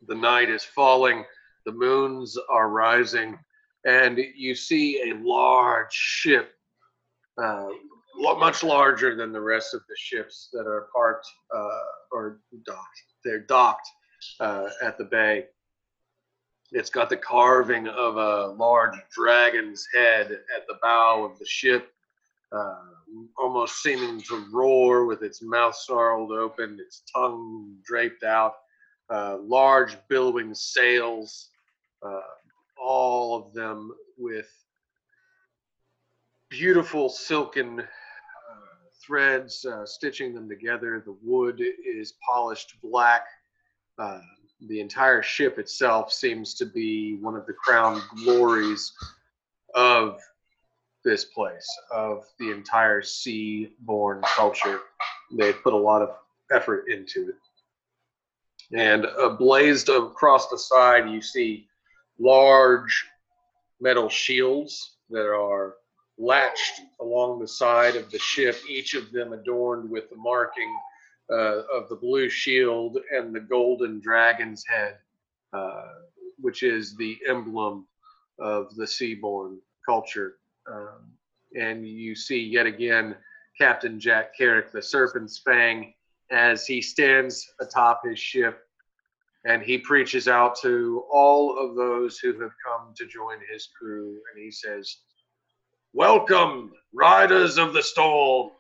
The 0.09 0.16
night 0.16 0.49
is 0.49 0.66
falling, 0.66 1.24
the 1.66 1.72
moons 1.72 2.38
are 2.49 2.68
rising, 2.68 3.39
and 3.86 4.18
you 4.36 4.56
see 4.56 5.10
a 5.10 5.16
large 5.16 5.94
ship, 5.94 6.54
uh, 7.38 7.68
much 8.18 8.64
larger 8.64 9.16
than 9.16 9.32
the 9.32 9.42
rest 9.42 9.74
of 9.74 9.82
the 9.88 9.96
ships 9.98 10.50
that 10.54 10.68
are 10.68 10.88
parked 10.94 11.28
uh, 11.56 11.80
or 12.12 12.40
docked. 12.66 13.04
They're 13.24 13.40
docked 13.40 13.88
uh, 14.40 14.70
at 14.84 14.98
the 14.98 15.06
bay. 15.06 15.46
It's 16.72 16.90
got 16.90 17.10
the 17.10 17.18
carving 17.18 17.88
of 17.88 18.18
a 18.18 18.48
large 18.48 18.96
dragon's 19.12 19.86
head 19.94 20.32
at 20.32 20.68
the 20.68 20.78
bow 20.82 21.26
of 21.30 21.38
the 21.38 21.46
ship, 21.46 21.92
uh, 22.52 22.76
almost 23.38 23.82
seeming 23.82 24.22
to 24.22 24.46
roar 24.52 25.06
with 25.06 25.22
its 25.22 25.42
mouth 25.42 25.76
snarled 25.76 26.32
open, 26.32 26.80
its 26.80 27.04
tongue 27.14 27.76
draped 27.84 28.24
out 28.24 28.56
uh, 29.12 29.38
large 29.42 29.98
billowing 30.08 30.56
sails, 30.56 31.50
uh, 32.02 32.22
all 32.82 33.36
of 33.38 33.54
them 33.54 33.92
with 34.18 34.50
beautiful 36.50 37.10
silken 37.10 37.80
uh, 37.80 37.86
threads 39.06 39.66
uh, 39.66 39.86
stitching 39.86 40.34
them 40.34 40.50
together. 40.50 41.02
The 41.06 41.16
wood 41.24 41.62
is 41.86 42.14
polished 42.28 42.76
black. 42.82 43.26
Uh, 43.98 44.20
the 44.68 44.80
entire 44.80 45.22
ship 45.22 45.58
itself 45.58 46.12
seems 46.12 46.54
to 46.56 46.66
be 46.66 47.18
one 47.22 47.36
of 47.36 47.46
the 47.46 47.54
crown 47.54 48.02
glories 48.24 48.94
of 49.76 50.20
this 51.04 51.26
place, 51.26 51.68
of 51.92 52.26
the 52.40 52.52
entire 52.52 53.02
sea-born 53.02 54.22
culture. 54.36 54.82
They 55.32 55.54
put 55.54 55.74
a 55.74 55.78
lot 55.78 56.02
of 56.02 56.10
effort 56.52 56.86
into 56.90 57.30
it 57.30 57.36
and 58.74 59.06
uh, 59.06 59.30
blazed 59.30 59.90
across 59.90 60.48
the 60.48 60.58
side 60.58 61.10
you 61.10 61.22
see 61.22 61.68
large 62.20 63.05
metal 63.80 64.09
shields 64.09 64.97
that 65.09 65.28
are 65.28 65.76
latched 66.18 66.82
along 66.99 67.39
the 67.39 67.47
side 67.47 67.95
of 67.95 68.12
the 68.12 68.20
ship 68.20 68.55
each 68.70 68.93
of 68.93 69.12
them 69.12 69.34
adorned 69.34 69.89
with 69.89 70.09
the 70.09 70.16
marking 70.16 70.78
uh, 71.32 71.64
of 71.74 71.89
the 71.89 71.95
blue 71.95 72.30
shield 72.30 72.99
and 73.12 73.34
the 73.34 73.39
golden 73.39 73.99
dragon's 73.99 74.64
head 74.68 74.97
uh, 75.53 75.88
which 76.41 76.64
is 76.64 76.95
the 76.95 77.18
emblem 77.28 77.88
of 78.39 78.76
the 78.76 78.88
seaborn 78.88 79.59
culture. 79.86 80.38
Um, 80.72 81.12
and 81.59 81.88
you 81.88 82.16
see 82.16 82.39
yet 82.39 82.66
again 82.66 83.16
Captain 83.59 83.99
Jack 83.99 84.36
Carrick, 84.38 84.72
the 84.72 84.82
Serpent's 84.82 85.39
Fang, 85.39 85.93
as 86.32 86.66
he 86.66 86.82
stands 86.82 87.51
atop 87.59 88.01
his 88.05 88.18
ship 88.18 88.62
and 89.46 89.62
he 89.62 89.78
preaches 89.78 90.28
out 90.28 90.56
to 90.62 91.04
all 91.12 91.58
of 91.58 91.76
those 91.76 92.20
who 92.20 92.39
have 92.39 92.52
come 92.66 92.94
to 92.96 93.08
join 93.08 93.38
his 93.52 93.70
crew 93.78 94.20
and 94.32 94.44
he 94.44 94.52
says, 94.52 94.98
Welcome, 95.94 96.72
riders 96.94 97.58
of 97.58 97.74
the 97.74 97.84
storm. 97.84 98.52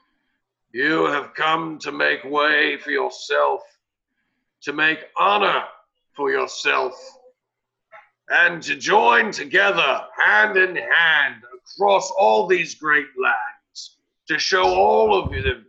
You 0.73 1.05
have 1.05 1.33
come 1.33 1.79
to 1.79 1.91
make 1.91 2.23
way 2.23 2.77
for 2.77 2.91
yourself, 2.91 3.61
to 4.61 4.73
make 4.73 4.99
honor 5.17 5.63
for 6.13 6.31
yourself, 6.31 6.93
and 8.29 8.61
to 8.63 8.75
join 8.75 9.31
together 9.31 10.01
hand 10.17 10.57
in 10.57 10.75
hand 10.75 11.43
across 11.75 12.11
all 12.11 12.47
these 12.47 12.75
great 12.75 13.07
lands 13.21 13.97
to 14.27 14.39
show 14.39 14.63
all 14.63 15.17
of 15.17 15.33
you 15.33 15.63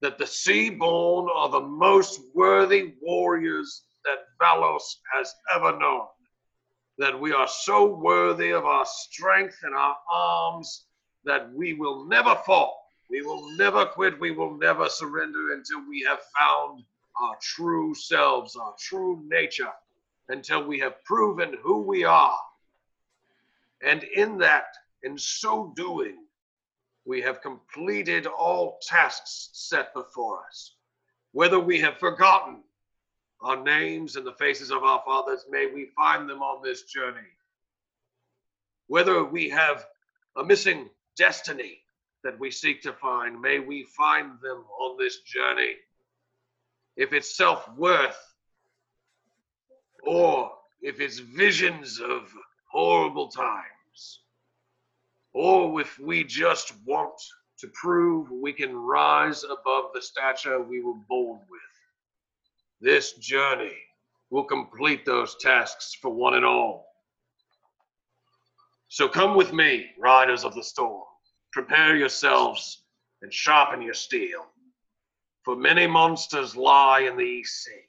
that 0.00 0.18
the 0.18 0.26
Seaborn 0.26 1.28
are 1.32 1.48
the 1.48 1.60
most 1.60 2.20
worthy 2.34 2.94
warriors 3.00 3.82
that 4.04 4.26
Valos 4.40 4.96
has 5.12 5.34
ever 5.54 5.78
known. 5.78 6.06
That 6.98 7.18
we 7.18 7.32
are 7.32 7.48
so 7.48 7.86
worthy 7.86 8.50
of 8.50 8.64
our 8.64 8.86
strength 8.86 9.58
and 9.62 9.74
our 9.74 9.96
arms 10.10 10.84
that 11.24 11.52
we 11.52 11.74
will 11.74 12.06
never 12.06 12.34
fall. 12.46 12.84
We 13.10 13.22
will 13.22 13.50
never 13.56 13.86
quit. 13.86 14.18
We 14.20 14.30
will 14.30 14.56
never 14.56 14.88
surrender 14.88 15.52
until 15.52 15.88
we 15.88 16.02
have 16.08 16.20
found 16.38 16.84
our 17.20 17.36
true 17.40 17.94
selves, 17.94 18.56
our 18.56 18.74
true 18.78 19.22
nature, 19.28 19.72
until 20.28 20.64
we 20.64 20.78
have 20.80 21.02
proven 21.04 21.56
who 21.62 21.82
we 21.82 22.04
are. 22.04 22.38
And 23.82 24.02
in 24.04 24.38
that, 24.38 24.66
in 25.02 25.18
so 25.18 25.72
doing, 25.76 26.24
we 27.04 27.20
have 27.20 27.42
completed 27.42 28.26
all 28.26 28.78
tasks 28.82 29.50
set 29.52 29.92
before 29.92 30.40
us. 30.48 30.74
Whether 31.32 31.60
we 31.60 31.80
have 31.80 31.98
forgotten 31.98 32.62
our 33.44 33.62
names 33.62 34.16
and 34.16 34.26
the 34.26 34.32
faces 34.32 34.70
of 34.70 34.82
our 34.82 35.02
fathers, 35.04 35.44
may 35.50 35.66
we 35.66 35.86
find 35.96 36.28
them 36.28 36.42
on 36.42 36.62
this 36.62 36.84
journey. 36.84 37.20
Whether 38.86 39.22
we 39.22 39.50
have 39.50 39.86
a 40.36 40.44
missing 40.44 40.88
destiny 41.16 41.80
that 42.22 42.38
we 42.38 42.50
seek 42.50 42.82
to 42.82 42.92
find, 42.94 43.40
may 43.40 43.58
we 43.58 43.84
find 43.84 44.32
them 44.42 44.64
on 44.80 44.96
this 44.98 45.20
journey. 45.20 45.74
If 46.96 47.12
it's 47.12 47.36
self 47.36 47.68
worth, 47.76 48.34
or 50.06 50.52
if 50.80 51.00
it's 51.00 51.18
visions 51.18 52.00
of 52.00 52.32
horrible 52.70 53.28
times, 53.28 54.20
or 55.34 55.80
if 55.80 55.98
we 55.98 56.24
just 56.24 56.72
want 56.86 57.20
to 57.58 57.68
prove 57.68 58.30
we 58.30 58.52
can 58.52 58.74
rise 58.74 59.44
above 59.44 59.90
the 59.92 60.02
stature 60.02 60.62
we 60.62 60.82
were 60.82 60.94
born 61.08 61.40
with. 61.50 61.73
This 62.84 63.14
journey 63.14 63.78
will 64.28 64.44
complete 64.44 65.06
those 65.06 65.36
tasks 65.40 65.96
for 66.02 66.10
one 66.10 66.34
and 66.34 66.44
all. 66.44 66.86
So 68.88 69.08
come 69.08 69.34
with 69.34 69.54
me, 69.54 69.86
riders 69.98 70.44
of 70.44 70.54
the 70.54 70.62
storm. 70.62 71.06
Prepare 71.50 71.96
yourselves 71.96 72.82
and 73.22 73.32
sharpen 73.32 73.80
your 73.80 73.94
steel. 73.94 74.44
For 75.46 75.56
many 75.56 75.86
monsters 75.86 76.56
lie 76.56 77.08
in 77.10 77.16
the 77.16 77.24
East 77.24 77.64
Sea, 77.64 77.88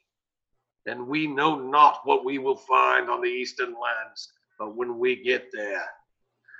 and 0.86 1.10
we 1.10 1.28
know 1.28 1.60
not 1.60 2.00
what 2.06 2.24
we 2.24 2.38
will 2.38 2.56
find 2.56 3.10
on 3.10 3.22
the 3.22 3.28
eastern 3.28 3.74
lands. 3.74 4.32
But 4.58 4.78
when 4.78 4.98
we 4.98 5.22
get 5.22 5.50
there, 5.52 5.84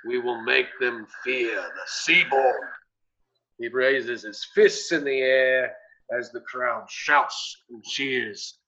we 0.06 0.18
will 0.18 0.42
make 0.42 0.68
them 0.78 1.06
fear 1.24 1.54
the 1.56 1.86
Seaborn. 1.86 2.68
He 3.58 3.68
raises 3.68 4.24
his 4.24 4.44
fists 4.54 4.92
in 4.92 5.04
the 5.04 5.22
air 5.22 5.74
as 6.16 6.30
the 6.30 6.40
crowd 6.40 6.88
shouts 6.88 7.62
and 7.70 7.82
cheers. 7.82 8.58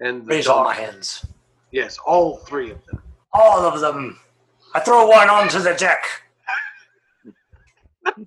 And 0.00 0.22
the 0.22 0.34
Raise 0.34 0.46
all 0.46 0.64
my 0.64 0.74
hands. 0.74 1.26
Yes, 1.72 1.98
all 1.98 2.38
three 2.38 2.70
of 2.70 2.84
them. 2.86 3.02
All 3.32 3.60
of 3.60 3.80
them. 3.80 4.18
I 4.74 4.80
throw 4.80 5.08
one 5.08 5.28
onto 5.28 5.58
the 5.58 5.74
deck. 5.74 6.04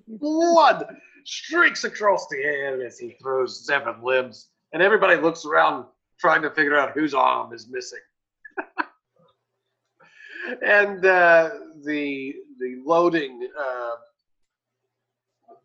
Blood 0.08 0.86
streaks 1.24 1.84
across 1.84 2.26
the 2.28 2.42
air 2.42 2.84
as 2.84 2.98
he 2.98 3.16
throws 3.22 3.66
seven 3.66 3.96
limbs, 4.02 4.48
and 4.72 4.82
everybody 4.82 5.20
looks 5.20 5.44
around 5.44 5.86
trying 6.18 6.42
to 6.42 6.50
figure 6.50 6.76
out 6.76 6.92
whose 6.92 7.14
arm 7.14 7.52
is 7.52 7.68
missing. 7.68 7.98
and 10.66 11.04
uh, 11.04 11.50
the 11.84 12.34
the 12.60 12.76
loading, 12.84 13.48
uh, 13.58 13.90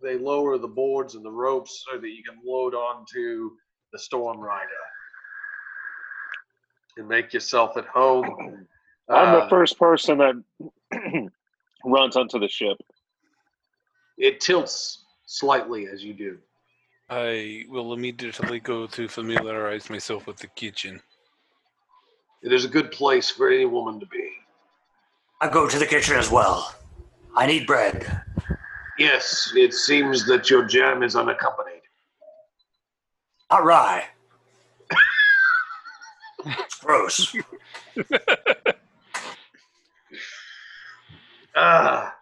they 0.02 0.18
lower 0.18 0.58
the 0.58 0.68
boards 0.68 1.16
and 1.16 1.24
the 1.24 1.32
ropes 1.32 1.84
so 1.90 2.00
that 2.00 2.10
you 2.10 2.24
can 2.24 2.40
load 2.46 2.74
onto 2.74 3.52
the 3.92 4.00
storm 4.00 4.40
rider 4.40 4.68
and 6.98 7.08
make 7.08 7.34
yourself 7.34 7.78
at 7.78 7.86
home. 7.86 8.68
I'm 9.10 9.36
Uh, 9.36 9.44
the 9.44 9.50
first 9.50 9.80
person 9.80 10.18
that 10.20 10.36
runs 11.86 12.16
onto 12.16 12.40
the 12.40 12.48
ship. 12.48 12.78
It 14.18 14.40
tilts 14.40 15.06
slightly 15.26 15.88
as 15.88 16.04
you 16.04 16.14
do. 16.14 16.38
I 17.10 17.66
will 17.70 17.94
immediately 17.94 18.60
go 18.60 18.86
to 18.86 19.08
familiarize 19.08 19.90
myself 19.90 20.28
with 20.28 20.38
the 20.38 20.48
kitchen. 20.48 21.02
It 22.44 22.54
is 22.54 22.66
a 22.66 22.68
good 22.68 22.92
place 22.92 23.30
for 23.32 23.50
any 23.50 23.66
woman 23.66 24.00
to 24.00 24.06
be. 24.06 24.30
I 25.42 25.50
go 25.50 25.68
to 25.68 25.80
the 25.80 25.86
kitchen 25.86 26.18
as 26.18 26.30
well. 26.30 26.76
I 27.36 27.48
need 27.48 27.66
bread. 27.66 28.22
Yes, 29.00 29.54
it 29.56 29.74
seems 29.74 30.26
that 30.26 30.50
your 30.50 30.66
jam 30.66 31.04
is 31.04 31.16
unaccompanied. 31.16 31.82
Not 33.50 33.64
rye. 33.64 34.04
it's 36.46 36.76
gross. 36.80 37.36
Ah, 41.56 42.16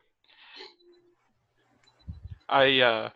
I 2.49 2.79
uh, 2.79 3.09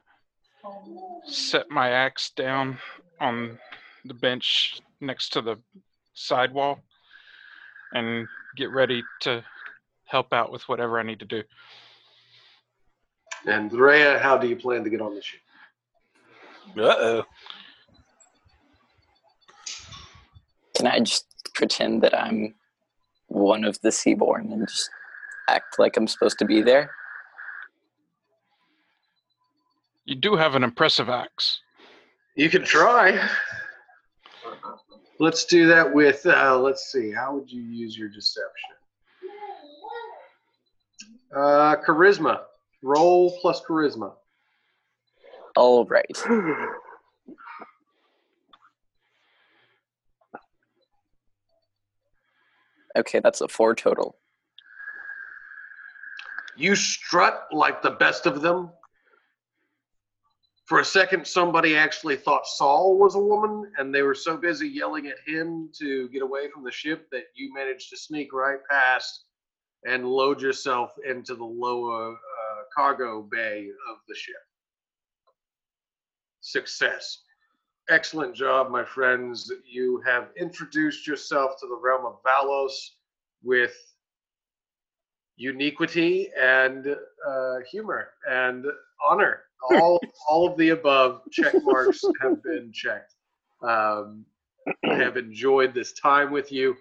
set 1.26 1.70
my 1.72 1.90
axe 1.90 2.30
down 2.32 2.78
on 3.20 3.58
the 4.06 4.14
bench 4.14 4.82
next 5.00 5.30
to 5.34 5.42
the 5.42 5.58
sidewall 6.14 6.80
and 7.94 8.28
get 8.56 8.70
ready 8.70 9.02
to 9.22 9.44
help 10.06 10.32
out 10.32 10.52
with 10.52 10.68
whatever 10.70 11.00
I 11.00 11.04
need 11.04 11.20
to 11.20 11.26
do. 11.26 11.44
And 13.46 13.72
Rhea, 13.72 14.20
how 14.20 14.38
do 14.38 14.48
you 14.48 14.56
plan 14.56 14.84
to 14.84 14.90
get 14.90 15.02
on 15.02 15.16
the 15.16 15.22
ship? 15.22 15.42
Uh 16.78 16.96
oh. 17.00 17.24
Can 20.76 20.88
I 20.88 21.00
just 21.00 21.26
pretend 21.54 22.02
that 22.04 22.18
I'm 22.18 22.56
one 23.28 23.64
of 23.64 23.80
the 23.82 23.92
Seaborn 23.92 24.52
and 24.52 24.68
just 24.68 24.90
act 25.48 25.80
like 25.80 25.98
I'm 25.98 26.08
supposed 26.08 26.40
to 26.40 26.46
be 26.46 26.62
there? 26.62 26.92
You 30.06 30.16
do 30.16 30.36
have 30.36 30.56
an 30.56 30.64
impressive 30.64 31.10
axe. 31.10 31.62
You 32.36 32.50
can 32.50 32.64
try. 32.64 33.30
Let's 35.20 35.46
do 35.46 35.68
that 35.68 35.94
with, 35.94 36.26
uh, 36.26 36.58
let's 36.60 36.92
see, 36.92 37.12
how 37.12 37.36
would 37.36 37.52
you 37.52 37.62
use 37.62 37.96
your 37.98 38.10
deception? 38.10 38.72
Uh, 41.36 41.76
charisma. 41.88 42.42
Roll 42.84 43.38
plus 43.42 43.62
charisma. 43.62 44.14
All 45.56 45.86
right. 45.86 46.24
Okay, 52.98 53.22
that's 53.22 53.40
a 53.40 53.48
four 53.48 53.74
total. 53.74 54.18
You 56.58 56.76
strut 56.76 57.48
like 57.54 57.82
the 57.82 57.92
best 57.92 58.26
of 58.26 58.42
them. 58.42 58.70
For 60.66 60.80
a 60.80 60.86
second, 60.86 61.26
somebody 61.26 61.76
actually 61.76 62.18
thought 62.18 62.46
Saul 62.46 62.98
was 62.98 63.16
a 63.16 63.20
woman, 63.20 63.72
and 63.78 63.94
they 63.94 64.04
were 64.04 64.16
so 64.16 64.38
busy 64.38 64.68
yelling 64.68 65.08
at 65.08 65.18
him 65.26 65.70
to 65.80 66.08
get 66.10 66.22
away 66.22 66.50
from 66.50 66.64
the 66.64 66.72
ship 66.72 67.08
that 67.12 67.24
you 67.34 67.54
managed 67.54 67.90
to 67.90 67.98
sneak 67.98 68.34
right 68.34 68.60
past 68.70 69.26
and 69.86 70.06
load 70.06 70.42
yourself 70.42 70.94
into 71.10 71.36
the 71.36 71.44
lower 71.44 72.16
cargo 72.76 73.28
bay 73.32 73.68
of 73.90 73.98
the 74.08 74.16
ship. 74.16 74.36
Success. 76.42 77.20
Excellent 77.90 78.36
job, 78.36 78.70
my 78.70 78.84
friends. 78.84 79.52
You 79.66 80.02
have 80.06 80.30
introduced 80.38 81.08
yourself 81.08 81.60
to 81.60 81.68
the 81.68 81.76
realm 81.76 82.06
of 82.06 82.22
Valos 82.24 82.74
with 83.44 83.76
uniquity 85.36 86.30
and 86.40 86.96
uh, 87.28 87.56
humor 87.70 88.10
and 88.30 88.66
honor. 89.08 89.42
All 89.72 90.00
all 90.30 90.48
of 90.48 90.58
the 90.58 90.70
above 90.70 91.22
check 91.32 91.54
marks 91.64 92.04
have 92.22 92.42
been 92.44 92.72
checked. 92.72 93.16
Um, 93.64 94.26
I 94.86 94.96
have 94.96 95.18
enjoyed 95.18 95.74
this 95.74 95.94
time 95.94 96.32
with 96.32 96.52
you. 96.52 96.76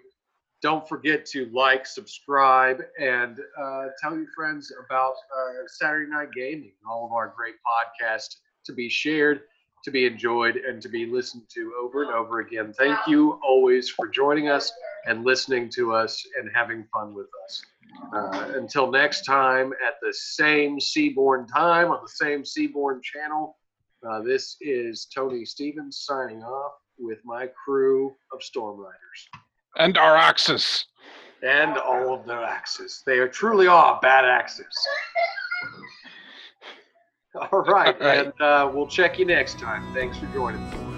Don't 0.61 0.87
forget 0.87 1.25
to 1.25 1.49
like, 1.51 1.87
subscribe, 1.87 2.81
and 2.99 3.39
uh, 3.59 3.87
tell 4.01 4.15
your 4.15 4.27
friends 4.35 4.71
about 4.85 5.13
uh, 5.13 5.67
Saturday 5.67 6.09
Night 6.09 6.29
Gaming 6.35 6.73
all 6.89 7.05
of 7.05 7.11
our 7.11 7.33
great 7.35 7.55
podcasts 7.65 8.35
to 8.65 8.73
be 8.73 8.87
shared, 8.87 9.41
to 9.83 9.91
be 9.91 10.05
enjoyed, 10.05 10.57
and 10.57 10.81
to 10.81 10.89
be 10.89 11.07
listened 11.07 11.43
to 11.55 11.73
over 11.81 12.03
and 12.03 12.11
over 12.11 12.41
again. 12.41 12.73
Thank 12.73 12.99
you 13.07 13.39
always 13.43 13.89
for 13.89 14.07
joining 14.07 14.49
us 14.49 14.71
and 15.07 15.25
listening 15.25 15.69
to 15.69 15.93
us 15.93 16.23
and 16.39 16.49
having 16.53 16.85
fun 16.93 17.15
with 17.15 17.27
us. 17.43 17.65
Uh, 18.13 18.53
until 18.55 18.89
next 18.89 19.23
time 19.23 19.73
at 19.85 19.95
the 20.01 20.13
same 20.13 20.79
Seaborn 20.79 21.47
time 21.47 21.89
on 21.89 21.99
the 22.03 22.09
same 22.09 22.45
Seaborn 22.45 23.01
channel, 23.01 23.57
uh, 24.07 24.21
this 24.21 24.57
is 24.61 25.07
Tony 25.13 25.43
Stevens 25.43 26.03
signing 26.05 26.43
off 26.43 26.73
with 26.99 27.19
my 27.25 27.47
crew 27.65 28.15
of 28.31 28.43
Storm 28.43 28.79
Riders 28.79 29.27
And 29.77 29.97
our 29.97 30.15
axes. 30.17 30.85
and 31.43 31.77
all 31.77 32.13
of 32.13 32.25
their 32.25 32.43
axes. 32.43 33.01
They 33.05 33.17
are 33.19 33.27
truly 33.27 33.67
are 33.67 33.99
bad 34.01 34.25
axes. 34.25 34.65
All 37.51 37.61
right, 37.61 37.95
All 38.01 38.07
right. 38.07 38.25
and 38.25 38.41
uh, 38.41 38.69
we'll 38.73 38.87
check 38.87 39.17
you 39.17 39.25
next 39.25 39.57
time. 39.57 39.93
Thanks 39.93 40.17
for 40.17 40.25
joining. 40.33 40.90